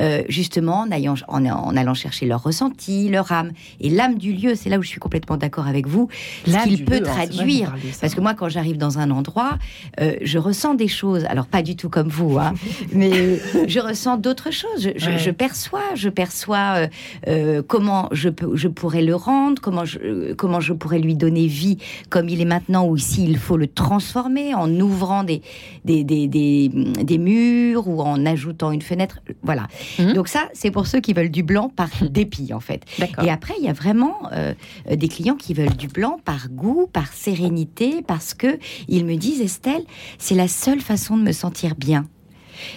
euh, 0.00 0.22
justement, 0.28 0.80
en, 0.80 0.90
ayant, 0.90 1.14
en, 1.28 1.76
allant 1.76 1.94
chercher 1.94 2.26
leur 2.26 2.42
ressenti, 2.42 3.08
leur 3.08 3.30
âme. 3.30 3.52
Et 3.80 3.90
l'âme 3.90 4.16
du 4.16 4.32
lieu, 4.32 4.54
c'est 4.54 4.70
là 4.70 4.78
où 4.78 4.82
je 4.82 4.88
suis 4.88 5.00
complètement 5.00 5.36
d'accord 5.36 5.66
avec 5.66 5.86
vous, 5.86 6.08
ce 6.46 6.64
qu'il 6.64 6.84
peut 6.84 6.96
hein, 6.96 7.02
traduire. 7.02 7.74
Parce 8.00 8.14
que 8.14 8.20
moi, 8.20 8.34
quand 8.34 8.48
j'arrive 8.48 8.78
dans 8.78 8.98
un 8.98 9.10
endroit, 9.10 9.58
euh, 10.00 10.14
je 10.22 10.38
ressens 10.38 10.74
des 10.74 10.88
choses. 10.88 11.24
Alors, 11.26 11.46
pas 11.46 11.62
du 11.62 11.76
tout 11.76 11.90
comme 11.90 12.08
vous, 12.08 12.38
hein, 12.38 12.54
mais 12.92 13.38
je 13.66 13.80
ressens 13.80 14.16
d'autres 14.16 14.50
choses. 14.50 14.90
Je, 14.96 15.30
perçois, 15.30 15.94
je 15.94 16.08
perçois 16.08 16.88
euh, 17.26 17.62
comment 17.66 18.08
je, 18.12 18.30
peux, 18.30 18.56
je 18.56 18.68
pourrais 18.68 19.02
le 19.02 19.14
rendre, 19.14 19.60
comment 19.60 19.84
je, 19.84 20.32
comment 20.32 20.60
je 20.60 20.72
pourrais 20.72 20.98
lui 20.98 21.16
donner 21.16 21.46
vie 21.46 21.78
comme 22.08 22.30
il 22.30 22.40
est 22.40 22.46
maintenant, 22.46 22.86
ou 22.86 22.96
si 22.96 23.24
il 23.24 23.36
faut 23.36 23.58
le 23.58 23.66
transformer 23.66 24.54
en 24.54 24.70
ouvrant 24.80 25.22
des, 25.22 25.42
des, 25.84 26.04
des, 26.04 26.26
des, 26.26 26.68
des 26.68 27.18
murs 27.18 27.88
ou 27.88 28.00
en 28.00 28.24
ajoutant 28.26 28.72
une 28.72 28.82
fenêtre. 28.82 29.20
Voilà. 29.42 29.66
Mhm. 29.98 30.12
Donc 30.14 30.28
ça, 30.28 30.48
c'est 30.52 30.70
pour 30.70 30.86
ceux 30.86 31.00
qui 31.00 31.12
veulent 31.12 31.30
du 31.30 31.42
blanc 31.42 31.68
par 31.68 31.88
dépit, 32.10 32.52
en 32.52 32.60
fait. 32.60 32.84
Et 33.22 33.30
après, 33.30 33.54
il 33.58 33.64
y 33.64 33.68
a 33.68 33.72
vraiment 33.72 34.14
euh, 34.32 34.54
des 34.90 35.08
clients 35.08 35.36
qui 35.36 35.54
veulent 35.54 35.76
du 35.76 35.88
blanc 35.88 36.20
par 36.24 36.48
goût, 36.48 36.88
par 36.92 37.12
sérénité, 37.12 38.02
parce 38.06 38.34
que 38.34 38.58
ils 38.88 39.04
me 39.04 39.16
disent, 39.16 39.40
Estelle, 39.40 39.84
c'est 40.18 40.34
la 40.34 40.48
seule 40.48 40.80
façon 40.80 41.16
de 41.16 41.22
me 41.22 41.32
sentir 41.32 41.74
bien. 41.74 42.06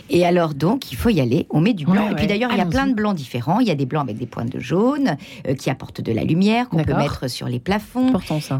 Et 0.09 0.25
alors 0.25 0.53
donc, 0.53 0.91
il 0.91 0.97
faut 0.97 1.09
y 1.09 1.21
aller, 1.21 1.47
on 1.49 1.61
met 1.61 1.73
du 1.73 1.85
blanc. 1.85 2.09
et 2.09 2.15
puis 2.15 2.27
d'ailleurs, 2.27 2.51
il 2.51 2.57
y 2.57 2.61
a 2.61 2.65
plein 2.65 2.87
de 2.87 2.93
blancs 2.93 3.15
différents. 3.15 3.59
Il 3.59 3.67
y 3.67 3.71
a 3.71 3.75
des 3.75 3.85
blancs 3.85 4.03
avec 4.03 4.17
des 4.17 4.25
pointes 4.25 4.51
de 4.51 4.59
jaune 4.59 5.17
euh, 5.47 5.55
qui 5.55 5.69
apportent 5.69 6.01
de 6.01 6.11
la 6.11 6.23
lumière, 6.23 6.69
qu'on 6.69 6.83
peut 6.83 6.95
mettre 6.95 7.29
sur 7.29 7.47
les 7.47 7.59
plafonds. 7.59 8.13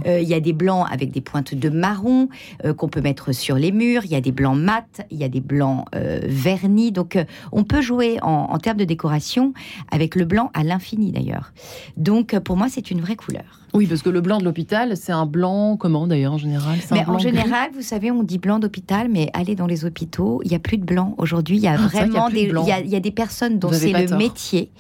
Euh, 0.06 0.20
il 0.20 0.28
y 0.28 0.34
a 0.34 0.40
des 0.40 0.54
blancs 0.54 0.88
avec 0.92 1.12
des 1.12 1.22
pointes 1.22 1.56
de 1.56 1.70
marron 1.70 2.30
euh, 2.66 2.74
qu'on 2.74 2.90
peut 2.90 3.02
mettre 3.02 3.32
sur 3.32 3.56
les 3.56 3.72
murs. 3.72 4.06
Il 4.06 4.12
y 4.12 4.16
a 4.16 4.22
des 4.22 4.32
blancs 4.32 4.58
mat, 4.58 5.02
il 5.12 5.18
y 5.18 5.24
a 5.24 5.30
des 5.30 5.42
blancs 5.42 5.86
vernis. 5.94 6.92
Donc 6.92 7.18
on 7.52 7.64
peut 7.64 7.82
jouer 7.82 8.20
en, 8.22 8.48
en 8.50 8.58
termes 8.58 8.78
de 8.78 8.86
décoration 8.86 9.54
avec 9.92 10.16
le 10.16 10.26
blanc 10.26 10.52
à 10.54 10.64
l'infini 10.64 11.12
d'ailleurs. 11.12 11.54
Donc 11.98 12.38
pour 12.40 12.58
moi, 12.58 12.68
c'est 12.70 12.92
une 12.92 13.02
vraie 13.02 13.16
couleur. 13.16 13.61
Oui, 13.74 13.88
parce 13.88 14.02
que 14.02 14.10
le 14.10 14.20
blanc 14.20 14.40
de 14.40 14.44
l'hôpital, 14.44 14.98
c'est 14.98 15.14
un 15.14 15.26
blanc, 15.26 15.78
comment 15.78 16.06
d'ailleurs 16.06 16.34
en 16.34 16.38
général? 16.38 16.78
Mais 16.92 17.06
En 17.08 17.20
général, 17.20 17.70
vous 17.74 17.82
savez, 17.82 18.12
on 18.12 18.24
dit 18.24 18.38
blanc 18.38 18.60
d'hôpital, 18.60 19.08
mais 19.10 19.30
allez 19.34 19.56
dans 19.56 19.68
les 19.68 19.86
hôpitaux, 19.86 20.42
il 20.44 20.50
n'y 20.50 20.56
a 20.56 20.60
plus 20.60 20.78
de 20.78 20.84
blanc. 20.84 21.16
Aujourd'hui, 21.18 21.58
il 21.58 21.64
y 21.64 21.68
a 21.68 21.74
ah, 21.74 21.88
vraiment 21.88 22.30
des, 22.30 22.52
il 22.52 22.90
y, 22.90 22.96
a, 22.96 23.00
des 23.00 23.12
personnes 23.12 23.60
dont 23.60 23.72
c'est 23.72 23.94
le 23.94 24.18
métier 24.18 24.72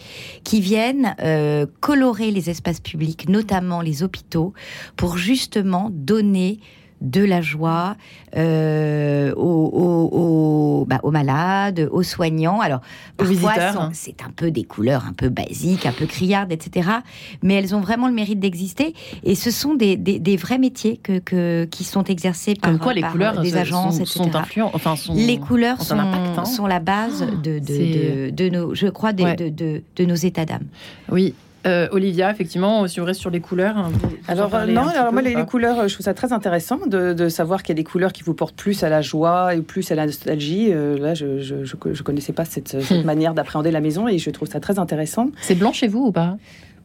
qui 0.43 0.60
viennent 0.60 1.15
euh, 1.21 1.65
colorer 1.80 2.32
les 2.32 2.49
espaces 2.49 2.82
publics, 2.82 3.30
notamment 3.30 3.82
les 3.82 4.04
hôpitaux, 4.04 4.54
pour 4.97 5.17
justement 5.17 5.89
donner 5.91 6.60
de 7.02 7.24
la 7.24 7.42
joie 7.42 7.96
euh, 8.38 9.34
aux, 9.36 10.86
bah, 10.88 11.00
aux, 11.04 11.12
malades, 11.12 11.90
aux 11.92 12.04
soignants. 12.04 12.62
Alors, 12.62 12.82
parfois, 13.18 13.54
hein. 13.58 13.90
c'est 13.94 14.22
un 14.24 14.32
peu 14.36 14.52
des 14.52 14.64
couleurs 14.64 15.06
un 15.06 15.14
peu 15.14 15.30
basiques, 15.30 15.86
un 15.86 15.92
peu 15.92 16.06
criardes, 16.06 16.52
etc. 16.52 16.90
Mais 17.42 17.56
elles 17.56 17.76
ont 17.76 17.82
vraiment 17.82 18.08
le 18.08 18.14
mérite 18.14 18.40
d'exister. 18.40 18.94
Et 19.24 19.36
ce 19.36 19.52
sont 19.52 19.74
des, 19.74 19.98
des, 19.98 20.38
vrais 20.38 20.60
métiers 20.60 20.98
que, 20.98 21.20
que, 21.20 21.66
qui 21.66 21.84
sont 21.84 22.04
exercés 22.04 22.56
par, 22.56 22.78
quoi, 22.80 22.94
les 22.94 23.02
couleurs 23.02 23.42
des 23.42 23.58
agences, 23.58 24.04
sont, 24.04 24.26
etc. 24.26 24.66
enfin, 24.74 24.96
les 25.14 25.40
couleurs 25.40 25.82
sont, 25.82 25.98
hein. 25.98 26.46
sont, 26.46 26.68
la 26.68 26.80
base 26.80 27.26
de, 27.44 27.60
de, 27.60 28.30
de, 28.30 28.50
nos, 28.50 28.76
je 28.76 28.88
crois, 28.88 29.14
de, 29.14 29.82
nos 30.00 30.16
états 30.16 30.46
d'âme. 30.46 30.66
Oui, 31.12 31.34
euh, 31.67 31.88
Olivia, 31.91 32.32
effectivement, 32.32 32.88
si 32.88 33.00
on 33.00 33.06
reste 33.06 33.19
sur 33.19 33.30
les 33.30 33.39
couleurs. 33.39 33.78
Hein, 33.78 33.91
alors, 34.28 34.54
euh, 34.56 34.65
non, 34.65 34.88
alors 34.88 35.13
moi, 35.13 35.21
les, 35.21 35.34
couleurs, 35.45 35.88
je 35.88 35.93
trouve 35.93 36.04
ça 36.04 36.13
très 36.13 36.34
intéressant 36.34 36.80
de, 36.88 37.30
savoir 37.30 37.63
qu'il 37.63 37.69
y 37.69 37.80
a 37.80 37.82
des 37.82 37.84
couleurs 37.84 38.13
qui 38.13 38.24
vous 38.24 38.34
portent 38.34 38.56
plus 38.56 38.84
à 38.84 38.89
la 38.89 39.02
joie 39.02 39.56
et 39.56 39.62
plus 39.62 39.91
à 39.91 39.95
la 39.95 40.06
nostalgie. 40.06 40.69
Euh, 40.71 40.97
là, 40.97 41.13
je 41.13 41.26
ne 41.26 42.02
connaissais 42.02 42.34
pas 42.34 42.45
cette, 42.45 42.82
cette 42.82 43.06
manière 43.06 43.34
d'appréhender 43.34 43.71
la 43.71 43.82
maison 43.82 44.08
et 44.08 44.17
je 44.17 44.30
trouve 44.30 44.47
ça 44.47 44.60
très 44.60 44.80
intéressant. 44.80 45.30
C'est 45.41 45.56
blanc 45.56 45.74
chez 45.74 45.88
vous 45.88 46.06
ou 46.08 46.12
pas? 46.12 46.38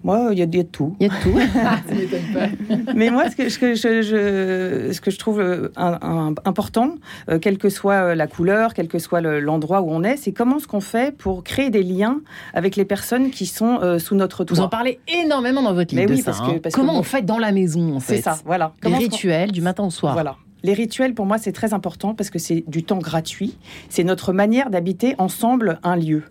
Moi, 0.04 0.28
il 0.32 0.38
y, 0.38 0.42
a 0.42 0.46
de 0.46 0.62
tout. 0.62 0.96
Il 1.00 1.06
y 1.06 1.10
a 1.10 1.12
de 1.12 1.22
tout. 1.22 1.38
Ah, 1.56 1.78
Mais 2.94 3.10
moi, 3.10 3.28
ce 3.30 3.36
que, 3.36 3.48
ce 3.48 3.58
que, 3.58 3.74
je, 3.74 4.92
ce 4.92 5.00
que 5.00 5.10
je 5.10 5.18
trouve 5.18 5.40
euh, 5.40 5.68
important, 6.44 6.94
euh, 7.28 7.38
quelle 7.38 7.58
que 7.58 7.68
soit 7.68 8.14
la 8.14 8.26
couleur, 8.26 8.74
quel 8.74 8.88
que 8.88 8.98
soit 8.98 9.20
l'endroit 9.20 9.80
où 9.80 9.90
on 9.90 10.04
est, 10.04 10.16
c'est 10.16 10.32
comment 10.32 10.58
ce 10.58 10.66
qu'on 10.66 10.80
fait 10.80 11.16
pour 11.16 11.42
créer 11.42 11.70
des 11.70 11.82
liens 11.82 12.20
avec 12.54 12.76
les 12.76 12.84
personnes 12.84 13.30
qui 13.30 13.46
sont 13.46 13.80
euh, 13.82 13.98
sous 13.98 14.14
notre 14.14 14.44
toit. 14.44 14.56
Vous 14.56 14.62
en 14.62 14.68
parlez 14.68 15.00
énormément 15.08 15.62
dans 15.62 15.74
votre 15.74 15.94
livre. 15.94 16.08
Mais 16.08 16.16
oui, 16.16 16.22
parce 16.22 16.40
que, 16.40 16.56
hein. 16.56 16.70
comment 16.72 16.98
on 16.98 17.02
fait 17.02 17.22
dans 17.22 17.38
la 17.38 17.52
maison, 17.52 17.96
en 17.96 18.00
fait. 18.00 18.16
C'est 18.16 18.22
ça, 18.22 18.38
voilà. 18.44 18.72
Les 18.84 18.94
rituels 18.94 19.52
du 19.52 19.60
matin 19.60 19.84
au 19.84 19.90
soir. 19.90 20.12
Voilà. 20.12 20.36
Les 20.66 20.74
rituels, 20.74 21.14
pour 21.14 21.26
moi, 21.26 21.38
c'est 21.38 21.52
très 21.52 21.74
important 21.74 22.12
parce 22.12 22.28
que 22.28 22.40
c'est 22.40 22.64
du 22.66 22.82
temps 22.82 22.98
gratuit. 22.98 23.56
C'est 23.88 24.02
notre 24.02 24.32
manière 24.32 24.68
d'habiter 24.68 25.14
ensemble 25.18 25.78
un 25.84 25.94
lieu. 25.94 26.24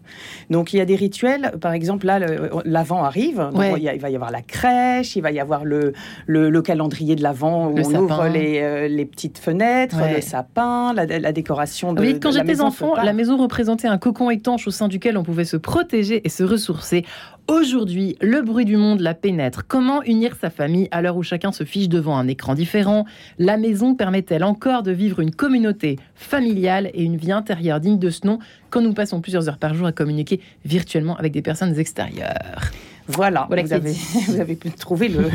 Donc, 0.50 0.74
il 0.74 0.78
y 0.78 0.82
a 0.82 0.86
des 0.86 0.98
rituels. 0.98 1.54
Par 1.62 1.72
exemple, 1.72 2.06
là, 2.06 2.20
l'avant 2.66 3.06
arrive. 3.06 3.50
il, 3.54 4.02
va 4.02 4.10
y 4.10 4.16
avoir 4.16 4.32
la 4.32 4.42
crèche, 4.42 5.16
il 5.16 5.22
va 5.22 5.32
y 5.32 5.40
avoir 5.40 5.64
le, 5.64 5.94
le, 6.28 6.62
calendrier 6.62 7.16
de 7.16 7.24
l'avant 7.24 7.70
où 7.70 7.80
on 7.80 7.96
ouvre 7.96 8.28
les, 8.28 8.60
euh, 8.60 8.90
les, 8.90 9.06
petites 9.06 9.38
fenêtres, 9.38 9.96
le 10.14 10.20
sapin, 10.20 10.94
la, 10.94 11.32
décoration 11.32 11.94
de, 11.94 12.02
oui, 12.02 12.20
quand 12.20 12.32
j'étais 12.32 12.60
enfant, 12.60 12.96
la 12.96 13.14
maison 13.14 13.38
représentait 13.38 13.88
un 13.88 13.98
cocon 13.98 14.32
étanche 14.32 14.68
au 14.68 14.72
sein 14.72 14.90
duquel 14.90 15.18
on 15.18 15.24
pouvait 15.24 15.46
se 15.46 15.56
protéger 15.56 16.22
et 16.26 16.30
se 16.30 16.44
ressourcer. 16.44 17.06
Aujourd'hui, 17.48 18.18
le 18.22 18.42
bruit 18.42 18.66
du 18.66 18.76
monde 18.76 19.02
la 19.02 19.14
pénètre. 19.14 19.68
Comment 19.68 20.02
unir 20.02 20.36
sa 20.36 20.50
famille 20.50 20.88
à 20.90 21.04
l'heure 21.04 21.16
où 21.16 21.22
chacun 21.22 21.52
se 21.52 21.64
fiche 21.64 21.88
devant 21.88 22.18
un 22.18 22.28
écran 22.28 22.56
différent? 22.56 23.06
La 23.38 23.58
maison 23.58 23.94
permet-elle 23.94 24.44
encore 24.44 24.82
de 24.82 24.92
vivre 24.92 25.20
une 25.20 25.30
communauté 25.30 26.00
familiale 26.16 26.90
et 26.96 27.04
une 27.04 27.18
vie 27.18 27.32
intérieure 27.32 27.80
digne 27.80 28.00
de 28.00 28.10
ce 28.10 28.26
nom 28.26 28.40
quand 28.72 28.82
nous 28.82 28.96
passons 28.96 29.22
plusieurs 29.22 29.48
heures 29.48 29.60
par 29.60 29.76
jour 29.76 29.86
à 29.86 29.92
communiquer 29.92 30.42
virtuellement 30.66 31.18
avec 31.18 31.34
des 31.34 31.44
personnes 31.44 31.78
extérieures? 31.78 32.72
Voilà, 33.08 33.48
vous, 33.50 33.74
avez, 33.74 33.92
vous 34.28 34.40
avez 34.40 34.56
trouvé 34.56 35.10
le, 35.10 35.26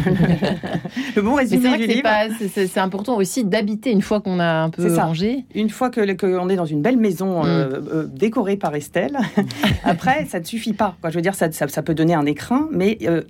le, 1.17 1.23
bon 1.23 1.35
résumé 1.35 1.77
du 1.77 1.87
livre. 1.87 2.09
C'est 2.53 2.79
important 2.79 3.17
aussi 3.17 3.45
d'habiter 3.45 3.93
une 3.93 4.03
fois 4.03 4.21
qu'on 4.21 4.41
a 4.41 4.63
un 4.63 4.71
peu 4.71 4.93
rangé. 4.97 5.45
Une 5.55 5.71
fois 5.71 5.91
que 5.91 6.01
qu'on 6.15 6.49
est 6.49 6.57
dans 6.57 6.67
une 6.67 6.83
belle 6.83 6.97
maison 6.97 7.43
mm. 7.43 7.47
euh, 7.47 7.81
euh, 7.93 8.07
décorée 8.07 8.57
par 8.57 8.75
Estelle, 8.75 9.19
après, 9.85 10.27
ça 10.27 10.41
ne 10.41 10.45
suffit 10.45 10.73
pas. 10.73 10.97
Quoi. 11.01 11.11
Je 11.11 11.17
veux 11.17 11.23
dire, 11.23 11.35
ça, 11.35 11.51
ça, 11.53 11.83
peut 11.83 11.95
donner 11.95 12.15
un 12.15 12.27
écrin, 12.27 12.69
mais 12.73 12.99
euh, 13.03 13.23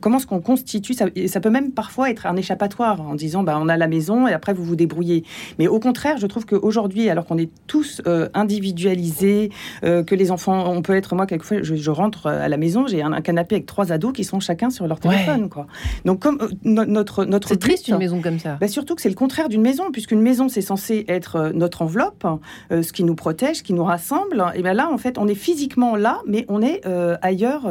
comment 0.00 0.18
est-ce 0.18 0.26
qu'on 0.26 0.40
constitue 0.40 0.94
ça, 0.94 1.06
ça 1.26 1.40
peut 1.40 1.50
même 1.50 1.72
parfois 1.72 2.10
être 2.10 2.26
un 2.26 2.36
échappatoire 2.36 3.00
en 3.00 3.14
disant, 3.14 3.42
bah, 3.42 3.58
on 3.60 3.68
a 3.68 3.76
la 3.76 3.88
maison 3.88 4.28
et 4.28 4.32
après 4.32 4.52
vous 4.52 4.64
vous 4.64 4.76
débrouillez. 4.76 5.24
Mais 5.58 5.66
au 5.66 5.80
contraire, 5.80 6.16
je 6.18 6.26
trouve 6.26 6.46
qu'aujourd'hui, 6.46 7.08
alors 7.10 7.26
qu'on 7.26 7.38
est 7.38 7.50
tous 7.66 8.02
individualisés, 8.34 9.50
que 9.82 10.14
les 10.14 10.30
enfants, 10.30 10.70
on 10.70 10.82
peut 10.82 10.94
être, 10.94 11.14
moi, 11.14 11.26
quelquefois, 11.26 11.62
je, 11.62 11.74
je 11.74 11.90
rentre 11.90 12.26
à 12.26 12.48
la 12.48 12.56
maison, 12.56 12.86
j'ai 12.86 13.02
un, 13.02 13.12
un 13.12 13.20
canapé 13.20 13.56
avec 13.56 13.66
trois 13.66 13.79
ados 13.84 14.12
qui 14.12 14.24
sont 14.24 14.40
chacun 14.40 14.70
sur 14.70 14.86
leur 14.86 15.00
téléphone. 15.00 15.48
Quoi. 15.48 15.66
Donc, 16.04 16.20
comme 16.20 16.38
euh, 16.40 16.48
notre, 16.64 17.24
notre. 17.24 17.48
C'est 17.48 17.58
triste 17.58 17.88
une 17.88 17.98
maison 17.98 18.20
comme 18.20 18.38
ça. 18.38 18.56
Bah, 18.60 18.68
surtout 18.68 18.94
que 18.94 19.02
c'est 19.02 19.08
le 19.08 19.14
contraire 19.14 19.48
d'une 19.48 19.62
maison, 19.62 19.90
puisqu'une 19.92 20.20
maison, 20.20 20.48
c'est 20.48 20.60
censé 20.60 21.04
être 21.08 21.36
euh, 21.36 21.52
notre 21.52 21.82
enveloppe, 21.82 22.26
euh, 22.72 22.82
ce 22.82 22.92
qui 22.92 23.04
nous 23.04 23.14
protège, 23.14 23.56
ce 23.56 23.62
qui 23.62 23.72
nous 23.72 23.84
rassemble. 23.84 24.44
Et 24.54 24.62
bien 24.62 24.74
là, 24.74 24.90
en 24.90 24.98
fait, 24.98 25.18
on 25.18 25.28
est 25.28 25.34
physiquement 25.34 25.96
là, 25.96 26.20
mais 26.26 26.44
on 26.48 26.62
est 26.62 26.82
ailleurs 27.22 27.62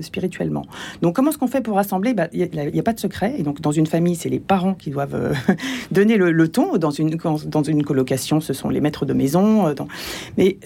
spirituellement. 0.00 0.64
Donc, 1.02 1.14
comment 1.14 1.30
est-ce 1.30 1.38
qu'on 1.38 1.46
fait 1.46 1.60
pour 1.60 1.76
rassembler? 1.76 2.14
Bah, 2.14 2.28
Il 2.32 2.48
n'y 2.50 2.80
a, 2.80 2.82
pas 2.82 2.92
de 2.92 3.00
secret. 3.00 3.34
Et 3.38 3.42
donc, 3.42 3.60
dans 3.60 3.72
une 3.72 3.86
famille, 3.86 4.16
c'est 4.16 4.28
les 4.28 4.38
parents 4.38 4.74
qui 4.74 4.90
doivent 4.90 5.34
donner 5.90 6.16
le, 6.16 6.48
ton. 6.48 6.76
Dans 6.76 6.90
une, 6.90 7.16
dans 7.46 7.62
une 7.62 7.84
colocation, 7.84 8.40
ce 8.40 8.52
sont 8.52 8.68
les 8.68 8.80
maîtres 8.80 9.06
de 9.06 9.12
maison. 9.12 9.74
Mais 10.36 10.58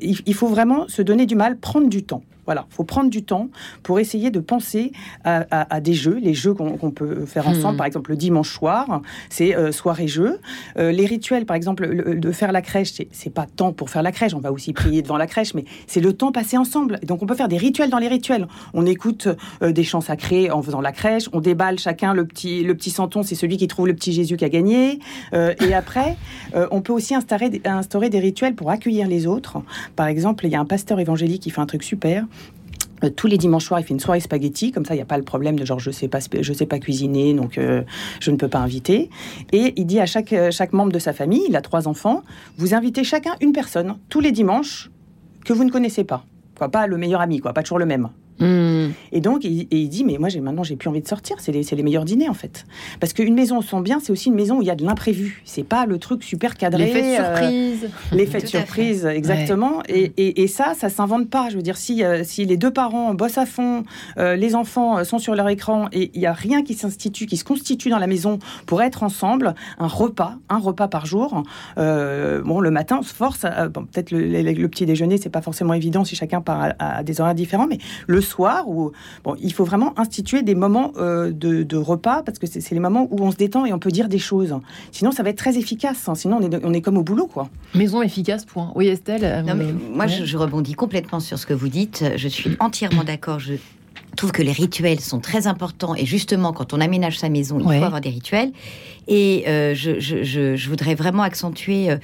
il 0.00 0.34
faut 0.34 0.48
vraiment 0.48 0.88
se 0.88 1.02
donner 1.02 1.26
du 1.26 1.36
mal, 1.36 1.56
prendre 1.56 1.88
du 1.88 2.02
temps. 2.02 2.22
Voilà, 2.48 2.64
il 2.70 2.74
faut 2.74 2.84
prendre 2.84 3.10
du 3.10 3.24
temps 3.24 3.50
pour 3.82 4.00
essayer 4.00 4.30
de 4.30 4.40
penser 4.40 4.92
à, 5.24 5.80
des 5.80 5.92
jeux, 5.92 6.18
les 6.18 6.32
jeux 6.32 6.54
qu'on 6.54 6.90
peut 6.90 7.26
faire 7.26 7.44
hmm. 7.44 7.58
ensemble. 7.58 7.76
Par 7.76 7.84
exemple, 7.84 8.10
le 8.10 8.16
dimanche 8.16 8.54
soir, 8.54 9.02
c'est 9.28 9.54
euh, 9.54 9.70
soirée-jeu. 9.70 10.40
Euh, 10.78 10.90
les 10.90 11.04
rituels, 11.04 11.44
par 11.44 11.56
exemple, 11.56 12.18
de 12.18 12.32
faire 12.32 12.50
la 12.50 12.62
crèche, 12.62 12.94
c'est 13.12 13.34
pas 13.34 13.44
temps 13.44 13.74
pour 13.74 13.90
faire 13.90 14.02
la 14.02 14.12
crèche. 14.12 14.32
On 14.32 14.40
va 14.40 14.50
aussi 14.50 14.72
prier 14.72 15.02
devant 15.02 15.18
la 15.18 15.26
crèche, 15.26 15.52
mais 15.52 15.66
c'est 15.86 16.00
le 16.00 16.14
temps 16.14 16.32
passé 16.32 16.56
ensemble. 16.56 16.98
donc, 17.02 17.22
on 17.22 17.26
peut 17.26 17.34
faire 17.34 17.48
des 17.48 17.58
rituels 17.58 17.90
dans 17.90 17.98
les 17.98 18.08
rituels. 18.08 18.48
On 18.72 18.86
écoute 18.86 19.28
euh, 19.62 19.70
des 19.70 19.84
chants 19.84 20.00
sacrés 20.00 20.50
en 20.50 20.62
faisant 20.62 20.80
la 20.80 20.92
crèche. 20.92 21.28
On 21.34 21.40
déballe 21.40 21.78
chacun 21.78 22.14
le 22.14 22.24
petit, 22.24 22.64
le 22.64 22.74
petit 22.74 22.90
santon, 22.90 23.22
c'est 23.22 23.34
celui 23.34 23.58
qui 23.58 23.68
trouve 23.68 23.88
le 23.88 23.94
petit 23.94 24.14
Jésus 24.14 24.38
qui 24.38 24.46
a 24.46 24.48
gagné. 24.48 25.00
et 25.34 25.74
après, 25.74 26.16
on 26.70 26.80
peut 26.80 26.94
aussi 26.94 27.14
instaurer, 27.14 27.60
instaurer 27.66 28.08
des 28.08 28.20
rituels 28.20 28.54
pour 28.54 28.70
accueillir 28.70 29.06
les 29.06 29.26
autres. 29.26 29.58
Par 29.96 30.06
exemple, 30.06 30.46
il 30.46 30.52
y 30.52 30.54
a 30.54 30.60
un 30.60 30.64
pasteur 30.64 30.98
évangélique 30.98 31.42
qui 31.42 31.50
fait 31.50 31.60
un 31.60 31.66
truc 31.66 31.82
super. 31.82 32.24
Euh, 33.04 33.10
tous 33.10 33.26
les 33.26 33.38
dimanches 33.38 33.64
soirs, 33.64 33.80
il 33.80 33.84
fait 33.84 33.94
une 33.94 34.00
soirée 34.00 34.20
spaghetti, 34.20 34.72
comme 34.72 34.84
ça, 34.84 34.94
il 34.94 34.98
n'y 34.98 35.02
a 35.02 35.06
pas 35.06 35.18
le 35.18 35.24
problème 35.24 35.58
de 35.58 35.64
genre 35.64 35.78
je 35.78 35.90
sais 35.90 36.08
sais 36.52 36.66
pas 36.66 36.78
cuisiner, 36.78 37.34
donc 37.34 37.58
euh, 37.58 37.82
je 38.20 38.30
ne 38.30 38.36
peux 38.36 38.48
pas 38.48 38.58
inviter. 38.58 39.10
Et 39.52 39.74
il 39.76 39.86
dit 39.86 40.00
à 40.00 40.06
chaque, 40.06 40.32
euh, 40.32 40.50
chaque 40.50 40.72
membre 40.72 40.92
de 40.92 40.98
sa 40.98 41.12
famille, 41.12 41.42
il 41.48 41.56
a 41.56 41.62
trois 41.62 41.88
enfants, 41.88 42.22
vous 42.56 42.74
invitez 42.74 43.04
chacun 43.04 43.34
une 43.40 43.52
personne 43.52 43.96
tous 44.08 44.20
les 44.20 44.32
dimanches 44.32 44.90
que 45.44 45.52
vous 45.52 45.64
ne 45.64 45.70
connaissez 45.70 46.04
pas, 46.04 46.24
quoi, 46.56 46.68
pas 46.68 46.86
le 46.86 46.96
meilleur 46.96 47.20
ami, 47.20 47.40
quoi, 47.40 47.52
pas 47.52 47.62
toujours 47.62 47.78
le 47.78 47.86
même. 47.86 48.08
Hmm. 48.40 48.90
Et 49.12 49.20
donc, 49.20 49.44
il, 49.44 49.66
il, 49.70 49.88
dit, 49.88 50.04
mais 50.04 50.18
moi, 50.18 50.28
j'ai 50.28 50.40
maintenant, 50.40 50.62
j'ai 50.62 50.76
plus 50.76 50.88
envie 50.88 51.00
de 51.00 51.08
sortir. 51.08 51.36
C'est 51.40 51.52
les, 51.52 51.62
les, 51.62 51.82
meilleurs 51.82 52.04
dîners, 52.04 52.28
en 52.28 52.34
fait. 52.34 52.66
Parce 53.00 53.12
qu'une 53.12 53.34
maison 53.34 53.60
au 53.60 53.80
bien, 53.80 54.00
c'est 54.00 54.12
aussi 54.12 54.28
une 54.28 54.34
maison 54.34 54.58
où 54.58 54.62
il 54.62 54.68
y 54.68 54.70
a 54.70 54.76
de 54.76 54.84
l'imprévu. 54.84 55.42
C'est 55.44 55.64
pas 55.64 55.86
le 55.86 55.98
truc 55.98 56.22
super 56.22 56.56
cadré. 56.56 56.84
L'effet 56.84 57.02
de 57.02 57.14
surprise. 57.14 57.84
Euh, 57.84 58.16
L'effet 58.16 58.40
de 58.40 58.46
surprise, 58.46 59.06
exactement. 59.06 59.82
Et, 59.88 60.12
et, 60.16 60.42
et, 60.42 60.46
ça, 60.46 60.74
ça 60.74 60.88
s'invente 60.88 61.28
pas. 61.28 61.48
Je 61.50 61.56
veux 61.56 61.62
dire, 61.62 61.76
si, 61.76 62.04
euh, 62.04 62.22
si 62.24 62.44
les 62.44 62.56
deux 62.56 62.72
parents 62.72 63.14
bossent 63.14 63.38
à 63.38 63.46
fond, 63.46 63.84
euh, 64.18 64.36
les 64.36 64.54
enfants 64.54 65.04
sont 65.04 65.18
sur 65.18 65.34
leur 65.34 65.48
écran 65.48 65.88
et 65.92 66.10
il 66.14 66.20
y 66.20 66.26
a 66.26 66.32
rien 66.32 66.62
qui 66.62 66.74
s'institue, 66.74 67.26
qui 67.26 67.36
se 67.36 67.44
constitue 67.44 67.90
dans 67.90 67.98
la 67.98 68.06
maison 68.06 68.38
pour 68.66 68.82
être 68.82 69.02
ensemble, 69.02 69.54
un 69.78 69.86
repas, 69.86 70.36
un 70.48 70.58
repas 70.58 70.88
par 70.88 71.06
jour. 71.06 71.42
bon, 71.76 72.60
le 72.60 72.70
matin, 72.70 72.98
on 73.00 73.02
se 73.02 73.14
force. 73.14 73.40
Peut-être 73.40 74.10
le, 74.12 74.42
le, 74.42 74.68
petit 74.68 74.86
déjeuner, 74.86 75.18
c'est 75.18 75.28
pas 75.28 75.42
forcément 75.42 75.74
évident 75.74 76.04
si 76.04 76.14
chacun 76.14 76.40
part 76.40 76.72
à, 76.78 76.98
à 76.98 77.02
des 77.02 77.20
horaires 77.20 77.34
différents, 77.34 77.66
mais 77.66 77.78
le 78.06 78.20
soir, 78.28 78.68
où 78.68 78.92
bon, 79.24 79.36
il 79.40 79.52
faut 79.52 79.64
vraiment 79.64 79.98
instituer 79.98 80.42
des 80.42 80.54
moments 80.54 80.92
euh, 80.96 81.32
de, 81.32 81.76
repas 81.76 82.22
parce 82.22 82.38
que 82.38 82.46
c'est 82.46 82.72
les 82.72 82.80
moments 82.80 83.08
où 83.10 83.22
on 83.22 83.30
se 83.30 83.36
détend 83.36 83.64
et 83.64 83.72
on 83.72 83.78
peut 83.78 83.90
dire 83.90 84.08
des 84.08 84.18
choses. 84.18 84.54
Sinon, 84.92 85.12
ça 85.12 85.22
va 85.22 85.30
être 85.30 85.38
très 85.38 85.58
efficace. 85.58 86.08
Hein. 86.08 86.14
Sinon, 86.14 86.38
on 86.40 86.50
est, 86.50 86.64
on 86.64 86.72
est 86.72 86.80
comme 86.80 86.98
au 86.98 87.02
boulot, 87.02 87.26
quoi. 87.26 87.48
Maison 87.74 88.02
efficace, 88.02 88.44
point. 88.44 88.72
Oui, 88.74 88.88
Estelle. 88.88 89.24
Euh, 89.24 89.42
non, 89.42 89.54
mais 89.54 89.72
moi, 89.72 90.06
je, 90.06 90.24
je, 90.24 90.36
rebondis 90.36 90.74
complètement 90.74 91.20
sur 91.20 91.38
ce 91.38 91.46
que 91.46 91.54
vous 91.54 91.68
dites. 91.68 92.04
Je 92.16 92.28
suis 92.28 92.56
entièrement 92.60 93.04
d'accord. 93.04 93.38
Je 93.38 93.54
trouve 94.18 94.32
que 94.32 94.42
les 94.42 94.52
rituels 94.52 95.00
sont 95.00 95.20
très 95.20 95.46
importants 95.46 95.94
et 95.94 96.04
justement 96.04 96.52
quand 96.52 96.72
on 96.72 96.80
aménage 96.80 97.18
sa 97.18 97.28
maison, 97.28 97.58
il 97.60 97.64
faut 97.64 97.84
avoir 97.84 98.00
des 98.00 98.10
rituels. 98.10 98.52
Et 99.06 99.44
euh, 99.48 99.74
je, 99.74 100.00
je, 100.00 100.22
je, 100.56 100.68
voudrais 100.68 100.94
vraiment 100.94 101.22
accentuer 101.22 101.90
euh, 101.90 101.96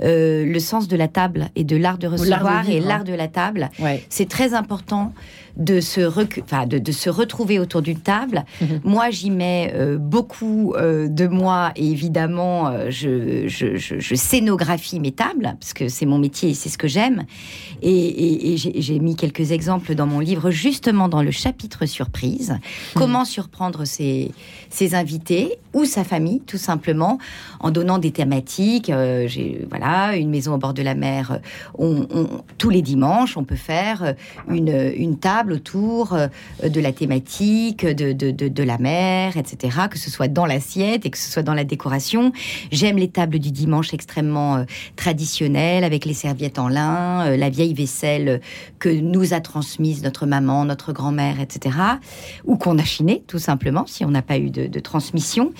euh, 0.00 0.44
le 0.44 0.60
sens 0.60 0.86
de 0.86 0.96
la 0.96 1.08
table 1.08 1.48
et 1.56 1.64
de 1.64 1.76
l'art 1.76 1.98
de 1.98 2.06
recevoir 2.06 2.68
et 2.68 2.78
l'art 2.78 3.04
de 3.04 3.14
la 3.14 3.26
table. 3.26 3.70
C'est 4.08 4.28
très 4.28 4.54
important 4.54 5.12
de 5.56 5.80
se, 5.80 6.00
enfin, 6.40 6.66
de, 6.66 6.78
de, 6.78 6.92
se 6.92 7.10
retrouver 7.10 7.58
autour 7.58 7.82
d'une 7.82 8.00
table. 8.00 8.44
Mhm. 8.60 8.80
Moi, 8.84 9.10
j'y 9.10 9.30
mets 9.30 9.74
beaucoup 9.98 10.74
de 10.78 11.26
moi 11.26 11.72
et 11.76 11.90
évidemment, 11.90 12.72
je, 12.88 13.46
je, 13.48 14.14
scénographie 14.14 15.00
mes 15.00 15.12
tables 15.12 15.54
parce 15.60 15.72
que 15.72 15.88
c'est 15.88 16.06
mon 16.06 16.18
métier 16.18 16.50
et 16.50 16.54
c'est 16.54 16.68
ce 16.68 16.78
que 16.78 16.88
j'aime. 16.88 17.24
Et, 17.82 18.52
et 18.52 18.56
j'ai 18.56 18.98
mis 18.98 19.16
quelques 19.16 19.52
exemples 19.52 19.94
dans 19.94 20.06
mon 20.06 20.20
livre, 20.20 20.50
justement 20.50 21.08
dans 21.08 21.22
le 21.22 21.30
chapitre 21.30 21.86
surprise. 21.86 22.50
Mhm. 22.50 22.58
Comment 22.94 23.24
surprendre 23.24 23.84
ses, 23.84 24.32
ses 24.70 24.94
invités 24.94 25.58
ou 25.74 25.84
sa 25.84 26.04
famille 26.04 26.40
tout 26.40 26.58
simplement 26.58 27.18
en 27.60 27.70
donnant 27.70 27.98
des 27.98 28.10
thématiques. 28.10 28.90
Euh, 28.90 29.28
voilà 29.68 30.16
une 30.16 30.30
maison 30.30 30.54
au 30.54 30.58
bord 30.58 30.74
de 30.74 30.82
la 30.82 30.94
mer. 30.94 31.40
On, 31.78 32.06
tous 32.58 32.70
les 32.70 32.82
dimanches, 32.82 33.36
on 33.36 33.44
peut 33.44 33.56
faire 33.56 34.14
une, 34.48 34.92
une 34.96 35.18
table 35.18 35.41
autour 35.50 36.16
de 36.62 36.80
la 36.80 36.92
thématique, 36.92 37.84
de, 37.84 38.12
de, 38.12 38.30
de, 38.30 38.62
la 38.62 38.78
mer, 38.78 39.36
etc., 39.36 39.78
que 39.90 39.98
ce 39.98 40.10
soit 40.10 40.28
dans 40.28 40.46
l'assiette 40.46 41.04
et 41.04 41.10
que 41.10 41.18
ce 41.18 41.30
soit 41.30 41.42
dans 41.42 41.54
la 41.54 41.64
décoration. 41.64 42.32
J'aime 42.70 42.98
les 42.98 43.08
tables 43.08 43.40
du 43.40 43.50
dimanche 43.50 43.92
extrêmement 43.92 44.64
traditionnelles, 44.94 45.82
avec 45.82 46.04
les 46.04 46.14
serviettes 46.14 46.58
en 46.58 46.68
lin, 46.68 47.36
la 47.36 47.50
vieille 47.50 47.74
vaisselle 47.74 48.40
que 48.78 48.88
nous 48.88 49.34
a 49.34 49.40
transmise 49.40 50.04
notre 50.04 50.26
maman, 50.26 50.64
notre 50.64 50.92
grand-mère, 50.92 51.40
etc., 51.40 51.76
ou 52.44 52.56
qu'on 52.56 52.78
a 52.78 52.84
chiné, 52.84 53.24
tout 53.26 53.38
simplement, 53.38 53.86
si 53.86 54.04
on 54.04 54.10
n'a 54.10 54.22
pas 54.22 54.38
eu 54.38 54.50
de, 54.50 54.80
transmission. 54.80 55.52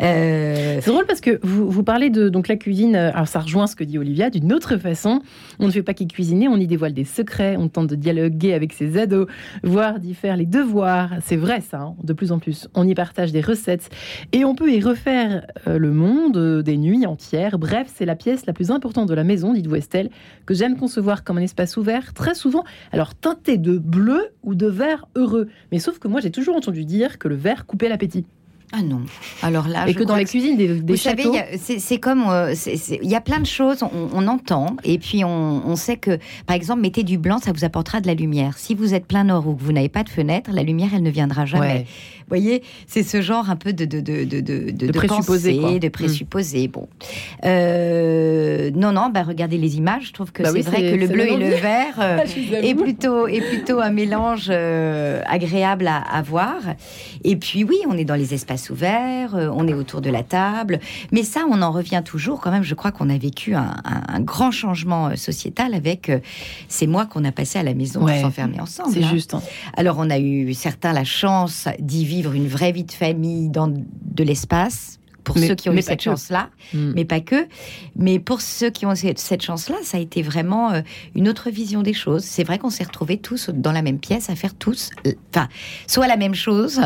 C'est 0.00 0.86
drôle 0.86 1.06
parce 1.06 1.20
que 1.20 1.40
vous, 1.42 1.70
vous 1.70 1.82
parlez 1.82 2.10
de 2.10 2.28
donc 2.28 2.48
la 2.48 2.56
cuisine, 2.56 2.96
alors 2.96 3.28
ça 3.28 3.40
rejoint 3.40 3.66
ce 3.66 3.76
que 3.76 3.84
dit 3.84 3.98
Olivia, 3.98 4.30
d'une 4.30 4.52
autre 4.52 4.76
façon. 4.76 5.20
On 5.58 5.66
ne 5.66 5.70
fait 5.70 5.82
pas 5.82 5.94
qu'y 5.94 6.06
cuisiner, 6.06 6.48
on 6.48 6.56
y 6.56 6.66
dévoile 6.66 6.94
des 6.94 7.04
secrets, 7.04 7.56
on 7.56 7.68
tente 7.68 7.88
de 7.88 7.96
dialoguer 7.96 8.54
avec 8.54 8.72
ses 8.72 8.98
ados, 8.98 9.27
voire 9.62 9.98
d'y 9.98 10.14
faire 10.14 10.36
les 10.36 10.46
devoirs. 10.46 11.10
C'est 11.22 11.36
vrai 11.36 11.60
ça, 11.60 11.80
hein, 11.80 11.96
de 12.02 12.12
plus 12.12 12.32
en 12.32 12.38
plus. 12.38 12.68
On 12.74 12.86
y 12.86 12.94
partage 12.94 13.32
des 13.32 13.40
recettes 13.40 13.90
et 14.32 14.44
on 14.44 14.54
peut 14.54 14.72
y 14.72 14.80
refaire 14.80 15.46
euh, 15.66 15.78
le 15.78 15.90
monde 15.90 16.36
euh, 16.36 16.62
des 16.62 16.76
nuits 16.76 17.06
entières. 17.06 17.58
Bref, 17.58 17.90
c'est 17.94 18.06
la 18.06 18.16
pièce 18.16 18.46
la 18.46 18.52
plus 18.52 18.70
importante 18.70 19.08
de 19.08 19.14
la 19.14 19.24
maison, 19.24 19.52
dites-vous 19.52 19.76
Estelle, 19.76 20.10
que 20.46 20.54
j'aime 20.54 20.76
concevoir 20.76 21.24
comme 21.24 21.38
un 21.38 21.42
espace 21.42 21.76
ouvert, 21.76 22.14
très 22.14 22.34
souvent, 22.34 22.64
alors 22.92 23.14
teinté 23.14 23.58
de 23.58 23.78
bleu 23.78 24.28
ou 24.42 24.54
de 24.54 24.66
vert 24.66 25.06
heureux. 25.14 25.48
Mais 25.72 25.78
sauf 25.78 25.98
que 25.98 26.08
moi 26.08 26.20
j'ai 26.20 26.30
toujours 26.30 26.56
entendu 26.56 26.84
dire 26.84 27.18
que 27.18 27.28
le 27.28 27.36
vert 27.36 27.66
coupait 27.66 27.88
l'appétit. 27.88 28.26
Ah 28.72 28.82
non. 28.82 29.00
Alors 29.42 29.66
là, 29.66 29.88
et 29.88 29.94
que 29.94 30.04
dans 30.04 30.16
les 30.16 30.26
cuisines 30.26 30.56
des, 30.56 30.68
des 30.68 30.92
Vous 30.92 30.98
châteaux... 30.98 31.32
savez, 31.32 31.78
c'est 31.78 31.98
comme 31.98 32.24
euh, 32.28 32.54
il 33.02 33.08
y 33.08 33.14
a 33.14 33.20
plein 33.20 33.40
de 33.40 33.46
choses. 33.46 33.82
On, 33.82 34.28
entend 34.28 34.76
et 34.84 34.98
puis 34.98 35.24
on, 35.24 35.66
on, 35.66 35.74
sait 35.76 35.96
que, 35.96 36.18
par 36.46 36.54
exemple, 36.54 36.82
mettez 36.82 37.02
du 37.02 37.16
blanc, 37.16 37.38
ça 37.38 37.52
vous 37.52 37.64
apportera 37.64 38.00
de 38.00 38.06
la 38.06 38.14
lumière. 38.14 38.58
Si 38.58 38.74
vous 38.74 38.92
êtes 38.92 39.06
plein 39.06 39.24
nord 39.24 39.48
ou 39.48 39.54
que 39.54 39.62
vous 39.62 39.72
n'avez 39.72 39.88
pas 39.88 40.02
de 40.02 40.10
fenêtre, 40.10 40.50
la 40.52 40.62
lumière, 40.62 40.90
elle 40.94 41.02
ne 41.02 41.10
viendra 41.10 41.46
jamais. 41.46 41.86
Vous 42.17 42.17
voyez, 42.28 42.62
c'est 42.86 43.02
ce 43.02 43.20
genre 43.20 43.50
un 43.50 43.56
peu 43.56 43.72
de 43.72 43.84
de 43.84 44.00
de 44.00 44.24
de 44.24 44.40
de, 44.40 44.70
de, 44.70 44.92
présupposé, 44.92 45.78
de 45.78 45.88
présupposé. 45.88 46.68
Bon, 46.68 46.88
euh, 47.44 48.70
non 48.74 48.92
non, 48.92 49.10
bah 49.10 49.22
regardez 49.22 49.58
les 49.58 49.76
images. 49.76 50.08
Je 50.08 50.12
trouve 50.12 50.32
que 50.32 50.42
bah 50.42 50.50
c'est 50.52 50.62
vrai 50.62 50.82
que 50.82 50.96
le 50.96 51.06
bleu 51.06 51.26
et 51.26 51.36
le 51.36 51.48
vert 51.48 51.96
euh, 52.00 52.18
est 52.52 52.74
plutôt 52.74 53.26
est 53.28 53.40
plutôt 53.40 53.80
un 53.80 53.90
mélange 53.90 54.48
euh, 54.50 55.22
agréable 55.26 55.86
à, 55.86 55.98
à 55.98 56.22
voir. 56.22 56.56
Et 57.24 57.36
puis 57.36 57.64
oui, 57.64 57.78
on 57.88 57.96
est 57.96 58.04
dans 58.04 58.14
les 58.14 58.34
espaces 58.34 58.70
ouvert, 58.70 59.34
euh, 59.34 59.48
on 59.52 59.66
est 59.66 59.74
autour 59.74 60.00
de 60.00 60.10
la 60.10 60.22
table. 60.22 60.80
Mais 61.12 61.22
ça, 61.22 61.44
on 61.50 61.62
en 61.62 61.72
revient 61.72 62.02
toujours 62.04 62.40
quand 62.40 62.50
même. 62.50 62.64
Je 62.64 62.74
crois 62.74 62.92
qu'on 62.92 63.10
a 63.10 63.18
vécu 63.18 63.54
un, 63.54 63.72
grand 64.20 64.50
changement 64.50 65.14
sociétal 65.16 65.74
avec 65.74 66.10
ces 66.68 66.86
mois 66.86 67.06
qu'on 67.06 67.24
a 67.24 67.32
passé 67.32 67.58
à 67.58 67.62
la 67.62 67.74
maison 67.74 68.00
pour 68.00 68.10
s'enfermer 68.10 68.60
ensemble. 68.60 68.92
C'est 68.92 69.04
hein. 69.04 69.10
juste. 69.10 69.34
Hein. 69.34 69.42
Alors, 69.76 69.96
on 69.98 70.10
a 70.10 70.18
eu 70.18 70.52
certains 70.54 70.92
la 70.92 71.04
chance 71.04 71.68
d'y 71.78 72.04
vivre 72.04 72.17
une 72.22 72.48
vraie 72.48 72.72
vie 72.72 72.84
de 72.84 72.92
famille 72.92 73.48
dans 73.48 73.68
de 73.68 74.24
l'espace 74.24 74.98
pour 75.28 75.38
ceux 75.38 75.54
qui 75.54 75.68
ont 75.68 75.74
eu 75.74 75.82
cette 75.82 76.00
chance-là, 76.00 76.48
hmm. 76.72 76.92
mais 76.94 77.04
pas 77.04 77.20
que. 77.20 77.46
Mais 77.96 78.18
pour 78.18 78.40
ceux 78.40 78.70
qui 78.70 78.86
ont 78.86 78.94
cette 78.94 79.42
chance-là, 79.42 79.76
ça 79.82 79.98
a 79.98 80.00
été 80.00 80.22
vraiment 80.22 80.72
euh, 80.72 80.80
une 81.14 81.28
autre 81.28 81.50
vision 81.50 81.82
des 81.82 81.92
choses. 81.92 82.24
C'est 82.24 82.44
vrai 82.44 82.58
qu'on 82.58 82.70
s'est 82.70 82.84
retrouvés 82.84 83.18
tous 83.18 83.50
dans 83.50 83.72
la 83.72 83.82
même 83.82 83.98
pièce 83.98 84.30
à 84.30 84.36
faire 84.36 84.54
tous, 84.54 84.90
euh, 85.06 85.12
enfin, 85.34 85.48
soit 85.86 86.06
la 86.06 86.16
même 86.16 86.34
chose, 86.34 86.80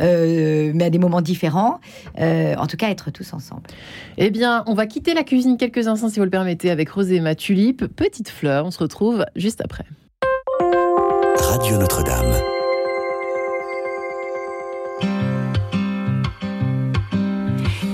euh, 0.00 0.72
mais 0.74 0.84
à 0.84 0.90
des 0.90 0.98
moments 0.98 1.22
différents. 1.22 1.80
en 2.16 2.66
tout 2.66 2.76
cas, 2.76 2.90
être 2.90 3.10
tous 3.10 3.32
ensemble. 3.32 3.62
Eh 4.16 4.30
bien, 4.30 4.62
on 4.66 4.74
va 4.74 4.86
quitter 4.86 5.14
la 5.14 5.24
cuisine 5.24 5.56
quelques 5.56 5.88
instants, 5.88 6.08
si 6.08 6.18
vous 6.18 6.24
le 6.24 6.30
permettez, 6.30 6.70
avec 6.70 6.88
Rosé 6.90 7.16
et 7.16 7.20
ma 7.20 7.34
tulipe. 7.34 7.84
Petite 7.86 8.28
fleur, 8.28 8.64
on 8.64 8.70
se 8.70 8.78
retrouve 8.78 9.24
juste 9.36 9.60
après. 9.60 9.84
Radio 11.40 11.78
Notre-Dame. 11.78 12.57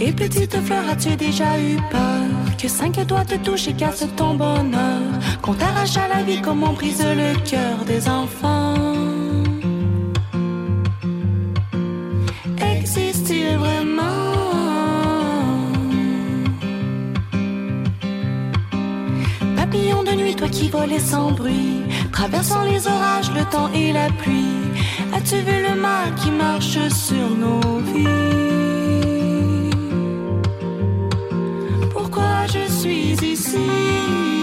Et 0.06 0.12
petite 0.12 0.54
fleur, 0.60 0.84
as-tu 0.90 1.16
déjà 1.16 1.58
eu 1.58 1.76
peur 1.90 2.26
Que 2.58 2.68
cinq 2.68 3.00
doigts 3.06 3.24
te 3.24 3.36
touchent 3.36 3.68
et 3.68 3.72
cassent 3.72 4.06
ton 4.16 4.34
bonheur? 4.34 5.00
Qu'on 5.40 5.54
t'arrache 5.54 5.96
à 5.96 6.08
la 6.08 6.22
vie 6.22 6.42
comme 6.42 6.62
on 6.62 6.74
brise 6.74 7.02
le 7.02 7.32
cœur 7.48 7.86
des 7.86 8.06
enfants. 8.06 8.74
Existe-t-il 12.76 13.56
vraiment? 13.56 14.02
Papillon 19.56 20.02
de 20.02 20.12
nuit, 20.12 20.36
toi 20.36 20.48
qui 20.48 20.68
volais 20.68 20.98
sans 20.98 21.32
bruit 21.32 21.80
Traversant 22.12 22.64
les 22.64 22.86
orages, 22.86 23.30
le 23.32 23.44
temps 23.46 23.70
et 23.72 23.94
la 23.94 24.08
pluie 24.10 24.68
As-tu 25.14 25.36
vu 25.36 25.62
le 25.66 25.80
mal 25.80 26.14
qui 26.16 26.30
marche 26.30 26.88
sur 26.90 27.30
nos 27.30 27.78
vies? 27.78 28.73
Je 32.46 32.68
suis 32.68 33.12
ici. 33.22 34.33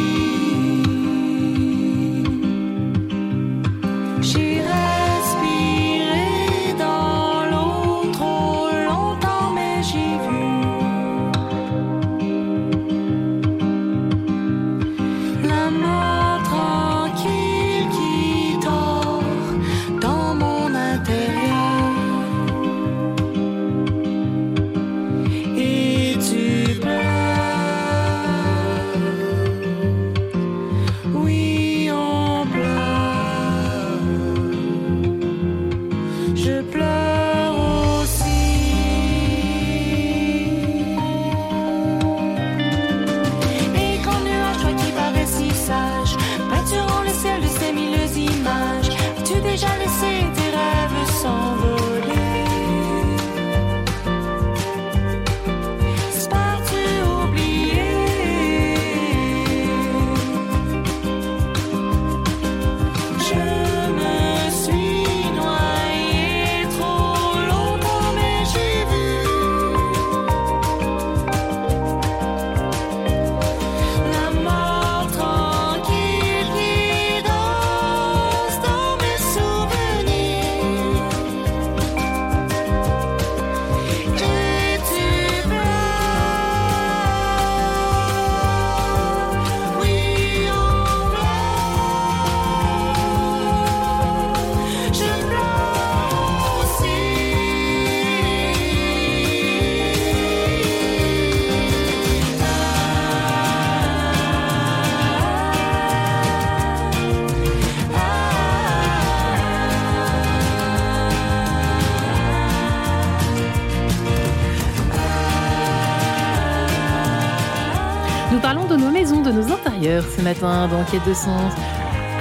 Ce 120.17 120.21
matin 120.21 120.67
dans 120.67 120.83
Quête 120.83 121.07
de 121.07 121.13
Sens. 121.13 121.53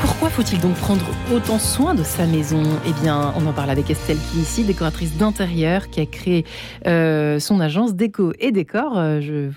Pourquoi 0.00 0.30
faut-il 0.30 0.60
donc 0.60 0.74
prendre 0.76 1.04
autant 1.34 1.58
soin 1.58 1.94
de 1.94 2.02
sa 2.02 2.24
maison? 2.24 2.62
Eh 2.86 2.92
bien, 3.02 3.34
on 3.36 3.46
en 3.46 3.52
parle 3.52 3.70
avec 3.70 3.90
Estelle 3.90 4.16
qui 4.16 4.38
ici, 4.38 4.64
décoratrice 4.64 5.16
d'intérieur, 5.16 5.90
qui 5.90 6.00
a 6.00 6.06
créé 6.06 6.44
euh, 6.86 7.38
son 7.38 7.60
agence 7.60 7.94
Déco 7.94 8.32
et 8.38 8.50
Décor, 8.50 8.96
euh, 8.96 9.50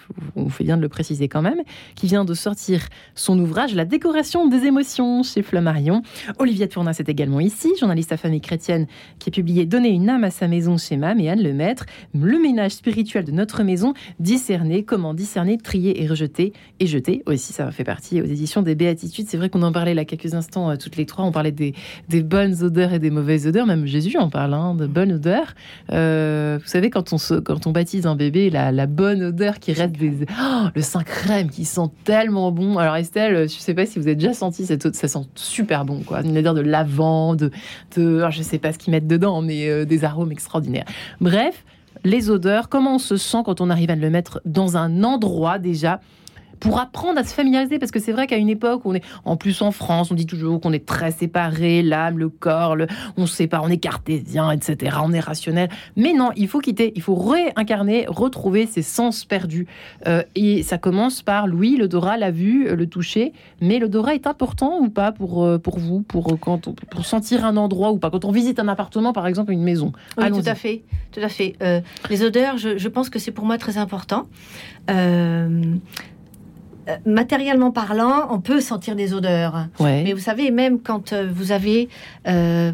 on 0.43 0.49
fait 0.49 0.63
bien 0.63 0.77
de 0.77 0.81
le 0.81 0.89
préciser 0.89 1.27
quand 1.27 1.41
même, 1.41 1.61
qui 1.95 2.07
vient 2.07 2.25
de 2.25 2.33
sortir 2.33 2.87
son 3.15 3.39
ouvrage 3.39 3.75
La 3.75 3.85
décoration 3.85 4.47
des 4.47 4.65
émotions 4.65 5.23
chez 5.23 5.41
Flammarion. 5.41 6.03
Olivia 6.39 6.67
Tournas 6.67 6.97
est 6.99 7.09
également 7.09 7.39
ici, 7.39 7.71
journaliste 7.79 8.11
à 8.11 8.17
famille 8.17 8.41
chrétienne, 8.41 8.87
qui 9.19 9.29
a 9.29 9.31
publié 9.31 9.65
Donner 9.65 9.89
une 9.89 10.09
âme 10.09 10.23
à 10.23 10.31
sa 10.31 10.47
maison 10.47 10.77
chez 10.77 10.97
MAM 10.97 11.19
et 11.19 11.29
Anne 11.29 11.41
Lemaître, 11.41 11.85
le 12.13 12.37
ménage 12.39 12.71
spirituel 12.71 13.23
de 13.23 13.31
notre 13.31 13.63
maison, 13.63 13.93
discerner, 14.19 14.83
comment 14.83 15.13
discerner, 15.13 15.57
trier 15.57 16.03
et 16.03 16.07
rejeter, 16.07 16.53
et 16.79 16.87
jeter 16.87 17.23
aussi, 17.25 17.53
ça 17.53 17.71
fait 17.71 17.83
partie 17.83 18.21
aux 18.21 18.25
éditions 18.25 18.61
des 18.61 18.75
Béatitudes. 18.75 19.27
C'est 19.27 19.37
vrai 19.37 19.49
qu'on 19.49 19.61
en 19.63 19.71
parlait 19.71 19.93
a 19.97 20.05
quelques 20.05 20.33
instants 20.33 20.69
euh, 20.69 20.75
toutes 20.75 20.97
les 20.97 21.05
trois, 21.05 21.25
on 21.25 21.31
parlait 21.31 21.51
des, 21.51 21.73
bonnes 22.23 22.63
odeurs 22.63 22.93
et 22.93 22.99
des 22.99 23.09
mauvaises 23.09 23.47
odeurs. 23.47 23.65
Même 23.65 23.85
Jésus 23.85 24.17
en 24.17 24.29
parle, 24.29 24.53
hein, 24.53 24.75
de 24.75 24.87
bonnes 24.87 25.13
odeurs. 25.13 25.53
Euh, 25.91 26.59
vous 26.61 26.67
savez, 26.67 26.89
quand 26.89 27.13
on, 27.13 27.71
baptise 27.71 28.05
un 28.05 28.15
bébé, 28.15 28.49
la, 28.49 28.87
bonne 28.87 29.23
odeur 29.23 29.59
qui 29.59 29.73
reste 29.73 29.93
des, 29.93 30.25
oh, 30.39 30.67
le 30.75 30.81
sein 30.81 31.03
crème 31.03 31.49
qui 31.49 31.65
sent 31.65 31.89
tellement 32.03 32.51
bon. 32.51 32.77
Alors 32.77 32.95
Estelle, 32.95 33.49
je 33.49 33.55
sais 33.55 33.73
pas 33.73 33.85
si 33.85 33.99
vous 33.99 34.07
avez 34.07 34.15
déjà 34.15 34.33
senti 34.33 34.65
cette 34.65 34.95
ça 34.95 35.07
sent 35.07 35.25
super 35.35 35.85
bon, 35.85 36.01
quoi. 36.01 36.21
Une 36.21 36.37
odeur 36.37 36.53
de 36.53 36.61
lavande, 36.61 37.51
de, 37.95 38.25
je 38.29 38.41
sais 38.41 38.59
pas 38.59 38.73
ce 38.73 38.77
qu'ils 38.77 38.91
mettent 38.91 39.07
dedans, 39.07 39.41
mais 39.41 39.69
euh, 39.69 39.85
des 39.85 40.03
arômes 40.03 40.31
extraordinaires. 40.31 40.85
Bref, 41.21 41.63
les 42.03 42.29
odeurs, 42.29 42.69
comment 42.69 42.95
on 42.95 42.99
se 42.99 43.17
sent 43.17 43.39
quand 43.45 43.61
on 43.61 43.69
arrive 43.69 43.89
à 43.89 43.95
le 43.95 44.09
mettre 44.09 44.41
dans 44.45 44.77
un 44.77 45.03
endroit 45.03 45.59
déjà? 45.59 45.99
Pour 46.63 46.79
apprendre 46.79 47.19
à 47.19 47.23
se 47.23 47.33
familiariser. 47.33 47.77
Parce 47.77 47.91
que 47.91 47.99
c'est 47.99 48.13
vrai 48.13 48.25
qu'à 48.25 48.37
une 48.37 48.49
époque, 48.49 48.81
on 48.85 48.95
est 48.95 49.03
en 49.25 49.35
plus 49.35 49.61
en 49.61 49.71
France, 49.71 50.11
on 50.11 50.15
dit 50.15 50.25
toujours 50.25 50.59
qu'on 50.61 50.71
est 50.71 50.85
très 50.85 51.11
séparés, 51.11 51.83
l'âme, 51.83 52.17
le 52.17 52.29
corps, 52.29 52.77
on 53.17 53.27
se 53.27 53.35
sépare, 53.35 53.63
on 53.63 53.69
est 53.69 53.77
cartésien, 53.77 54.49
etc. 54.49 54.97
On 55.03 55.11
est 55.11 55.19
rationnel. 55.19 55.69
Mais 55.97 56.13
non, 56.13 56.31
il 56.37 56.47
faut 56.47 56.59
quitter, 56.59 56.93
il 56.95 57.01
faut 57.01 57.15
réincarner, 57.15 58.05
retrouver 58.07 58.65
ses 58.65 58.81
sens 58.81 59.25
perdus. 59.25 59.67
Euh, 60.07 60.23
et 60.35 60.63
ça 60.63 60.77
commence 60.77 61.21
par 61.21 61.47
l'ouïe, 61.47 61.75
l'odorat, 61.75 62.17
la 62.17 62.31
vue, 62.31 62.67
euh, 62.67 62.75
le 62.75 62.87
toucher. 62.87 63.33
Mais 63.61 63.77
l'odorat 63.77 64.15
est 64.15 64.25
important 64.25 64.79
ou 64.79 64.89
pas 64.89 65.11
pour, 65.11 65.43
euh, 65.43 65.57
pour 65.57 65.79
vous, 65.79 66.01
pour, 66.01 66.39
quand 66.39 66.73
pour 66.89 67.05
sentir 67.05 67.45
un 67.45 67.57
endroit 67.57 67.91
ou 67.91 67.97
pas? 67.97 68.09
Quand 68.09 68.23
on 68.23 68.31
visite 68.31 68.59
un 68.59 68.69
appartement, 68.69 69.11
par 69.11 69.27
exemple, 69.27 69.51
une 69.51 69.63
maison. 69.63 69.91
Oui, 70.17 70.31
tout 70.31 70.41
à 70.45 70.55
fait. 70.55 70.83
Tout 71.11 71.19
à 71.21 71.29
fait. 71.29 71.55
les 72.09 72.23
odeurs, 72.23 72.57
je, 72.57 72.77
je 72.77 72.87
pense 72.87 73.09
que 73.09 73.19
c'est 73.19 73.31
pour 73.31 73.45
moi 73.45 73.57
très 73.57 73.77
important. 73.77 74.27
Euh, 74.89 75.75
matériellement 77.05 77.71
parlant, 77.71 78.27
on 78.29 78.39
peut 78.39 78.61
sentir 78.61 78.95
des 78.95 79.13
odeurs. 79.13 79.67
Mais 79.79 80.13
vous 80.13 80.19
savez, 80.19 80.51
même 80.51 80.79
quand 80.79 81.13
euh, 81.13 81.29
vous 81.33 81.51
avez... 81.51 81.89
Euh, 82.27 82.71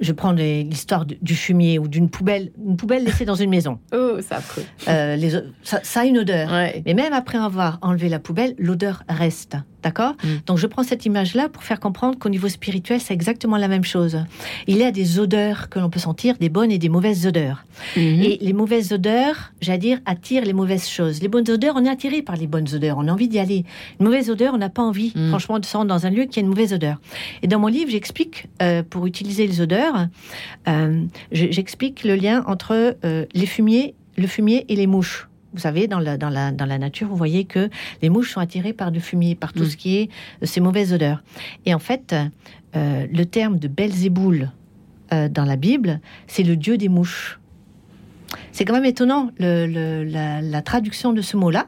je 0.00 0.12
prends 0.12 0.32
l'histoire 0.32 1.04
du 1.04 1.34
fumier 1.34 1.78
ou 1.78 1.86
d'une 1.86 2.08
poubelle, 2.08 2.50
une 2.64 2.76
poubelle 2.76 3.04
laissée 3.04 3.24
dans 3.24 3.34
une 3.34 3.50
maison. 3.50 3.78
Oh, 3.92 4.20
ça 4.20 4.40
ça, 5.62 5.80
ça, 5.82 6.00
a 6.00 6.04
une 6.04 6.18
odeur. 6.18 6.50
Mais 6.84 6.94
même 6.94 7.12
après 7.12 7.38
avoir 7.38 7.78
enlevé 7.82 8.08
la 8.08 8.18
poubelle, 8.18 8.54
l'odeur 8.58 9.04
reste. 9.08 9.56
D'accord 9.82 10.14
mm. 10.22 10.28
Donc 10.46 10.58
je 10.58 10.66
prends 10.66 10.82
cette 10.82 11.06
image-là 11.06 11.48
pour 11.48 11.62
faire 11.62 11.80
comprendre 11.80 12.18
qu'au 12.18 12.28
niveau 12.28 12.48
spirituel, 12.48 13.00
c'est 13.00 13.14
exactement 13.14 13.56
la 13.56 13.68
même 13.68 13.84
chose. 13.84 14.18
Il 14.66 14.76
y 14.76 14.84
a 14.84 14.90
des 14.90 15.18
odeurs 15.18 15.68
que 15.68 15.78
l'on 15.78 15.90
peut 15.90 15.98
sentir, 16.00 16.36
des 16.38 16.48
bonnes 16.48 16.70
et 16.70 16.78
des 16.78 16.88
mauvaises 16.88 17.26
odeurs. 17.26 17.64
Mm-hmm. 17.96 18.22
Et 18.22 18.38
les 18.40 18.52
mauvaises 18.52 18.92
odeurs, 18.92 19.52
j'allais 19.60 19.78
dire, 19.78 19.98
attirent 20.06 20.44
les 20.44 20.52
mauvaises 20.52 20.88
choses. 20.88 21.20
Les 21.22 21.28
bonnes 21.28 21.48
odeurs, 21.50 21.74
on 21.76 21.84
est 21.84 21.88
attiré 21.88 22.22
par 22.22 22.36
les 22.36 22.46
bonnes 22.46 22.68
odeurs, 22.74 22.98
on 22.98 23.08
a 23.08 23.12
envie 23.12 23.28
d'y 23.28 23.38
aller. 23.38 23.64
Une 24.00 24.06
mauvaise 24.06 24.30
odeur, 24.30 24.54
on 24.54 24.58
n'a 24.58 24.68
pas 24.68 24.82
envie, 24.82 25.12
mm. 25.14 25.28
franchement, 25.30 25.58
de 25.58 25.64
se 25.64 25.76
rendre 25.76 25.88
dans 25.88 26.06
un 26.06 26.10
lieu 26.10 26.24
qui 26.24 26.38
a 26.38 26.42
une 26.42 26.48
mauvaise 26.48 26.72
odeur. 26.72 27.00
Et 27.42 27.46
dans 27.46 27.58
mon 27.58 27.68
livre, 27.68 27.90
j'explique, 27.90 28.46
euh, 28.60 28.82
pour 28.82 29.06
utiliser 29.06 29.46
les 29.46 29.60
odeurs, 29.60 30.06
euh, 30.68 31.04
j'explique 31.32 32.04
le 32.04 32.14
lien 32.14 32.44
entre 32.46 32.96
euh, 33.04 33.26
les 33.34 33.46
fumiers, 33.46 33.94
le 34.16 34.26
fumier 34.26 34.64
et 34.68 34.76
les 34.76 34.86
mouches 34.86 35.28
vous 35.52 35.60
savez, 35.60 35.86
dans 35.86 35.98
la, 35.98 36.16
dans, 36.16 36.30
la, 36.30 36.50
dans 36.50 36.66
la 36.66 36.78
nature, 36.78 37.08
vous 37.08 37.16
voyez 37.16 37.44
que 37.44 37.68
les 38.00 38.08
mouches 38.08 38.32
sont 38.32 38.40
attirées 38.40 38.72
par 38.72 38.90
du 38.90 39.00
fumier, 39.00 39.34
par 39.34 39.52
tout 39.52 39.64
mm. 39.64 39.68
ce 39.68 39.76
qui 39.76 39.96
est 39.96 40.10
euh, 40.42 40.46
ces 40.46 40.60
mauvaises 40.60 40.92
odeurs. 40.92 41.22
Et 41.66 41.74
en 41.74 41.78
fait, 41.78 42.14
euh, 42.76 43.06
le 43.12 43.24
terme 43.24 43.58
de 43.58 43.68
Belzéboul 43.68 44.50
euh, 45.12 45.28
dans 45.28 45.44
la 45.44 45.56
Bible, 45.56 46.00
c'est 46.26 46.42
le 46.42 46.56
dieu 46.56 46.78
des 46.78 46.88
mouches. 46.88 47.38
C'est 48.50 48.64
quand 48.64 48.72
même 48.72 48.86
étonnant 48.86 49.30
le, 49.38 50.04
la, 50.06 50.62
traduction 50.62 51.12
de 51.12 51.20
ce 51.20 51.36
mot-là, 51.36 51.66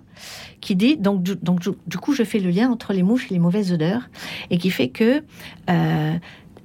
qui 0.62 0.76
dit 0.76 0.97
donc, 0.97 1.22
donc 1.22 1.61
du 1.87 1.99
coup 1.99 2.14
je 2.14 2.22
fais 2.22 2.39
le 2.39 2.49
lien 2.49 2.70
entre 2.70 2.95
les 2.95 3.03
mouches 3.03 3.30
et 3.30 3.35
les 3.35 3.41
mauvaises 3.41 3.70
odeurs, 3.70 4.09
et 4.49 4.57
qui 4.57 4.70
fait 4.70 4.89
que 4.89 5.22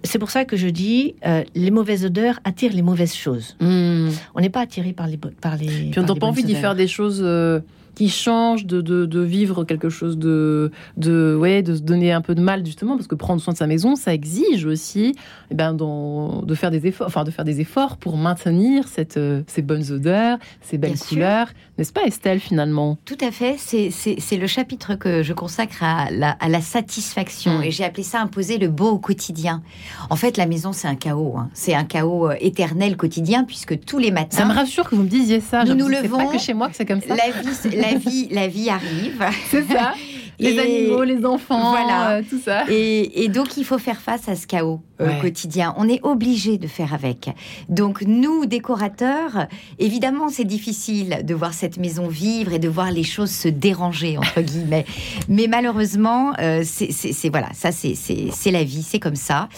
c'est 0.04 0.20
pour 0.20 0.30
ça 0.32 0.46
que 0.46 0.56
je 0.58 0.68
dis 0.68 1.16
euh, 1.26 1.44
les 1.56 1.72
mauvaises 1.72 2.06
odeurs 2.06 2.40
attirent 2.44 2.74
les 2.74 2.82
mauvaises 2.82 3.16
choses. 3.16 3.56
Hmm. 3.60 4.10
On 4.36 4.42
n'est 4.42 4.50
pas 4.50 4.62
attiré 4.62 4.94
par 4.94 5.08
les 5.08 5.18
par 5.18 5.58
les. 5.58 5.68
Puis 5.92 6.00
on 6.00 6.04
n'a 6.04 6.16
pas 6.16 6.28
envie 6.28 6.44
d'y 6.44 6.56
faire 6.56 6.76
des 6.76 6.88
choses. 6.88 7.22
Euh, 7.24 7.60
qui 7.96 8.10
change 8.10 8.66
de, 8.66 8.82
de, 8.82 9.20
vivre 9.22 9.64
quelque 9.64 9.90
chose 9.90 10.18
de, 10.18 10.72
de, 10.98 11.36
ouais, 11.40 11.62
de 11.62 11.76
se 11.76 11.82
donner 11.82 12.12
un 12.12 12.22
peu 12.22 12.36
de 12.36 12.42
mal, 12.42 12.66
justement, 12.66 12.96
parce 12.96 13.08
que 13.08 13.16
prendre 13.16 13.42
soin 13.42 13.54
de 13.54 13.58
sa 13.58 13.68
maison, 13.68 13.96
ça 13.96 14.14
exige 14.14 14.66
aussi 14.66 15.16
eh 15.52 15.56
ben, 15.56 15.74
dans, 15.74 16.42
de, 16.42 16.56
faire 16.56 16.72
des 16.72 16.88
efforts, 16.88 17.08
enfin, 17.08 17.24
de 17.24 17.32
faire 17.32 17.46
des 17.46 17.62
efforts 17.62 17.98
pour 17.98 18.18
maintenir 18.18 18.88
cette, 18.88 19.18
euh, 19.18 19.42
ces 19.48 19.62
bonnes 19.62 19.92
odeurs, 19.92 20.38
ces 20.62 20.78
belles 20.78 20.98
couleurs. 20.98 21.48
N'est-ce 21.78 21.94
pas, 21.94 22.04
Estelle, 22.04 22.40
finalement? 22.40 22.98
Tout 23.06 23.18
à 23.22 23.32
fait. 23.32 23.56
C'est 23.58 24.38
le 24.38 24.48
chapitre 24.48 24.96
que 24.96 25.24
je 25.24 25.34
consacre 25.34 25.84
à 25.84 26.10
la, 26.12 26.32
à 26.32 26.50
la 26.50 26.62
satisfaction. 26.62 27.60
Mm. 27.60 27.64
Et 27.64 27.72
j'ai 27.72 27.84
appelé 27.84 28.04
ça 28.04 28.22
imposer 28.22 28.58
le 28.58 28.68
beau 28.68 28.90
au 28.90 29.00
quotidien. 29.00 29.64
En 30.10 30.16
fait, 30.16 30.38
la 30.38 30.46
maison, 30.46 30.74
c'est 30.74 30.88
un 30.88 30.96
chaos. 30.96 31.36
Hein. 31.38 31.50
C'est 31.54 31.74
un 31.74 31.86
chaos 31.86 32.30
euh, 32.30 32.36
éternel 32.40 32.98
quotidien, 32.98 33.44
puisque 33.44 33.80
tous 33.82 33.98
les 33.98 34.12
matins. 34.12 34.38
Ça 34.38 34.46
me 34.46 34.54
rassure 34.54 34.90
que 34.90 34.96
vous 34.96 35.04
me 35.04 35.10
disiez 35.10 35.40
ça. 35.40 35.64
Nous 35.64 35.76
nous 35.76 35.88
levons. 35.88 36.18
pas 36.18 36.26
que 36.26 36.38
chez 36.38 36.54
moi 36.54 36.70
que 36.70 36.76
c'est 36.76 36.86
comme 36.86 37.02
ça. 37.02 37.16
La 37.16 37.32
vie, 37.42 37.56
la 37.80 37.96
vie, 37.96 38.28
la 38.32 38.48
vie 38.48 38.70
arrive. 38.70 39.24
C'est 39.50 39.64
ça. 39.68 39.94
les 40.40 40.60
animaux, 40.60 41.04
les 41.04 41.26
enfants, 41.26 41.72
voilà. 41.72 42.12
Euh, 42.12 42.22
tout 42.28 42.40
ça. 42.40 42.64
Et, 42.70 43.28
donc, 43.30 43.58
il 43.58 43.66
faut 43.66 43.78
faire 43.78 44.00
face 44.00 44.28
à 44.30 44.36
ce 44.36 44.48
chaos 44.48 44.82
euh, 45.02 45.20
quotidien. 45.22 45.74
On 45.78 45.88
est 45.88 46.00
obligé 46.04 46.58
de 46.58 46.68
faire 46.68 46.94
avec. 46.94 47.30
Donc, 47.68 48.04
nous, 48.04 48.46
décorateurs, 48.46 49.48
évidemment, 49.80 50.30
c'est 50.30 50.46
difficile 50.46 51.22
de 51.24 51.34
voir 51.34 51.54
cette 51.54 51.78
maison 51.78 52.08
vivre 52.08 52.54
et 52.54 52.60
de 52.60 52.70
voir 52.70 52.92
les 52.92 53.04
choses 53.04 53.32
se 53.32 53.48
déranger, 53.48 54.18
entre 54.18 54.42
guillemets. 54.50 54.86
Mais 55.28 55.48
malheureusement, 55.48 56.34
euh, 56.40 56.64
c'est 56.64 57.30
voilà, 57.30 57.50
ça, 57.54 57.72
c'est 57.72 58.52
la 58.52 58.64
vie, 58.64 58.84
c'est 58.84 59.00
comme 59.00 59.16
ça. 59.16 59.50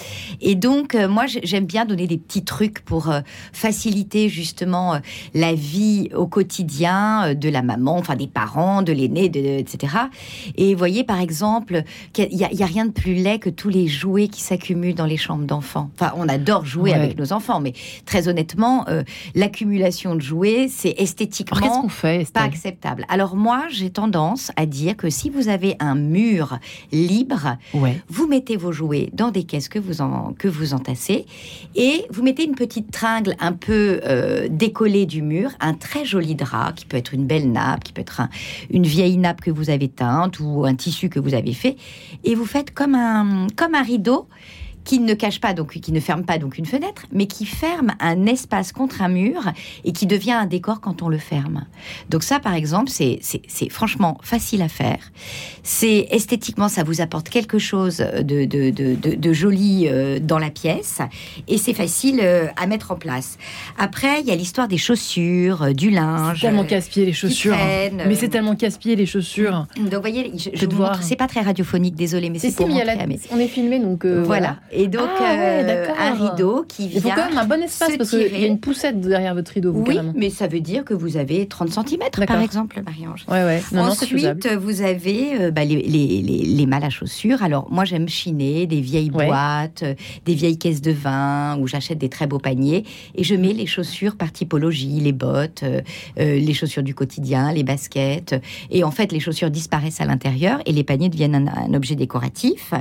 Et 0.42 0.56
donc, 0.56 0.96
moi, 0.96 1.26
j'aime 1.28 1.66
bien 1.66 1.86
donner 1.86 2.08
des 2.08 2.18
petits 2.18 2.44
trucs 2.44 2.82
pour 2.82 3.14
faciliter 3.54 4.30
justement 4.30 5.00
la 5.34 5.54
vie 5.54 6.10
au 6.16 6.28
quotidien 6.28 7.36
de 7.36 7.50
la 7.50 7.62
maman, 7.62 7.98
enfin 7.98 8.16
des 8.16 8.28
parents, 8.28 8.82
de 8.82 8.92
l'aîné, 8.92 9.26
etc. 9.60 9.94
Et 10.58 10.71
vous 10.74 10.80
voyez, 10.80 11.04
par 11.04 11.20
exemple, 11.20 11.84
qu'il 12.14 12.30
n'y 12.30 12.44
a, 12.44 12.66
rien 12.66 12.86
de 12.86 12.92
plus 12.92 13.14
laid 13.14 13.40
que 13.40 13.50
tous 13.50 13.70
les 13.70 13.88
jouets 13.88 14.28
qui 14.28 14.42
s'accumulent 14.42 14.96
dans 14.96 15.06
les 15.06 15.18
chambres 15.18 15.46
d'enfants. 15.46 15.90
Enfin, 15.96 16.14
on 16.16 16.28
adore 16.30 16.66
jouer 16.66 16.94
avec 16.94 17.18
nos 17.18 17.34
enfants, 17.34 17.60
mais 17.60 17.74
très 18.06 18.28
honnêtement, 18.28 18.88
euh, 18.88 19.04
l'accumulation 19.36 20.16
de 20.16 20.22
jouets, 20.22 20.68
c'est 20.70 20.96
esthétiquement 20.98 21.88
pas 22.34 22.42
acceptable. 22.42 23.06
Alors 23.10 23.36
moi, 23.36 23.64
j'ai 23.70 23.90
tendance 23.90 24.52
à 24.56 24.66
dire 24.66 24.96
que 24.98 25.10
si 25.10 25.30
vous 25.30 25.50
avez 25.50 25.76
un 25.80 25.96
mur 25.96 26.60
libre, 26.92 27.58
vous 28.10 28.28
mettez 28.28 28.58
vos 28.58 28.72
jouets 28.72 29.10
dans 29.14 29.32
des 29.32 29.44
caisses 29.44 29.70
que 29.70 29.80
vous, 29.80 30.02
en, 30.02 30.34
que 30.38 30.48
vous 30.48 30.74
entassez 30.74 31.26
et 31.76 32.06
vous 32.10 32.24
mettez 32.24 32.44
une 32.44 32.56
petite 32.56 32.92
tringle 32.92 33.36
un 33.40 33.54
peu 33.54 34.02
euh, 34.06 34.48
décollée 34.50 35.06
du 35.06 35.22
mur, 35.22 35.52
un 35.60 35.74
très 35.74 36.06
joli 36.06 36.36
drap 36.36 36.74
qui 36.76 36.86
peut 36.86 36.98
être 36.98 37.14
une 37.14 37.26
belle 37.26 37.52
nappe, 37.52 37.84
qui 37.84 37.94
peut 37.94 38.02
être 38.02 38.22
une 38.70 38.86
vieille 38.86 39.18
nappe 39.18 39.42
que 39.42 39.52
vous 39.52 39.70
avez 39.70 39.88
teinte 39.88 40.40
ou 40.40 40.61
un 40.66 40.76
tissu 40.76 41.10
que 41.10 41.20
vous 41.20 41.34
avez 41.34 41.54
fait, 41.54 41.76
et 42.24 42.36
vous 42.36 42.46
faites 42.46 42.74
comme 42.74 42.96
un, 42.96 43.48
comme 43.56 43.76
un 43.76 43.84
rideau 43.84 44.28
qui 44.84 45.00
ne 45.00 45.14
cache 45.14 45.40
pas, 45.40 45.54
donc 45.54 45.80
qui 45.80 45.92
ne 45.92 46.00
ferme 46.00 46.24
pas 46.24 46.38
donc 46.38 46.58
une 46.58 46.66
fenêtre, 46.66 47.06
mais 47.12 47.28
qui 47.28 47.46
ferme 47.46 47.94
un 48.00 48.26
espace 48.26 48.72
contre 48.72 49.02
un 49.02 49.10
mur 49.10 49.52
et 49.84 49.92
qui 49.92 50.06
devient 50.08 50.32
un 50.32 50.46
décor 50.46 50.82
quand 50.82 51.02
on 51.02 51.10
le 51.10 51.18
ferme. 51.18 51.66
Donc 52.10 52.24
ça, 52.24 52.40
par 52.40 52.54
exemple, 52.54 52.90
c'est 52.90 53.22
franchement 53.70 54.18
facile 54.24 54.62
à 54.62 54.68
faire. 54.68 55.00
C'est 55.64 56.08
esthétiquement, 56.12 56.70
ça 56.70 56.84
vous 56.84 57.02
apporte 57.02 57.30
quelque 57.30 57.60
chose 57.60 57.98
de, 57.98 58.46
de, 58.46 58.70
de, 58.72 58.96
de 58.96 59.34
joli 59.34 59.88
euh, 59.88 60.20
dans 60.20 60.40
la 60.40 60.50
pièce 60.50 61.00
et 61.48 61.58
c'est 61.58 61.74
facile 61.74 62.20
euh, 62.24 62.48
à 62.58 62.68
mettre 62.68 62.92
en 62.92 62.96
place. 62.96 63.38
Après, 63.78 64.22
il 64.22 64.28
y 64.28 64.32
a 64.32 64.36
l'histoire 64.36 64.68
des 64.68 64.78
chaussures, 64.78 65.64
euh, 65.64 65.74
du 65.74 65.90
linge. 65.90 66.40
C'est 66.42 66.48
tellement 66.48 66.66
casse-pied 66.66 67.06
les 67.06 67.14
chaussures. 67.14 67.56
mais 68.08 68.16
c'est 68.16 68.30
tellement 68.30 68.56
casse-pied 68.56 68.96
les 68.96 69.06
chaussures. 69.06 69.68
Donc, 69.78 69.94
vous 69.94 70.02
voyez, 70.02 70.32
je, 70.38 70.50
je 70.54 70.66
vous 70.66 70.82
montre, 70.82 71.04
c'est 71.04 71.16
pas 71.16 71.28
très 71.28 71.42
radiophonique, 71.42 71.96
désolé, 71.96 72.30
mais 72.30 72.40
c'est 72.40 72.56
pour 72.56 72.68
On 73.32 73.40
est 73.40 73.48
filmé, 73.48 73.80
donc 73.80 74.06
voilà. 74.06 74.58
Et 74.74 74.88
donc, 74.88 75.10
Ah 75.20 75.22
ouais, 75.34 75.64
euh, 75.68 75.86
un 76.00 76.14
rideau 76.14 76.66
qui 76.68 76.86
Il 76.86 76.94
faut 77.02 77.08
vient. 77.08 77.16
quand 77.16 77.30
même 77.30 77.38
un 77.38 77.46
bon 77.46 77.62
espace 77.62 77.98
parce 77.98 78.10
qu'il 78.10 78.40
y 78.40 78.44
a 78.44 78.48
une 78.48 78.60
poussette 78.60 79.00
derrière 79.02 79.34
votre 79.36 79.52
rideau, 79.52 79.74
vous, 79.74 79.84
Oui, 79.86 79.96
carrément. 79.96 80.14
mais 80.16 80.30
ça 80.30 80.48
veut 80.48 80.62
dire 80.62 80.86
que 80.86 80.94
vous 80.94 81.18
avez 81.18 81.46
30 81.48 81.70
cm, 81.72 82.26
par 82.26 82.42
exemple, 82.42 82.82
Marie-Ange. 82.86 83.26
Ouais, 83.28 83.44
ouais. 83.44 83.62
Non, 83.72 83.84
non. 83.84 83.90
Ensuite, 83.92 84.48
vous 84.60 84.82
avez 84.82 85.42
euh, 85.42 85.52
bah, 85.52 85.66
les, 85.66 85.76
les, 85.82 86.22
les, 86.22 86.38
les 86.46 86.66
malles 86.66 86.84
à 86.86 86.90
chaussures. 86.90 87.44
Alors, 87.44 87.68
moi, 87.72 87.84
j'aime 87.86 88.08
chiner 88.08 88.66
des 88.68 88.82
vieilles 88.82 89.10
boîtes, 89.10 89.84
euh, 89.84 89.94
des 90.26 90.36
vieilles 90.36 90.58
caisses 90.58 90.82
de 90.82 90.92
vin, 90.92 91.58
où 91.60 91.68
j'achète 91.68 91.98
des 91.98 92.10
très 92.10 92.28
beaux 92.28 92.40
paniers. 92.40 92.86
Et 93.16 93.24
je 93.24 93.36
mets 93.36 93.54
les 93.54 93.66
chaussures 93.66 94.16
par 94.16 94.32
typologie, 94.32 95.00
les 95.02 95.12
bottes, 95.14 95.64
euh, 95.64 95.82
les 96.18 96.54
chaussures 96.54 96.84
du 96.84 96.96
quotidien, 96.96 97.52
les 97.52 97.64
baskets. 97.64 98.36
Et 98.70 98.84
en 98.84 98.92
fait, 98.92 99.12
les 99.12 99.20
chaussures 99.20 99.50
disparaissent 99.52 100.02
à 100.02 100.06
l'intérieur 100.06 100.60
et 100.66 100.72
les 100.72 100.84
paniers 100.84 101.10
deviennent 101.10 101.36
un, 101.36 101.72
un 101.72 101.74
objet 101.74 101.96
décoratif. 101.96 102.74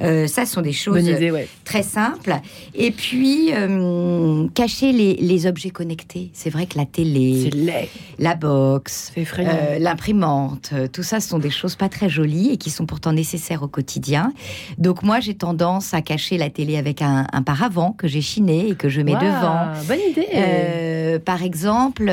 Euh, 0.00 0.26
ça, 0.26 0.46
ce 0.46 0.54
sont 0.54 0.62
des 0.62 0.72
choses 0.72 1.04
ouais. 1.30 1.48
très 1.64 1.82
simples. 1.82 2.34
Et 2.74 2.90
puis, 2.90 3.50
euh, 3.52 4.46
cacher 4.54 4.92
les, 4.92 5.14
les 5.14 5.46
objets 5.46 5.70
connectés. 5.70 6.30
C'est 6.32 6.50
vrai 6.50 6.66
que 6.66 6.78
la 6.78 6.86
télé, 6.86 7.50
la 8.18 8.34
box, 8.34 9.12
euh, 9.16 9.78
l'imprimante, 9.78 10.70
euh, 10.72 10.88
tout 10.88 11.02
ça 11.02 11.20
ce 11.20 11.28
sont 11.28 11.38
des 11.38 11.50
choses 11.50 11.76
pas 11.76 11.88
très 11.88 12.08
jolies 12.08 12.50
et 12.52 12.56
qui 12.56 12.70
sont 12.70 12.86
pourtant 12.86 13.12
nécessaires 13.12 13.62
au 13.62 13.68
quotidien. 13.68 14.32
Donc 14.78 15.02
moi 15.02 15.20
j'ai 15.20 15.34
tendance 15.34 15.94
à 15.94 16.02
cacher 16.02 16.38
la 16.38 16.50
télé 16.50 16.76
avec 16.76 17.02
un, 17.02 17.26
un 17.32 17.42
paravent 17.42 17.92
que 17.92 18.08
j'ai 18.08 18.20
chiné 18.20 18.68
et 18.68 18.74
que 18.74 18.88
je 18.88 19.00
mets 19.00 19.14
devant. 19.14 19.66
Bonne 19.88 19.98
idée. 20.10 20.26
Euh, 20.34 21.18
par 21.18 21.42
exemple, 21.42 22.10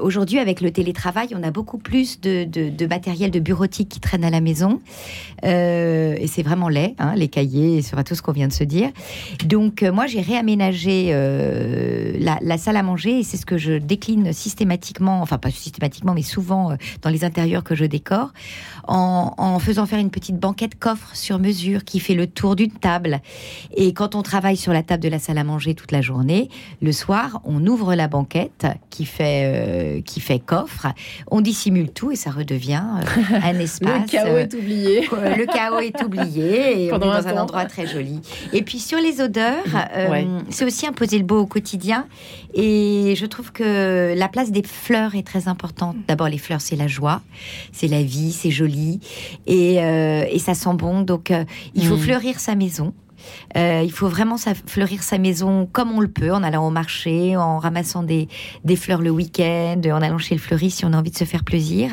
aujourd'hui 0.00 0.38
avec 0.38 0.60
le 0.60 0.70
télétravail, 0.70 1.28
on 1.34 1.42
a 1.42 1.50
beaucoup 1.50 1.78
plus 1.78 2.20
de, 2.20 2.44
de- 2.44 2.70
de 2.70 2.86
matériel 2.86 3.30
de 3.30 3.40
bureautique 3.40 3.88
qui 3.88 4.00
traîne 4.00 4.24
à 4.24 4.30
la 4.30 4.40
maison. 4.40 4.80
Et 5.42 6.26
c'est 6.28 6.42
vraiment 6.42 6.68
laid, 6.68 6.94
hein, 6.98 7.14
les 7.16 7.28
cahiers, 7.28 7.82
sur 7.82 7.98
tout 8.06 8.14
ce 8.14 8.22
qu'on 8.22 8.32
vient 8.32 8.48
de 8.48 8.52
se 8.52 8.64
dire. 8.64 8.90
Donc 9.44 9.82
euh, 9.82 9.92
moi 9.92 10.06
j'ai 10.06 10.20
réaménagé 10.22 11.08
euh, 11.10 12.12
la, 12.18 12.38
la 12.40 12.56
salle 12.56 12.76
à 12.76 12.82
manger 12.82 13.18
et 13.18 13.22
c'est 13.22 13.36
ce 13.36 13.44
que 13.44 13.58
je 13.58 13.72
décline 13.74 14.32
systématiquement, 14.32 15.20
enfin 15.20 15.38
pas 15.38 15.50
systématiquement, 15.50 16.14
mais 16.14 16.22
souvent 16.22 16.70
euh, 16.70 16.76
dans 17.02 17.10
les 17.10 17.24
intérieurs 17.24 17.64
que 17.64 17.74
je 17.74 17.84
décore, 17.84 18.32
en, 18.88 19.34
en 19.36 19.58
faisant 19.58 19.84
faire 19.86 19.98
une 19.98 20.10
petite 20.10 20.38
banquette 20.38 20.78
coffre 20.78 21.14
sur 21.14 21.38
mesure 21.38 21.84
qui 21.84 22.00
fait 22.00 22.14
le 22.14 22.26
tour 22.26 22.56
d'une 22.56 22.70
table. 22.70 23.20
Et 23.76 23.92
quand 23.92 24.14
on 24.14 24.22
travaille 24.22 24.56
sur 24.56 24.72
la 24.72 24.82
table 24.82 25.02
de 25.02 25.08
la 25.08 25.18
salle 25.18 25.38
à 25.38 25.44
manger 25.44 25.74
toute 25.74 25.92
la 25.92 26.00
journée, 26.00 26.48
le 26.80 26.92
soir, 26.92 27.40
on 27.44 27.66
ouvre 27.66 27.94
la 27.94 28.08
banquette 28.08 28.66
qui 28.90 29.04
fait, 29.04 30.02
qui 30.06 30.20
fait 30.20 30.38
coffre, 30.38 30.86
on 31.30 31.40
dissimule 31.40 31.90
tout 31.90 32.12
et 32.12 32.16
ça 32.16 32.30
redevient 32.30 32.82
un 33.42 33.58
espace. 33.58 34.02
Le 34.02 34.08
chaos 34.08 34.36
est 34.36 34.54
oublié. 34.54 35.00
le 35.10 35.46
chaos 35.46 35.80
est 35.80 36.02
oublié 36.02 36.84
et 36.86 36.88
Pendant 36.88 37.08
on 37.08 37.12
est 37.12 37.16
un 37.16 37.22
dans 37.22 37.28
un 37.28 37.32
temps. 37.34 37.42
endroit 37.42 37.64
très 37.64 37.86
joli. 37.86 37.95
Et 38.52 38.62
puis 38.62 38.78
sur 38.78 38.98
les 38.98 39.20
odeurs, 39.20 39.64
euh, 39.94 40.10
Ouais. 40.10 40.26
c'est 40.50 40.64
aussi 40.64 40.86
imposer 40.86 41.18
le 41.18 41.24
beau 41.24 41.38
au 41.40 41.46
quotidien. 41.46 42.06
Et 42.54 43.14
je 43.16 43.26
trouve 43.26 43.52
que 43.52 44.14
la 44.16 44.28
place 44.28 44.50
des 44.50 44.62
fleurs 44.62 45.14
est 45.14 45.26
très 45.26 45.48
importante. 45.48 45.96
D'abord, 46.08 46.28
les 46.28 46.38
fleurs, 46.38 46.60
c'est 46.60 46.76
la 46.76 46.86
joie, 46.88 47.22
c'est 47.72 47.88
la 47.88 48.02
vie, 48.02 48.32
c'est 48.32 48.50
joli 48.50 49.00
et, 49.46 49.82
euh, 49.82 50.24
et 50.30 50.38
ça 50.38 50.54
sent 50.54 50.74
bon. 50.74 51.02
Donc, 51.02 51.30
euh, 51.30 51.44
il 51.74 51.86
faut 51.86 51.96
Mm. 51.96 52.00
fleurir 52.00 52.40
sa 52.40 52.54
maison. 52.54 52.92
Euh, 53.56 53.82
il 53.84 53.90
faut 53.90 54.06
vraiment 54.08 54.36
sa- 54.36 54.54
fleurir 54.54 55.02
sa 55.02 55.18
maison 55.18 55.66
comme 55.72 55.90
on 55.90 55.98
le 56.00 56.06
peut, 56.08 56.32
en 56.32 56.42
allant 56.44 56.66
au 56.66 56.70
marché, 56.70 57.36
en 57.36 57.58
ramassant 57.58 58.02
des, 58.04 58.28
des 58.64 58.76
fleurs 58.76 59.00
le 59.02 59.10
week-end, 59.10 59.80
en 59.86 60.00
allant 60.02 60.18
chez 60.18 60.34
le 60.36 60.40
fleuriste 60.40 60.78
si 60.78 60.84
on 60.84 60.92
a 60.92 60.98
envie 60.98 61.10
de 61.10 61.16
se 61.16 61.24
faire 61.24 61.42
plaisir. 61.42 61.90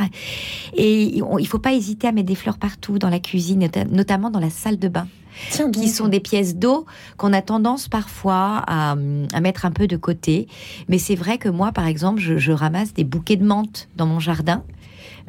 Et 0.77 1.21
on- 1.27 1.39
il 1.39 1.47
faut 1.47 1.59
pas 1.59 1.73
hésiter 1.73 2.07
à 2.07 2.11
mettre 2.11 2.27
des 2.27 2.35
fleurs 2.35 2.57
partout 2.57 2.99
dans 2.99 3.09
la 3.09 3.19
cuisine, 3.19 3.59
nota- 3.61 3.85
notamment 3.85 4.29
dans 4.29 4.39
la 4.39 4.49
salle 4.51 4.77
de 4.77 4.87
bain, 4.87 5.07
Tiens, 5.49 5.71
qui 5.71 5.89
sont 5.89 6.07
des 6.07 6.19
pièces 6.19 6.55
d'eau 6.55 6.85
qu'on 7.17 7.33
a 7.33 7.41
tendance 7.41 7.87
parfois 7.87 8.63
à, 8.67 8.91
à 8.91 9.41
mettre 9.41 9.65
un 9.65 9.71
peu 9.71 9.87
de 9.87 9.97
côté. 9.97 10.47
Mais 10.87 10.97
c'est 10.97 11.15
vrai 11.15 11.37
que 11.37 11.49
moi, 11.49 11.71
par 11.71 11.87
exemple, 11.87 12.19
je, 12.19 12.37
je 12.37 12.51
ramasse 12.51 12.93
des 12.93 13.03
bouquets 13.03 13.35
de 13.35 13.45
menthe 13.45 13.87
dans 13.95 14.05
mon 14.05 14.19
jardin. 14.19 14.63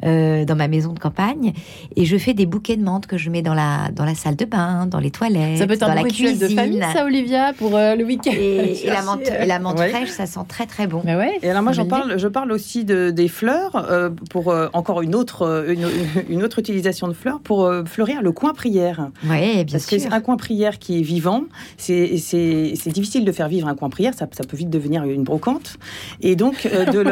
Euh, 0.03 0.43
dans 0.45 0.55
ma 0.55 0.67
maison 0.67 0.93
de 0.93 0.99
campagne 0.99 1.53
et 1.95 2.05
je 2.05 2.17
fais 2.17 2.33
des 2.33 2.45
bouquets 2.45 2.75
de 2.75 2.83
menthe 2.83 3.07
que 3.07 3.17
je 3.17 3.29
mets 3.29 3.41
dans 3.41 3.53
la 3.53 3.89
dans 3.93 4.05
la 4.05 4.15
salle 4.15 4.35
de 4.35 4.45
bain, 4.45 4.85
dans 4.87 4.99
les 4.99 5.11
toilettes, 5.11 5.57
Ça 5.57 5.67
peut 5.67 5.73
être 5.73 5.79
dans 5.81 5.87
un 5.87 5.95
la 5.95 6.03
cuisine. 6.03 6.37
de 6.37 6.47
famille, 6.53 6.81
ça, 6.93 7.05
Olivia, 7.05 7.53
pour 7.53 7.75
euh, 7.75 7.95
le 7.95 8.03
week-end. 8.03 8.31
Et, 8.33 8.79
et 8.85 8.87
la 8.87 9.01
menthe, 9.03 9.29
et 9.41 9.45
la 9.45 9.59
menthe 9.59 9.79
Ouais. 9.79 9.89
fraîche, 9.89 10.09
ça 10.09 10.25
sent 10.25 10.39
très 10.47 10.65
très 10.65 10.87
bon. 10.87 11.01
Mais 11.05 11.15
ouais. 11.15 11.37
Et 11.41 11.49
alors 11.49 11.63
moi 11.63 11.71
j'en 11.71 11.85
parle, 11.85 12.17
je 12.17 12.27
parle 12.27 12.51
aussi 12.51 12.83
de, 12.85 13.09
des 13.11 13.27
fleurs 13.27 13.75
euh, 13.89 14.09
pour 14.29 14.49
euh, 14.51 14.67
encore 14.73 15.01
une 15.01 15.15
autre 15.15 15.43
euh, 15.43 15.73
une, 15.73 15.87
une 16.29 16.43
autre 16.43 16.59
utilisation 16.59 17.07
de 17.07 17.13
fleurs 17.13 17.39
pour 17.39 17.65
euh, 17.65 17.83
fleurir 17.85 18.21
le 18.21 18.31
coin 18.31 18.53
prière. 18.53 19.09
Ouais, 19.29 19.63
bien 19.63 19.73
Parce 19.73 19.85
que 19.85 19.97
sûr. 19.99 20.09
c'est 20.09 20.13
un 20.15 20.21
coin 20.21 20.35
prière 20.37 20.77
qui 20.79 20.99
est 20.99 21.03
vivant, 21.03 21.43
c'est 21.77 22.17
c'est 22.17 22.73
c'est 22.75 22.91
difficile 22.91 23.23
de 23.25 23.31
faire 23.31 23.47
vivre 23.47 23.67
un 23.67 23.75
coin 23.75 23.89
prière, 23.89 24.13
ça, 24.13 24.27
ça 24.31 24.43
peut 24.43 24.57
vite 24.57 24.69
devenir 24.69 25.03
une 25.05 25.23
brocante. 25.23 25.77
Et 26.21 26.35
donc 26.35 26.65
euh, 26.65 26.85
de 26.85 26.99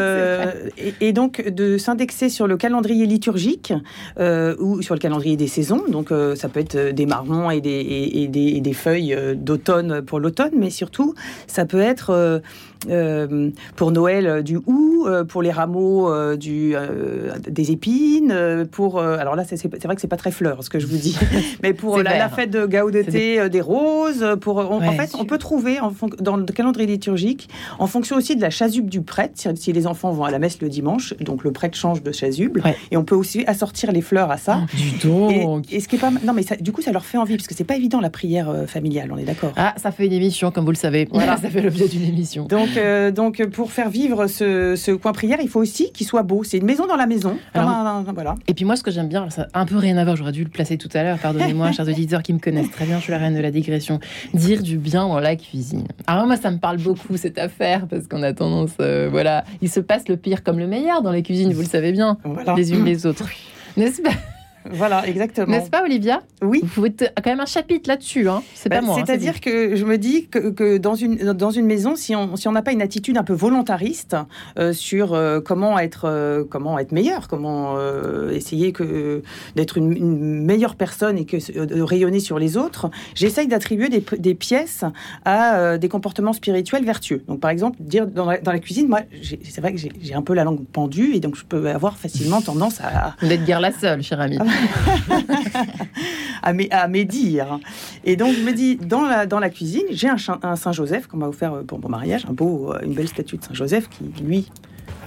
le 0.68 0.72
et, 0.78 1.08
et 1.08 1.14
donc 1.14 1.42
de 1.48 1.78
s'indexer 1.78 2.30
sur 2.30 2.46
le 2.48 2.58
calendrier 2.58 2.73
liturgique 2.82 3.74
euh, 4.20 4.56
ou 4.60 4.82
sur 4.82 4.96
le 4.96 5.00
calendrier 5.00 5.38
des 5.38 5.48
saisons. 5.48 5.84
Donc 5.90 6.12
euh, 6.12 6.36
ça 6.36 6.50
peut 6.50 6.60
être 6.60 6.76
euh, 6.76 6.92
des 6.92 7.06
marrons 7.06 7.52
et 7.52 7.62
des 7.62 8.74
feuilles 8.74 9.16
d'automne 9.36 10.02
pour 10.02 10.20
l'automne, 10.20 10.52
mais 10.58 10.70
surtout 10.70 11.14
ça 11.48 11.66
peut 11.66 11.82
être 11.82 12.42
euh, 12.90 13.50
pour 13.76 13.92
Noël 13.92 14.28
euh, 14.28 14.42
du 14.42 14.58
hou, 14.66 15.06
euh, 15.08 15.24
pour 15.24 15.42
les 15.42 15.52
rameaux 15.52 16.10
euh, 16.12 16.36
du, 16.36 16.74
euh, 16.76 17.32
des 17.48 17.72
épines, 17.72 18.66
pour 18.72 19.00
euh, 19.00 19.18
alors 19.18 19.36
là 19.36 19.44
c'est 19.46 19.62
vrai 19.84 19.96
que 19.96 20.02
c'est 20.02 20.08
pas 20.08 20.18
très 20.18 20.32
fleur 20.32 20.64
ce 20.64 20.70
que 20.70 20.80
je 20.80 20.88
vous 20.88 20.98
dis, 20.98 21.18
mais 21.64 21.74
pour 21.74 21.98
la, 21.98 22.30
fête 22.30 22.50
de 22.50 22.68
C'est 23.06 23.12
des- 23.12 23.50
des 23.50 23.62
roses, 23.62 24.26
pour 24.42 24.58
on- 24.58 24.82
en 24.86 24.92
fait 24.94 25.12
on 25.20 25.26
peut 25.26 25.38
trouver 25.38 25.80
en 25.80 25.92
dans 26.20 26.36
le 26.38 26.46
calendrier 26.46 26.88
liturgique 26.88 27.50
en 27.80 27.88
fonction 27.88 28.16
aussi 28.16 28.36
de 28.36 28.42
la 28.42 28.50
chasuble 28.50 28.90
du 28.90 29.02
prêtre 29.02 29.34
si, 29.56 29.74
les 29.74 29.88
enfants 29.88 30.12
vont 30.12 30.24
à 30.26 30.32
la 30.32 30.40
messe 30.40 30.62
le 30.62 30.70
dimanche 30.70 31.14
donc 31.20 31.44
le 31.44 31.52
prêtre 31.52 31.78
change 31.78 32.04
de 32.04 32.12
chasuble 32.12 32.62
Ouais. 32.64 32.76
et 32.92 32.98
on 32.98 33.04
peut 33.04 33.16
aussi 33.16 33.44
assortir 33.48 33.92
les 33.92 34.02
fleurs 34.02 34.32
à 34.32 34.38
ça. 34.38 34.62
Du 34.76 35.08
Et, 35.32 35.44
donc. 35.44 35.72
et 35.72 35.80
ce 35.80 35.88
qui 35.88 35.96
est 35.96 36.00
pas 36.00 36.12
non 36.24 36.34
mais 36.34 36.44
ça- 36.44 36.56
du 36.56 36.72
coup 36.72 36.82
ça 36.82 36.92
leur 36.92 37.06
fait 37.06 37.18
envie 37.18 37.36
parce 37.36 37.48
que 37.48 37.56
c'est 37.56 37.64
pas 37.64 37.76
évident 37.76 38.00
la 38.00 38.10
prière 38.10 38.52
familiale 38.68 39.12
on 39.12 39.18
est 39.18 39.24
d'accord. 39.24 39.52
Ah, 39.56 39.74
ça 39.78 39.92
fait 39.92 40.06
une 40.06 40.14
émission, 40.14 40.52
comme 40.52 40.66
vous 40.66 40.72
le 40.72 40.76
savez. 40.78 41.08
Voilà. 41.12 41.38
ça 41.42 41.50
fait 41.50 41.62
l'objet 41.62 41.88
d'une 41.88 42.04
émission. 42.04 42.46
Donc, 42.46 42.73
euh, 42.78 43.12
donc 43.12 43.46
pour 43.48 43.72
faire 43.72 43.90
vivre 43.90 44.28
ce, 44.28 44.76
ce 44.76 44.92
coin 44.92 45.12
prière, 45.12 45.40
il 45.42 45.50
faut 45.50 45.60
aussi 45.62 45.92
qu'il 45.92 46.06
soit 46.08 46.24
beau. 46.24 46.44
C'est 46.44 46.58
une 46.58 46.66
maison 46.66 46.86
dans 46.88 46.96
la 46.96 47.06
maison. 47.08 47.38
comme 47.54 47.62
Alors- 47.64 47.70
un- 47.88 48.06
un- 48.08 48.14
voilà. 48.14 48.36
Et 48.48 48.54
puis 48.54 48.66
moi, 48.66 48.76
ce 48.76 48.84
que 48.84 48.92
j'aime 48.92 49.08
bien, 49.08 49.20
alors 49.22 49.32
ça 49.32 49.48
a 49.54 49.62
un 49.62 49.66
peu 49.66 49.78
rien 49.78 49.98
à 49.98 50.04
voir, 50.04 50.16
j'aurais 50.16 50.32
dû 50.32 50.44
le 50.44 50.50
placer 50.50 50.78
tout 50.78 50.90
à 50.94 51.04
l'heure, 51.04 51.18
pardonnez-moi, 51.20 51.72
chers 51.74 51.88
auditeurs 51.88 52.24
qui 52.24 52.34
me 52.34 52.40
connaissent 52.40 52.72
très 52.72 52.86
bien, 52.86 52.98
je 52.98 53.04
suis 53.04 53.12
la 53.12 53.18
reine 53.18 53.36
de 53.36 53.42
la 53.42 53.52
digression. 53.52 54.00
Dire 54.34 54.62
du 54.64 54.78
bien 54.78 55.08
dans 55.08 55.20
la 55.20 55.36
cuisine. 55.36 55.88
Alors 56.08 56.26
moi, 56.28 56.38
ça 56.38 56.52
me 56.52 56.58
parle 56.58 56.78
beaucoup, 56.78 57.18
cette 57.18 57.38
affaire, 57.38 57.88
parce 57.88 58.08
qu'on 58.08 58.24
a 58.24 58.34
tendance, 58.34 58.72
euh, 58.80 59.08
voilà, 59.12 59.44
il 59.62 59.70
se 59.70 59.80
passe 59.80 60.08
le 60.10 60.18
pire 60.18 60.44
comme 60.44 60.60
le 60.60 60.68
meilleur 60.68 61.02
dans 61.02 61.12
les 61.12 61.24
cuisines, 61.24 61.54
vous 61.54 61.62
le 61.62 61.68
savez 61.68 61.92
bien, 61.92 62.18
Voilà. 62.24 62.56
les 62.56 62.72
unes 62.74 62.86
les 62.86 63.06
autres. 63.08 63.28
N'est-ce 63.78 64.02
pas, 64.02 64.12
Voilà, 64.72 65.08
exactement. 65.08 65.48
n'est-ce 65.48 65.70
pas 65.70 65.84
Olivia? 65.84 66.22
Oui. 66.42 66.60
Vous 66.64 66.68
pouvez 66.70 66.92
quand 66.92 67.26
même 67.26 67.40
un 67.40 67.46
chapitre 67.46 67.90
là-dessus, 67.90 68.28
hein. 68.30 68.42
c'est 68.54 68.70
Bah, 68.70 68.78
pas 68.78 68.82
moi. 68.82 68.96
hein, 68.96 68.98
c'est 69.00 69.06
C'est-à-dire 69.06 69.42
que 69.42 69.76
je 69.76 69.86
me 69.86 69.98
dis 69.98 70.28
que, 70.28 70.50
que 70.50 70.78
dans, 70.78 70.96
une, 70.96 71.18
dans 71.34 71.52
une 71.52 71.66
maison, 71.66 71.96
si 71.96 72.16
on 72.16 72.36
si 72.36 72.48
on 72.48 72.52
n'a 72.52 72.62
pas 72.62 72.72
une 72.72 72.82
attitude 72.82 73.18
un 73.18 73.24
peu 73.24 73.34
volontariste 73.34 74.16
euh, 74.58 74.74
sur 74.74 75.14
euh, 75.14 75.40
comment, 75.40 75.78
être, 75.80 76.06
euh, 76.06 76.44
comment 76.50 76.80
être 76.80 76.92
meilleur, 76.92 77.28
comment 77.28 77.76
essayer 78.32 78.72
que, 78.72 79.22
d'être 79.56 79.78
une, 79.78 79.92
une 79.96 80.44
meilleure 80.44 80.76
personne 80.76 81.18
et 81.18 81.26
que, 81.26 81.66
de 81.66 81.82
rayonner 81.82 82.20
sur 82.20 82.40
les 82.40 82.58
autres, 82.58 82.90
j'essaye 83.16 83.48
d'attribuer 83.48 83.90
des, 83.90 84.04
des 84.18 84.34
pièces 84.36 84.84
à 85.26 85.78
des 85.78 85.90
comportements 85.90 86.34
spirituels 86.34 86.86
vertueux. 86.86 87.24
Donc 87.28 87.40
par 87.40 87.52
exemple, 87.52 87.78
dire 87.82 88.08
dans 88.08 88.26
la, 88.26 88.38
dans 88.40 88.52
la 88.52 88.60
cuisine, 88.60 88.88
moi, 88.88 89.02
c'est 89.22 89.62
vrai 89.62 89.74
que 89.74 89.80
j'ai 89.80 90.14
un 90.14 90.22
peu 90.22 90.34
la 90.34 90.44
langue 90.44 90.64
pendue 90.72 91.14
et 91.14 91.20
donc 91.20 91.36
je 91.36 91.44
peux 91.46 91.70
avoir 91.70 91.98
facilement 91.98 92.42
tendance 92.42 92.80
à, 92.82 93.16
Vous 93.22 93.28
n'êtes 93.28 93.46
guère 93.46 93.60
la 93.60 93.72
seule, 93.72 94.02
cher 94.04 94.20
ami. 94.20 94.38
à, 96.44 96.54
à 96.72 96.88
médire. 96.88 97.60
Et 98.04 98.16
donc, 98.16 98.34
je 98.36 98.42
me 98.42 98.52
dis, 98.52 98.76
dans 98.76 99.02
la, 99.02 99.26
dans 99.26 99.40
la 99.40 99.50
cuisine, 99.50 99.84
j'ai 99.92 100.10
un, 100.10 100.56
Saint-Joseph 100.56 101.08
qu'on 101.08 101.18
m'a 101.18 101.28
offert 101.28 101.54
euh, 101.54 101.64
pour 101.64 101.80
mon 101.80 101.90
mariage, 101.90 102.26
un 102.30 102.34
beau, 102.34 102.74
euh, 102.74 102.80
une 102.84 102.94
belle 102.94 103.08
statue 103.08 103.38
de 103.38 103.44
Saint-Joseph 103.44 103.90
qui, 103.90 104.24
lui, 104.24 104.50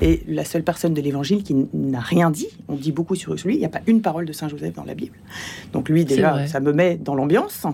est 0.03 0.29
la 0.29 0.45
seule 0.45 0.63
personne 0.63 0.95
de 0.95 1.01
l'Évangile 1.01 1.43
qui 1.43 1.55
n'a 1.73 2.01
rien 2.01 2.31
dit. 2.31 2.49
On 2.69 2.75
dit 2.75 2.93
beaucoup 2.93 3.15
sur 3.15 3.35
lui. 3.35 3.55
Il 3.55 3.59
n'y 3.59 3.65
a 3.65 3.71
pas 3.71 3.81
une 3.87 4.03
parole 4.03 4.27
de 4.27 4.33
Saint-Joseph 4.33 4.75
dans 4.75 4.85
la 4.85 4.95
Bible. 4.95 5.17
Donc, 5.73 5.89
lui, 5.89 6.05
déjà, 6.05 6.47
ça 6.47 6.61
me 6.61 6.73
met 6.73 6.97
dans 6.97 7.15
l'ambiance. 7.15 7.67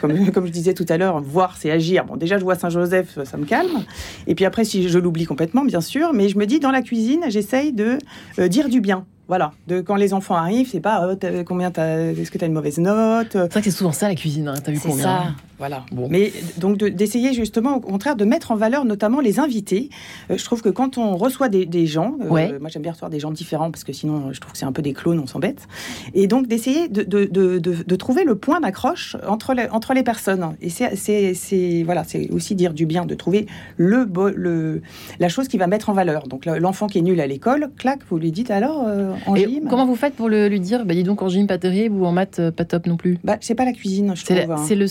Comme, 0.00 0.30
comme 0.32 0.46
je 0.46 0.52
disais 0.52 0.74
tout 0.74 0.86
à 0.88 0.96
l'heure, 0.96 1.20
voir, 1.20 1.56
c'est 1.58 1.70
agir. 1.70 2.04
Bon, 2.04 2.16
déjà, 2.16 2.38
je 2.38 2.44
vois 2.44 2.54
Saint-Joseph, 2.54 3.18
ça 3.24 3.36
me 3.36 3.44
calme. 3.44 3.84
Et 4.26 4.34
puis 4.34 4.44
après, 4.44 4.64
si 4.64 4.88
je 4.88 4.98
l'oublie 4.98 5.26
complètement, 5.26 5.64
bien 5.64 5.80
sûr. 5.80 6.12
Mais 6.12 6.28
je 6.28 6.38
me 6.38 6.46
dis, 6.46 6.60
dans 6.60 6.70
la 6.70 6.82
cuisine, 6.82 7.24
j'essaye 7.28 7.72
de 7.72 7.98
euh, 8.38 8.48
dire 8.48 8.68
du 8.68 8.80
bien. 8.80 9.04
Voilà, 9.32 9.52
de 9.66 9.80
quand 9.80 9.96
les 9.96 10.12
enfants 10.12 10.34
arrivent, 10.34 10.68
c'est 10.70 10.80
pas 10.80 11.08
oh, 11.10 11.16
combien 11.46 11.68
est-ce 11.70 12.30
que 12.30 12.36
tu 12.36 12.44
as 12.44 12.46
une 12.46 12.52
mauvaise 12.52 12.76
note? 12.76 13.28
C'est 13.32 13.38
vrai 13.50 13.60
que 13.62 13.70
c'est 13.70 13.70
souvent 13.70 13.90
ça 13.90 14.06
la 14.06 14.14
cuisine, 14.14 14.46
hein. 14.46 14.56
t'as 14.62 14.72
vu 14.72 14.76
C'est 14.76 14.90
combien? 14.90 15.04
ça. 15.04 15.24
Voilà. 15.62 15.84
Bon. 15.92 16.08
Mais 16.10 16.32
donc 16.58 16.78
d'essayer 16.78 17.32
justement, 17.32 17.76
au 17.76 17.80
contraire, 17.80 18.16
de 18.16 18.24
mettre 18.24 18.50
en 18.50 18.56
valeur 18.56 18.84
notamment 18.84 19.20
les 19.20 19.38
invités. 19.38 19.90
Euh, 20.28 20.36
je 20.36 20.44
trouve 20.44 20.60
que 20.60 20.70
quand 20.70 20.98
on 20.98 21.16
reçoit 21.16 21.48
des, 21.48 21.86
gens, 21.86 22.16
euh, 22.20 22.58
moi 22.58 22.68
j'aime 22.68 22.82
bien 22.82 22.90
recevoir 22.90 23.12
des 23.12 23.20
gens 23.20 23.30
différents 23.30 23.70
parce 23.70 23.84
que 23.84 23.92
sinon 23.92 24.32
je 24.32 24.40
trouve 24.40 24.54
que 24.54 24.58
c'est 24.58 24.64
un 24.66 24.72
peu 24.72 24.82
des 24.82 24.92
clones, 24.92 25.20
on 25.20 25.28
s'embête. 25.28 25.68
Et 26.14 26.26
donc 26.26 26.48
d'essayer 26.48 26.88
de, 26.88 27.04
de, 27.04 27.26
de, 27.26 27.60
de, 27.60 27.96
trouver 27.96 28.24
le 28.24 28.34
point 28.34 28.58
d'accroche 28.58 29.16
entre 29.28 29.54
les, 29.54 29.68
entre 29.70 29.94
les 29.94 30.02
personnes. 30.02 30.56
Et 30.60 30.68
c'est 30.68 31.82
voilà, 31.84 32.02
aussi 32.32 32.56
dire 32.56 32.74
du 32.74 32.84
bien, 32.84 33.06
de 33.06 33.14
trouver 33.14 33.46
le, 33.76 34.08
le, 34.34 34.82
la 35.20 35.28
chose 35.28 35.46
qui 35.46 35.58
va 35.58 35.68
mettre 35.68 35.90
en 35.90 35.92
valeur. 35.92 36.26
Donc 36.26 36.44
l'enfant 36.44 36.88
qui 36.88 36.98
est 36.98 37.02
nul 37.02 37.20
à 37.20 37.28
l'école, 37.28 37.70
clac, 37.78 38.00
vous 38.10 38.18
lui 38.18 38.32
dites 38.32 38.50
alors 38.50 38.82
euh, 38.84 39.14
en 39.26 39.36
gym. 39.36 39.68
Comment 39.70 39.86
vous 39.86 39.94
faites 39.94 40.14
pour 40.14 40.28
le, 40.28 40.48
lui 40.48 40.58
dire, 40.58 40.84
bah, 40.84 40.94
dis 40.94 41.04
donc 41.04 41.22
en 41.22 41.28
gym 41.28 41.46
pas 41.46 41.58
terrible 41.58 41.94
ou 41.94 42.04
en 42.04 42.10
maths 42.10 42.50
pas 42.50 42.64
top 42.64 42.88
non 42.88 42.96
plus? 42.96 43.20
Bah, 43.22 43.36
C'est 43.40 43.54
pas 43.54 43.64
la 43.64 43.72
cuisine, 43.72 44.14
je 44.16 44.24
trouve. 44.24 44.50
Hein. 44.50 44.64
C'est 44.66 44.74
le 44.74 44.88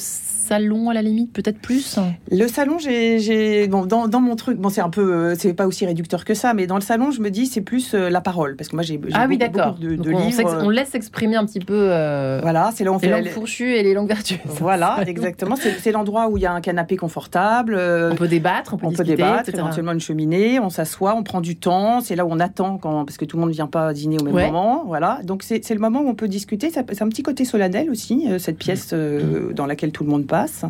salon 0.52 0.89
à 0.89 0.93
la 0.93 1.02
limite, 1.02 1.32
peut-être 1.32 1.60
plus 1.60 1.97
Le 2.30 2.47
salon, 2.47 2.78
j'ai. 2.78 3.68
Bon, 3.70 3.86
dans, 3.86 4.10
dans, 4.10 4.20
mon 4.20 4.36
truc, 4.36 4.58
bon, 4.58 4.68
c'est 4.68 4.82
un 4.82 4.89
peu. 4.89 5.14
Euh, 5.14 5.36
c'est 5.38 5.54
pas 5.54 5.66
aussi 5.66 5.86
réducteur 5.86 6.26
que 6.26 6.34
ça, 6.34 6.54
mais 6.54 6.68
dans 6.68 6.76
le 6.76 6.82
salon, 6.82 7.12
je 7.12 7.22
me 7.22 7.32
dis, 7.32 7.45
c'est 7.45 7.62
plus 7.62 7.93
euh, 7.93 8.10
la 8.10 8.20
parole. 8.20 8.58
Parce 8.58 8.70
que 8.70 8.76
moi, 8.76 8.84
j'ai 8.84 8.99
ah, 9.14 9.28
oui, 9.30 9.38
de, 9.38 9.95
de 9.95 10.14
on 10.14 10.20
livres. 10.20 10.64
On 10.64 10.70
laisse 10.70 10.93
exprimer 10.93 11.38
un 11.38 11.45
petit 11.45 11.60
peu. 11.60 11.88
Euh, 11.91 12.39
voilà, 12.41 12.72
c'est 12.76 12.84
là 12.84 12.91
on 12.91 12.99
fait. 12.99 13.08
Les 13.08 13.14
langues 13.14 13.30
fourchues 13.30 13.76
et 13.76 13.84
les 13.84 13.93
langues 13.93 14.10
vertueuses. 14.10 14.39
Voilà, 14.62 14.97
exactement. 15.08 15.56
C'est 15.56 15.91
l'endroit 15.91 16.28
où 16.30 16.38
il 16.38 16.43
y 16.43 16.45
a 16.45 16.52
un 16.52 16.62
canapé 16.62 16.97
confortable. 16.97 17.76
on 17.76 18.16
peut 18.16 18.28
débattre, 18.28 18.74
on 18.74 18.78
peut, 18.78 18.86
on 18.88 18.89
discuter, 18.89 19.12
peut 19.12 19.18
débattre, 19.18 19.49
éventuellement 19.49 19.93
une 19.93 19.99
cheminée, 19.99 20.60
on 20.60 20.70
s'assoit, 20.70 21.16
on 21.16 21.24
prend 21.24 21.41
du 21.41 21.56
temps. 21.56 22.02
C'est 22.02 22.16
là 22.16 22.26
où 22.26 22.30
on 22.32 22.39
attend, 22.39 22.78
quand, 22.78 23.06
parce 23.06 23.18
que 23.18 23.26
tout 23.26 23.38
le 23.38 23.41
monde 23.41 23.49
ne 23.49 23.56
vient 23.56 23.68
pas 23.68 23.93
dîner 23.93 24.18
au 24.20 24.24
même 24.24 24.34
moment. 24.34 24.84
Voilà, 24.86 25.20
donc 25.24 25.43
c'est 25.43 25.68
le 25.70 25.80
moment 25.80 26.02
où 26.02 26.10
on 26.10 26.16
peut 26.16 26.28
discuter. 26.28 26.70
C'est 26.72 27.02
un 27.02 27.10
petit 27.10 27.24
côté 27.24 27.45
solennel 27.45 27.89
aussi, 27.89 28.28
cette 28.38 28.58
pièce 28.58 28.93
dans 28.93 29.66
laquelle 29.66 29.91
tout 29.91 30.04
le 30.04 30.10
monde 30.10 30.28
passe. 30.41 30.65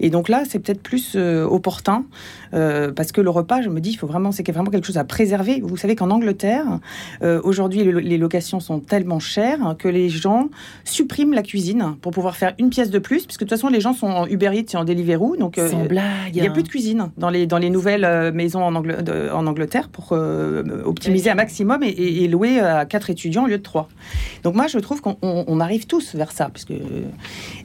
Et 0.00 0.10
donc 0.10 0.28
là, 0.28 0.42
c'est 0.48 0.58
peut-être 0.58 0.82
plus 0.82 1.12
euh, 1.14 1.44
opportun 1.44 2.04
euh, 2.52 2.92
parce 2.92 3.12
que 3.12 3.20
le 3.20 3.30
repas, 3.30 3.62
je 3.62 3.68
me 3.68 3.80
dis, 3.80 3.90
il 3.90 3.96
faut 3.96 4.06
vraiment, 4.06 4.32
c'est 4.32 4.48
vraiment 4.50 4.70
quelque 4.70 4.86
chose 4.86 4.98
à 4.98 5.04
préserver. 5.04 5.60
Vous 5.62 5.76
savez 5.76 5.96
qu'en 5.96 6.10
Angleterre, 6.10 6.66
euh, 7.22 7.40
aujourd'hui, 7.44 7.84
les 7.84 8.18
locations 8.18 8.60
sont 8.60 8.80
tellement 8.80 9.18
chères 9.18 9.76
que 9.78 9.88
les 9.88 10.08
gens 10.08 10.48
suppriment 10.84 11.32
la 11.32 11.42
cuisine 11.42 11.96
pour 12.00 12.12
pouvoir 12.12 12.36
faire 12.36 12.54
une 12.58 12.70
pièce 12.70 12.90
de 12.90 12.98
plus, 12.98 13.24
puisque 13.26 13.40
de 13.40 13.46
toute 13.46 13.56
façon, 13.56 13.68
les 13.68 13.80
gens 13.80 13.92
sont 13.92 14.06
en 14.06 14.26
Uber 14.26 14.50
Eats 14.54 14.72
et 14.74 14.76
en 14.76 14.84
Deliveroo, 14.84 15.36
donc 15.36 15.56
Sans 15.56 15.84
blague. 15.84 16.34
il 16.34 16.40
n'y 16.40 16.46
a 16.46 16.50
plus 16.50 16.62
de 16.62 16.68
cuisine 16.68 17.10
dans 17.16 17.30
les 17.30 17.46
dans 17.46 17.58
les 17.58 17.70
nouvelles 17.70 18.32
maisons 18.32 18.62
en, 18.62 18.74
en 18.74 19.46
Angleterre 19.46 19.88
pour 19.88 20.12
optimiser 20.84 21.30
un 21.30 21.34
maximum 21.34 21.82
et, 21.82 22.28
louer 22.28 22.60
à 22.60 22.84
quatre 22.86 23.10
étudiants 23.10 23.44
au 23.44 23.48
lieu 23.48 23.58
de 23.58 23.62
trois. 23.62 23.88
Donc 24.42 24.54
moi, 24.54 24.66
je 24.66 24.78
trouve 24.78 25.00
qu'on 25.00 25.60
arrive 25.60 25.86
tous 25.86 26.14
vers 26.14 26.32
ça, 26.32 26.50
puisque 26.52 26.74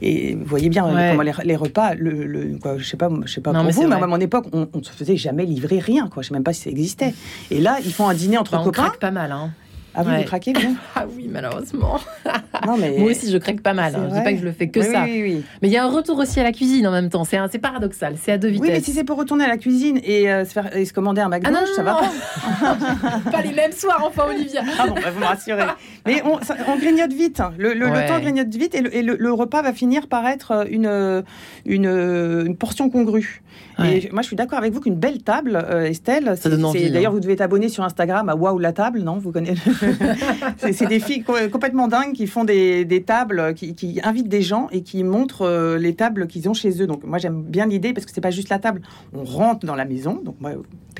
et 0.02 0.34
vous 0.34 0.44
voyez 0.44 0.68
bien 0.68 0.82
comment 1.10 1.22
les, 1.22 1.29
les 1.44 1.56
repas, 1.56 1.94
le, 1.94 2.26
le 2.26 2.58
quoi, 2.58 2.78
je 2.78 2.84
sais 2.84 2.96
pas, 2.96 3.08
je 3.24 3.32
sais 3.32 3.40
pas 3.40 3.52
pour 3.52 3.70
vous, 3.70 3.86
mais 3.86 3.96
à 3.96 4.06
mon 4.06 4.20
époque, 4.20 4.46
on, 4.52 4.68
ne 4.72 4.82
se 4.82 4.90
faisait 4.90 5.16
jamais 5.16 5.44
livrer 5.44 5.78
rien, 5.78 6.08
quoi. 6.08 6.22
Je 6.22 6.28
sais 6.28 6.34
même 6.34 6.44
pas 6.44 6.52
si 6.52 6.62
ça 6.62 6.70
existait. 6.70 7.14
Et 7.50 7.60
là, 7.60 7.78
ils 7.84 7.92
font 7.92 8.08
un 8.08 8.14
dîner 8.14 8.38
entre 8.38 8.52
bah, 8.52 8.62
copains. 8.64 8.82
On 8.82 8.86
craque 8.86 9.00
pas 9.00 9.10
mal, 9.10 9.32
hein. 9.32 9.50
Ah 9.94 10.02
oui, 10.06 10.12
vous 10.18 10.24
craquez 10.24 10.52
bien 10.52 10.74
Ah 10.94 11.04
oui, 11.16 11.28
malheureusement. 11.30 11.98
Non, 12.66 12.76
mais... 12.76 12.90
Moi 12.98 13.12
aussi, 13.12 13.30
je 13.30 13.38
craque 13.38 13.62
pas 13.62 13.72
mal. 13.72 13.94
Hein. 13.96 14.08
Je 14.10 14.16
dis 14.16 14.22
pas 14.22 14.32
que 14.34 14.38
je 14.38 14.44
le 14.44 14.52
fais 14.52 14.68
que 14.68 14.82
ça. 14.82 15.04
Oui, 15.04 15.22
oui, 15.22 15.44
mais 15.62 15.68
il 15.68 15.70
y 15.70 15.78
a 15.78 15.84
un 15.84 15.88
retour 15.90 16.18
aussi 16.18 16.38
à 16.38 16.42
la 16.42 16.52
cuisine 16.52 16.86
en 16.86 16.90
même 16.90 17.08
temps. 17.08 17.24
C'est 17.24 17.58
paradoxal. 17.58 18.16
C'est 18.20 18.32
à 18.32 18.38
deux 18.38 18.48
vitesses. 18.48 18.68
Oui, 18.68 18.74
mais 18.74 18.80
si 18.80 18.92
c'est 18.92 19.02
pour 19.02 19.16
retourner 19.16 19.44
à 19.44 19.48
la 19.48 19.56
cuisine 19.56 19.98
et, 20.04 20.30
euh, 20.30 20.44
se, 20.44 20.52
faire, 20.52 20.76
et 20.76 20.84
se 20.84 20.92
commander 20.92 21.22
un 21.22 21.30
McDo, 21.30 21.50
ah 21.54 21.64
ça 21.74 21.82
va 21.82 21.94
pas. 21.94 23.30
pas 23.30 23.40
les 23.40 23.54
mêmes 23.54 23.72
soirs, 23.72 24.04
enfin, 24.06 24.24
Olivia. 24.28 24.60
Ah 24.78 24.88
bon, 24.88 24.94
bah, 24.94 25.10
vous 25.10 25.20
me 25.20 25.24
rassurez. 25.24 25.64
Mais 26.06 26.22
on, 26.22 26.38
on 26.68 26.76
grignote 26.76 27.14
vite. 27.14 27.42
Le, 27.56 27.72
le, 27.72 27.86
temps 28.06 28.20
grignote 28.20 28.54
vite 28.54 28.74
et, 28.74 29.02
le, 29.02 29.32
repas 29.32 29.62
va 29.62 29.72
finir 29.72 30.06
par 30.06 30.26
être 30.26 30.66
une, 30.70 31.24
une, 31.64 31.86
une 31.86 32.56
portion 32.56 32.90
congrue. 32.90 33.40
Et 33.84 34.10
moi, 34.12 34.22
je 34.22 34.26
suis 34.26 34.36
d'accord 34.36 34.58
avec 34.58 34.72
vous 34.72 34.80
qu'une 34.80 34.96
belle 34.96 35.22
table, 35.22 35.56
euh, 35.56 35.84
Estelle, 35.84 36.34
d'ailleurs, 36.44 37.12
hein. 37.12 37.14
vous 37.14 37.20
devez 37.20 37.36
t'abonner 37.36 37.68
sur 37.68 37.84
Instagram 37.84 38.28
à 38.28 38.34
Waouh 38.34 38.58
la 38.58 38.72
table, 38.72 39.00
non? 39.00 39.18
Vous 39.18 39.32
connaissez 39.32 39.70
C'est 40.72 40.86
des 40.86 41.00
filles 41.00 41.22
complètement 41.22 41.88
dingues 41.88 42.12
qui 42.12 42.26
font 42.26 42.44
des, 42.44 42.84
des 42.84 43.02
tables, 43.02 43.54
qui, 43.54 43.74
qui, 43.74 44.00
invitent 44.02 44.28
des 44.28 44.42
gens 44.42 44.68
et 44.72 44.82
qui 44.82 45.04
montrent 45.04 45.46
euh, 45.46 45.78
les 45.78 45.94
tables 45.94 46.26
qu'ils 46.26 46.48
ont 46.48 46.54
chez 46.54 46.82
eux. 46.82 46.86
Donc 46.86 47.04
moi 47.04 47.18
j'aime 47.18 47.42
bien 47.42 47.66
l'idée 47.66 47.92
parce 47.92 48.06
que 48.06 48.12
c'est 48.12 48.20
pas 48.20 48.30
juste 48.30 48.48
la 48.48 48.58
table. 48.58 48.82
On 49.12 49.24
rentre 49.24 49.66
dans 49.66 49.74
la 49.74 49.84
maison. 49.84 50.20
Donc 50.24 50.36
moi, 50.40 50.52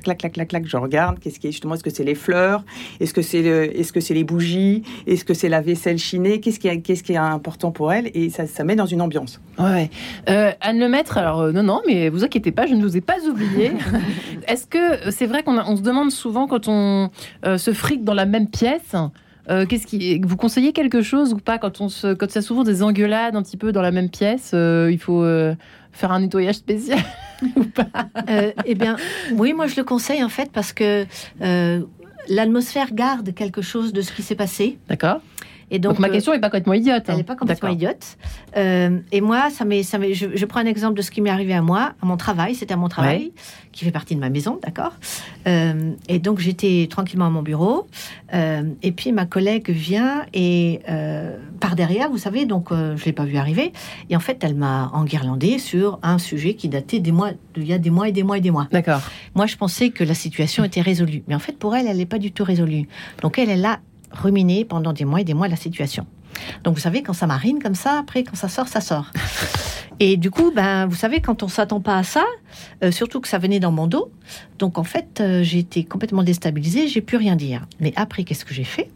clac, 0.02 0.18
clac, 0.18 0.32
clac, 0.32 0.48
clac, 0.48 0.66
je 0.66 0.76
regarde. 0.76 1.18
Qu'est-ce 1.18 1.38
qui 1.38 1.48
est 1.48 1.52
justement 1.52 1.74
Est-ce 1.74 1.84
que 1.84 1.90
c'est 1.90 2.04
les 2.04 2.14
fleurs? 2.14 2.64
Est-ce 3.00 3.14
que 3.14 3.22
c'est 3.22 3.40
est-ce 3.40 3.92
que 3.92 4.00
c'est 4.00 4.14
les 4.14 4.24
bougies? 4.24 4.82
Est-ce 5.06 5.24
que 5.24 5.34
c'est 5.34 5.48
la 5.48 5.60
vaisselle 5.60 5.98
chinée? 5.98 6.40
Qu'est-ce 6.40 6.58
qui 6.58 6.68
est 6.68 6.80
qu'est-ce 6.80 7.02
qui 7.02 7.12
est 7.12 7.16
important 7.16 7.70
pour 7.70 7.92
elle? 7.92 8.10
Et 8.14 8.30
ça, 8.30 8.46
ça 8.46 8.64
met 8.64 8.76
dans 8.76 8.86
une 8.86 9.02
ambiance. 9.02 9.40
Ouais. 9.58 9.90
Euh, 10.28 10.52
Anne 10.60 10.78
Lemaître, 10.78 11.18
alors 11.18 11.40
euh, 11.40 11.52
non, 11.52 11.62
non, 11.62 11.80
mais 11.86 12.08
vous 12.08 12.24
inquiétez 12.24 12.52
pas, 12.52 12.66
je 12.66 12.74
ne 12.74 12.82
vous 12.82 12.96
ai 12.96 13.00
pas 13.00 13.18
oublié. 13.28 13.72
Est-ce 14.48 14.66
que 14.66 15.10
c'est 15.10 15.26
vrai 15.26 15.42
qu'on 15.42 15.58
on 15.58 15.76
se 15.76 15.82
demande 15.82 16.10
souvent 16.10 16.46
quand 16.46 16.68
on 16.68 17.10
se 17.44 17.72
frique 17.72 18.04
dans 18.04 18.14
la 18.14 18.26
même 18.26 18.48
pièce 18.48 18.69
euh, 19.48 19.66
qu'est-ce 19.66 19.86
qui 19.86 20.20
vous 20.20 20.36
conseillez 20.36 20.72
quelque 20.72 21.02
chose 21.02 21.32
ou 21.32 21.38
pas 21.38 21.58
quand 21.58 21.80
on 21.80 21.88
se 21.88 22.14
quand 22.14 22.30
ça 22.30 22.42
souvent 22.42 22.62
des 22.62 22.82
engueulades 22.82 23.34
un 23.34 23.42
petit 23.42 23.56
peu 23.56 23.72
dans 23.72 23.82
la 23.82 23.90
même 23.90 24.10
pièce 24.10 24.52
euh, 24.54 24.90
il 24.92 24.98
faut 24.98 25.22
euh, 25.22 25.54
faire 25.92 26.12
un 26.12 26.20
nettoyage 26.20 26.56
spécial 26.56 27.00
ou 27.56 27.64
pas 27.64 27.88
Eh 28.66 28.74
bien 28.74 28.96
oui 29.34 29.52
moi 29.52 29.66
je 29.66 29.76
le 29.76 29.84
conseille 29.84 30.22
en 30.22 30.28
fait 30.28 30.52
parce 30.52 30.72
que 30.72 31.06
l'atmosphère 32.28 32.92
garde 32.92 33.34
quelque 33.34 33.62
chose 33.62 33.92
de 33.92 34.02
ce 34.02 34.12
qui 34.12 34.22
s'est 34.22 34.36
passé. 34.36 34.78
D'accord. 34.88 35.20
Et 35.70 35.78
donc, 35.78 35.98
ma 35.98 36.08
question 36.08 36.32
n'est 36.32 36.40
pas 36.40 36.48
complètement 36.48 36.74
idiote. 36.74 37.04
Elle 37.08 37.16
n'est 37.16 37.22
pas 37.22 37.36
complètement 37.36 37.68
idiote. 37.68 38.16
et 38.56 39.20
moi, 39.20 39.50
ça 39.50 39.64
ça 39.82 39.98
je, 40.12 40.26
je, 40.34 40.44
prends 40.46 40.60
un 40.60 40.66
exemple 40.66 40.96
de 40.96 41.02
ce 41.02 41.10
qui 41.10 41.20
m'est 41.20 41.30
arrivé 41.30 41.54
à 41.54 41.62
moi, 41.62 41.92
à 42.02 42.06
mon 42.06 42.16
travail. 42.16 42.54
C'était 42.54 42.74
à 42.74 42.76
mon 42.76 42.88
travail 42.88 43.32
qui 43.72 43.84
fait 43.84 43.90
partie 43.90 44.14
de 44.14 44.20
ma 44.20 44.30
maison, 44.30 44.58
d'accord 44.62 44.92
euh, 45.46 45.92
Et 46.08 46.18
donc 46.18 46.38
j'étais 46.38 46.88
tranquillement 46.90 47.26
à 47.26 47.30
mon 47.30 47.42
bureau, 47.42 47.86
euh, 48.34 48.62
et 48.82 48.92
puis 48.92 49.12
ma 49.12 49.26
collègue 49.26 49.70
vient 49.70 50.26
et 50.34 50.80
euh, 50.88 51.36
par 51.60 51.76
derrière, 51.76 52.10
vous 52.10 52.18
savez, 52.18 52.46
donc 52.46 52.70
je 52.72 53.04
l'ai 53.04 53.12
pas 53.12 53.24
vu 53.24 53.36
arriver, 53.36 53.72
et 54.08 54.16
en 54.16 54.20
fait 54.20 54.42
elle 54.42 54.54
m'a 54.54 54.90
enguirlandé 54.92 55.58
sur 55.58 55.98
un 56.02 56.18
sujet 56.18 56.54
qui 56.54 56.68
datait 56.68 57.00
des 57.00 57.12
mois, 57.12 57.30
il 57.56 57.66
y 57.66 57.72
a 57.72 57.78
des 57.78 57.90
mois 57.90 58.08
et 58.08 58.12
des 58.12 58.22
mois 58.22 58.38
et 58.38 58.40
des 58.40 58.50
mois. 58.50 58.66
D'accord. 58.72 59.00
Moi 59.34 59.46
je 59.46 59.56
pensais 59.56 59.90
que 59.90 60.04
la 60.04 60.14
situation 60.14 60.64
était 60.64 60.80
résolue, 60.80 61.22
mais 61.28 61.34
en 61.34 61.40
fait 61.40 61.56
pour 61.56 61.76
elle, 61.76 61.86
elle 61.86 61.98
n'est 61.98 62.06
pas 62.06 62.18
du 62.18 62.32
tout 62.32 62.44
résolue. 62.44 62.88
Donc 63.22 63.38
elle, 63.38 63.50
elle 63.50 63.64
a 63.64 63.80
ruminé 64.10 64.64
pendant 64.64 64.92
des 64.92 65.04
mois 65.04 65.20
et 65.20 65.24
des 65.24 65.34
mois 65.34 65.48
la 65.48 65.56
situation. 65.56 66.06
Donc 66.64 66.74
vous 66.74 66.80
savez, 66.80 67.02
quand 67.02 67.12
ça 67.12 67.26
marine 67.26 67.62
comme 67.62 67.74
ça, 67.74 67.98
après 67.98 68.24
quand 68.24 68.36
ça 68.36 68.48
sort, 68.48 68.68
ça 68.68 68.80
sort. 68.80 69.10
Et 70.02 70.16
du 70.16 70.30
coup, 70.30 70.50
ben, 70.50 70.86
vous 70.86 70.94
savez, 70.94 71.20
quand 71.20 71.42
on 71.42 71.48
s'attend 71.48 71.80
pas 71.80 71.98
à 71.98 72.02
ça, 72.02 72.24
euh, 72.82 72.90
surtout 72.90 73.20
que 73.20 73.28
ça 73.28 73.36
venait 73.36 73.60
dans 73.60 73.70
mon 73.70 73.86
dos, 73.86 74.10
donc 74.58 74.78
en 74.78 74.84
fait, 74.84 75.20
euh, 75.20 75.42
j'ai 75.42 75.58
été 75.58 75.84
complètement 75.84 76.22
déstabilisée, 76.22 76.88
j'ai 76.88 77.02
pu 77.02 77.16
rien 77.16 77.36
dire. 77.36 77.66
Mais 77.80 77.92
après, 77.96 78.24
qu'est-ce 78.24 78.46
que 78.46 78.54
j'ai 78.54 78.64
fait? 78.64 78.90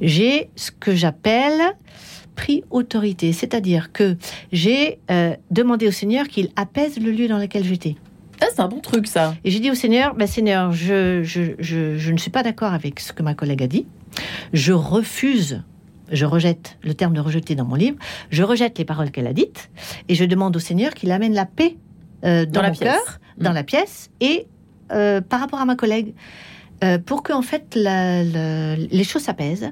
J'ai 0.00 0.48
ce 0.54 0.70
que 0.70 0.94
j'appelle 0.94 1.60
pris 2.36 2.62
autorité, 2.70 3.32
c'est-à-dire 3.32 3.90
que 3.92 4.16
j'ai 4.52 5.00
euh, 5.10 5.34
demandé 5.50 5.88
au 5.88 5.90
Seigneur 5.90 6.28
qu'il 6.28 6.50
apaise 6.54 6.98
le 6.98 7.10
lieu 7.10 7.26
dans 7.26 7.38
lequel 7.38 7.64
j'étais. 7.64 7.96
Ah, 8.40 8.46
c'est 8.54 8.60
un 8.60 8.68
bon 8.68 8.80
truc, 8.80 9.06
ça. 9.06 9.34
Et 9.44 9.50
j'ai 9.50 9.60
dit 9.60 9.70
au 9.70 9.74
Seigneur, 9.74 10.14
ben, 10.14 10.26
Seigneur, 10.26 10.72
je, 10.72 11.22
je, 11.22 11.52
je, 11.58 11.98
je 11.98 12.12
ne 12.12 12.16
suis 12.16 12.30
pas 12.30 12.42
d'accord 12.42 12.72
avec 12.72 13.00
ce 13.00 13.12
que 13.12 13.22
ma 13.22 13.34
collègue 13.34 13.62
a 13.62 13.66
dit. 13.66 13.86
Je 14.52 14.72
refuse 14.72 15.62
je 16.10 16.24
rejette 16.24 16.76
le 16.82 16.94
terme 16.94 17.14
de 17.14 17.20
rejeter 17.20 17.54
dans 17.54 17.64
mon 17.64 17.76
livre, 17.76 17.96
je 18.30 18.42
rejette 18.42 18.78
les 18.78 18.84
paroles 18.84 19.10
qu'elle 19.10 19.26
a 19.26 19.32
dites 19.32 19.70
et 20.08 20.14
je 20.14 20.24
demande 20.24 20.56
au 20.56 20.58
Seigneur 20.58 20.94
qu'il 20.94 21.12
amène 21.12 21.34
la 21.34 21.46
paix 21.46 21.76
euh, 22.24 22.44
dans, 22.46 22.62
mon 22.62 22.74
cœur, 22.74 23.20
dans 23.38 23.52
mmh. 23.52 23.54
la 23.54 23.62
pièce 23.62 24.10
et 24.20 24.46
euh, 24.92 25.20
par 25.20 25.40
rapport 25.40 25.60
à 25.60 25.64
ma 25.64 25.76
collègue. 25.76 26.14
Euh, 26.82 26.98
pour 26.98 27.22
que 27.22 27.34
en 27.34 27.42
fait 27.42 27.74
les 27.74 29.04
choses 29.04 29.22
s'apaisent. 29.22 29.70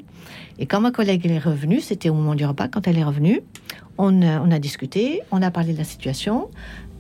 Et 0.59 0.67
quand 0.67 0.81
ma 0.81 0.91
collègue 0.91 1.25
est 1.25 1.39
revenue, 1.39 1.81
c'était 1.81 2.11
au 2.11 2.15
moment 2.15 2.35
du 2.35 2.45
repas, 2.45 2.69
quand 2.69 2.87
elle 2.87 2.99
est 2.99 3.05
revenue, 3.05 3.41
on, 3.97 4.23
on 4.23 4.51
a 4.51 4.59
discuté, 4.59 5.23
on 5.31 5.41
a 5.41 5.51
parlé 5.51 5.73
de 5.73 5.79
la 5.79 5.85
situation, 5.85 6.51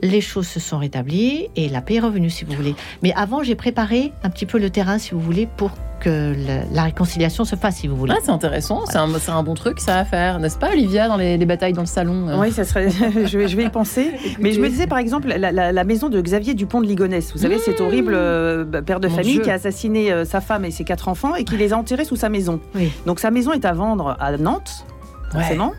les 0.03 0.20
choses 0.20 0.46
se 0.46 0.61
sont 0.61 0.78
rétablies 0.78 1.49
et 1.57 1.68
la 1.68 1.80
paix 1.80 1.94
est 1.94 2.01
revenue, 2.01 2.30
si 2.30 2.44
vous 2.44 2.53
voulez. 2.53 2.74
Mais 3.03 3.12
avant, 3.14 3.42
j'ai 3.42 3.55
préparé 3.55 4.12
un 4.22 4.30
petit 4.30 4.46
peu 4.46 4.59
le 4.59 4.70
terrain, 4.70 4.99
si 4.99 5.12
vous 5.12 5.20
voulez, 5.20 5.46
pour 5.57 5.72
que 6.01 6.34
la 6.72 6.82
réconciliation 6.84 7.44
se 7.44 7.57
fasse, 7.57 7.76
si 7.76 7.88
vous 7.88 7.96
voulez. 7.96 8.14
Ah, 8.16 8.20
c'est 8.22 8.30
intéressant, 8.30 8.84
c'est 8.86 9.30
un, 9.30 9.42
bon 9.42 9.55
truc, 9.55 9.80
ça 9.80 9.99
à 9.99 10.05
faire, 10.05 10.38
n'est-ce 10.38 10.57
pas, 10.57 10.70
Olivia, 10.70 11.09
dans 11.09 11.16
les, 11.16 11.36
batailles 11.44 11.72
dans 11.72 11.82
le 11.82 11.86
salon 11.86 12.28
euh? 12.28 12.38
Oui, 12.38 12.53
ça 12.53 12.64
serait, 12.64 12.88
je, 13.26 13.57
vais, 13.57 13.64
y 13.64 13.68
penser. 13.68 14.12
Mais 14.38 14.53
je 14.53 14.61
me 14.61 14.68
disais, 14.68 14.86
par 14.86 14.99
exemple, 14.99 15.28
la, 15.28 15.84
maison 15.84 16.09
de 16.09 16.20
Xavier 16.20 16.55
Dupont 16.55 16.80
de 16.80 16.86
Ligonnès. 16.86 17.32
Vous 17.32 17.38
savez, 17.38 17.57
mmh. 17.57 17.61
cet 17.64 17.80
horrible 17.80 18.14
euh, 18.14 18.64
bah, 18.64 18.82
père 18.82 19.01
de 19.01 19.09
famille 19.09 19.40
qui 19.40 19.51
a 19.51 19.55
assassiné 19.55 20.12
euh, 20.12 20.24
sa 20.24 20.40
femme 20.40 20.64
et 20.64 20.70
ses 20.70 20.84
quatre 20.84 21.09
enfants 21.09 21.34
et 21.34 21.44
qui 21.44 21.57
les 21.57 21.72
a 21.72 21.78
enterrés 21.78 22.05
sous 22.05 22.16
sa 22.16 22.28
maison. 22.28 22.61
Donc 23.07 23.20
sa 23.20 23.30
maison 23.30 23.53
est 23.53 23.64
à 23.64 23.72
vendre 23.72 24.16
à 24.20 24.36
Nantes, 24.36 24.84
forcément. 25.32 25.72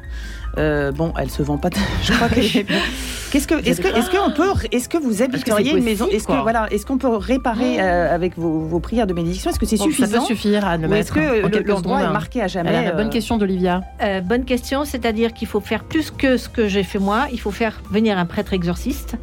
Euh, 0.58 0.92
bon, 0.92 1.14
elle 1.18 1.30
se 1.30 1.42
vend 1.44 1.58
pas. 1.58 1.70
Je 2.04 2.14
crois 2.14 2.30
qu'elle 2.30 2.46
est. 2.56 2.66
Qu'est-ce 3.32 3.48
que, 3.48 3.54
est-ce 3.64 3.80
que, 3.80 3.88
est-ce 3.88 4.10
qu'on 4.10 4.32
peut, 4.32 4.50
est-ce 4.72 4.90
que 4.90 4.98
vous 4.98 5.22
habiteriez 5.22 5.78
une 5.78 5.84
maison 5.84 6.08
Est-ce 6.12 6.26
que 6.26 6.42
voilà, 6.42 6.68
est-ce 6.72 6.86
qu'on 6.86 6.98
peut 6.98 7.16
réparer 7.16 7.80
euh, 7.80 8.14
avec 8.14 8.36
vos, 8.38 8.62
vos, 8.62 8.80
prières 8.80 9.06
de 9.06 9.14
bénédiction? 9.14 9.52
Est-ce 9.52 9.60
que 9.60 9.68
c'est 9.68 9.78
suffisant 9.78 10.08
Ça 10.08 10.20
peut 10.20 10.26
suffire 10.26 10.66
à 10.66 10.78
le 10.78 10.88
Ou 10.88 10.94
est-ce 10.96 11.12
que 11.12 11.68
l'endroit 11.68 12.02
est 12.02 12.12
marqué 12.12 12.42
à 12.42 12.48
jamais 12.48 12.86
La 12.86 12.92
bonne 12.92 13.10
question 13.10 13.38
d'Olivia. 13.38 13.82
bonne 14.24 14.46
question, 14.46 14.86
c'est-à-dire 14.86 15.34
qu'il 15.34 15.48
faut 15.48 15.62
faire 15.62 15.84
plus 15.84 16.12
que 16.12 16.38
ce 16.38 16.50
que 16.50 16.68
j'ai 16.68 16.84
fait 16.84 17.00
moi. 17.00 17.28
Il 17.32 17.40
faut 17.40 17.52
faire 17.52 17.82
venir 17.92 18.18
un 18.18 18.26
prêtre 18.26 18.54
exorciste 18.54 19.18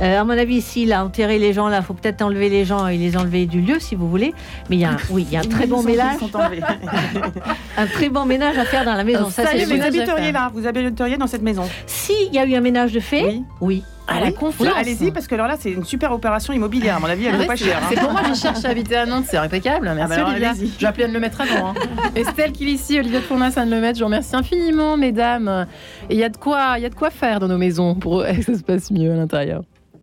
euh, 0.00 0.20
à 0.20 0.24
mon 0.24 0.36
avis, 0.36 0.60
s'il 0.60 0.92
a 0.92 1.04
enterré 1.04 1.38
les 1.38 1.52
gens 1.52 1.68
là, 1.68 1.78
il 1.78 1.84
faut 1.84 1.94
peut-être 1.94 2.22
enlever 2.22 2.48
les 2.48 2.64
gens 2.64 2.86
et 2.86 2.96
les 2.96 3.16
enlever 3.16 3.46
du 3.46 3.60
lieu 3.60 3.78
si 3.78 3.94
vous 3.94 4.08
voulez. 4.08 4.34
Mais 4.70 4.76
il 4.76 4.80
y 4.80 4.84
a 4.84 4.90
un, 4.90 4.96
oui, 5.10 5.26
il 5.28 5.32
y 5.32 5.36
a 5.36 5.40
un 5.40 5.44
très 5.44 5.66
bon 5.66 5.82
ménage. 5.82 6.16
un 7.76 7.86
très 7.86 8.08
bon 8.08 8.24
ménage 8.24 8.58
à 8.58 8.64
faire 8.64 8.84
dans 8.84 8.94
la 8.94 9.04
maison. 9.04 9.30
Ça, 9.30 9.44
vous 9.52 9.82
habiteriez 9.82 10.32
là, 10.32 10.50
vous 10.52 10.66
habiteriez 10.66 11.16
dans 11.16 11.26
cette 11.26 11.42
maison. 11.42 11.64
S'il 11.86 12.32
y 12.32 12.38
a 12.38 12.44
eu 12.44 12.54
un 12.54 12.60
ménage 12.60 12.92
de 12.92 13.00
fait, 13.00 13.24
oui. 13.24 13.44
oui. 13.60 13.84
À 14.06 14.20
la 14.20 14.32
confiance. 14.32 14.74
Allez-y, 14.76 15.12
parce 15.12 15.26
que 15.26 15.34
alors 15.34 15.46
là, 15.46 15.56
c'est 15.58 15.70
une 15.70 15.84
super 15.84 16.12
opération 16.12 16.52
immobilière. 16.52 16.96
À 16.96 17.00
mon 17.00 17.06
avis, 17.06 17.24
elle 17.24 17.38
ne 17.38 17.44
ah 17.44 17.46
pas 17.46 17.56
cher. 17.56 17.80
C'est 17.88 17.98
pour 17.98 18.12
moi 18.12 18.22
qui 18.22 18.38
cherche 18.38 18.62
à 18.64 18.68
habiter 18.68 18.96
à 18.96 19.06
Nantes, 19.06 19.24
c'est 19.26 19.38
impeccable. 19.38 19.90
Merci 19.96 20.16
ah 20.18 20.24
bah 20.24 20.30
Olivia. 20.30 20.52
Je 20.52 20.80
vais 20.80 20.86
appeler 20.86 21.04
Anne 21.04 21.18
mettre 21.18 21.40
avant. 21.40 21.68
Hein. 21.68 21.74
Estelle 22.14 22.52
ici, 22.60 22.98
Olivia 22.98 23.20
de 23.20 23.24
Fournas, 23.24 23.54
Anne 23.56 23.80
mettre. 23.80 23.98
Je 23.98 24.04
vous 24.04 24.08
remercie 24.08 24.36
infiniment, 24.36 24.98
mesdames. 24.98 25.66
Et 26.10 26.14
il 26.14 26.20
y 26.20 26.24
a 26.24 26.28
de 26.28 26.36
quoi, 26.36 26.74
il 26.76 26.82
y 26.82 26.86
a 26.86 26.90
de 26.90 26.94
quoi 26.94 27.08
faire 27.08 27.40
dans 27.40 27.48
nos 27.48 27.56
maisons 27.56 27.94
pour 27.94 28.24
que 28.36 28.42
ça 28.42 28.54
se 28.54 28.62
passe 28.62 28.90
mieux 28.90 29.10
à 29.10 29.16
l'intérieur. 29.16 29.62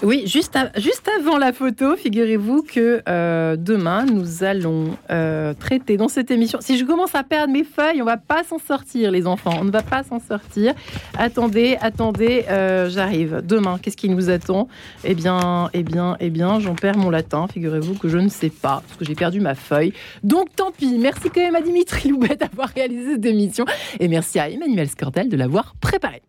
Oui, 0.00 0.22
juste, 0.26 0.56
juste 0.76 1.10
avant 1.18 1.38
la 1.38 1.52
photo, 1.52 1.96
figurez-vous 1.96 2.62
que 2.62 3.02
euh, 3.08 3.56
demain, 3.56 4.04
nous 4.04 4.44
allons 4.44 4.96
euh, 5.10 5.54
traiter 5.54 5.96
dans 5.96 6.06
cette 6.06 6.30
émission. 6.30 6.60
Si 6.62 6.78
je 6.78 6.84
commence 6.84 7.16
à 7.16 7.24
perdre 7.24 7.52
mes 7.52 7.64
feuilles, 7.64 8.00
on 8.00 8.04
va 8.04 8.16
pas 8.16 8.44
s'en 8.44 8.60
sortir, 8.60 9.10
les 9.10 9.26
enfants. 9.26 9.54
On 9.60 9.64
ne 9.64 9.72
va 9.72 9.82
pas 9.82 10.04
s'en 10.04 10.20
sortir. 10.20 10.74
Attendez, 11.18 11.76
attendez, 11.80 12.44
euh, 12.48 12.88
j'arrive. 12.88 13.42
Demain, 13.44 13.80
qu'est-ce 13.82 13.96
qui 13.96 14.08
nous 14.08 14.30
attend? 14.30 14.68
Eh 15.02 15.16
bien, 15.16 15.68
eh 15.74 15.82
bien, 15.82 16.16
eh 16.20 16.30
bien, 16.30 16.60
j'en 16.60 16.76
perds 16.76 16.96
mon 16.96 17.10
latin. 17.10 17.48
Figurez-vous 17.52 17.94
que 17.94 18.08
je 18.08 18.18
ne 18.18 18.28
sais 18.28 18.50
pas, 18.50 18.84
parce 18.86 19.00
que 19.00 19.04
j'ai 19.04 19.16
perdu 19.16 19.40
ma 19.40 19.56
feuille. 19.56 19.92
Donc, 20.22 20.54
tant 20.54 20.70
pis. 20.70 20.96
Merci 20.96 21.28
quand 21.28 21.40
même 21.40 21.56
à 21.56 21.60
Dimitri 21.60 22.10
Loubet 22.10 22.36
d'avoir 22.40 22.68
réalisé 22.68 23.14
cette 23.14 23.26
émission. 23.26 23.64
Et 23.98 24.06
merci 24.06 24.38
à 24.38 24.48
Emmanuel 24.48 24.88
Scordel 24.88 25.28
de 25.28 25.36
l'avoir 25.36 25.74
préparée. 25.80 26.22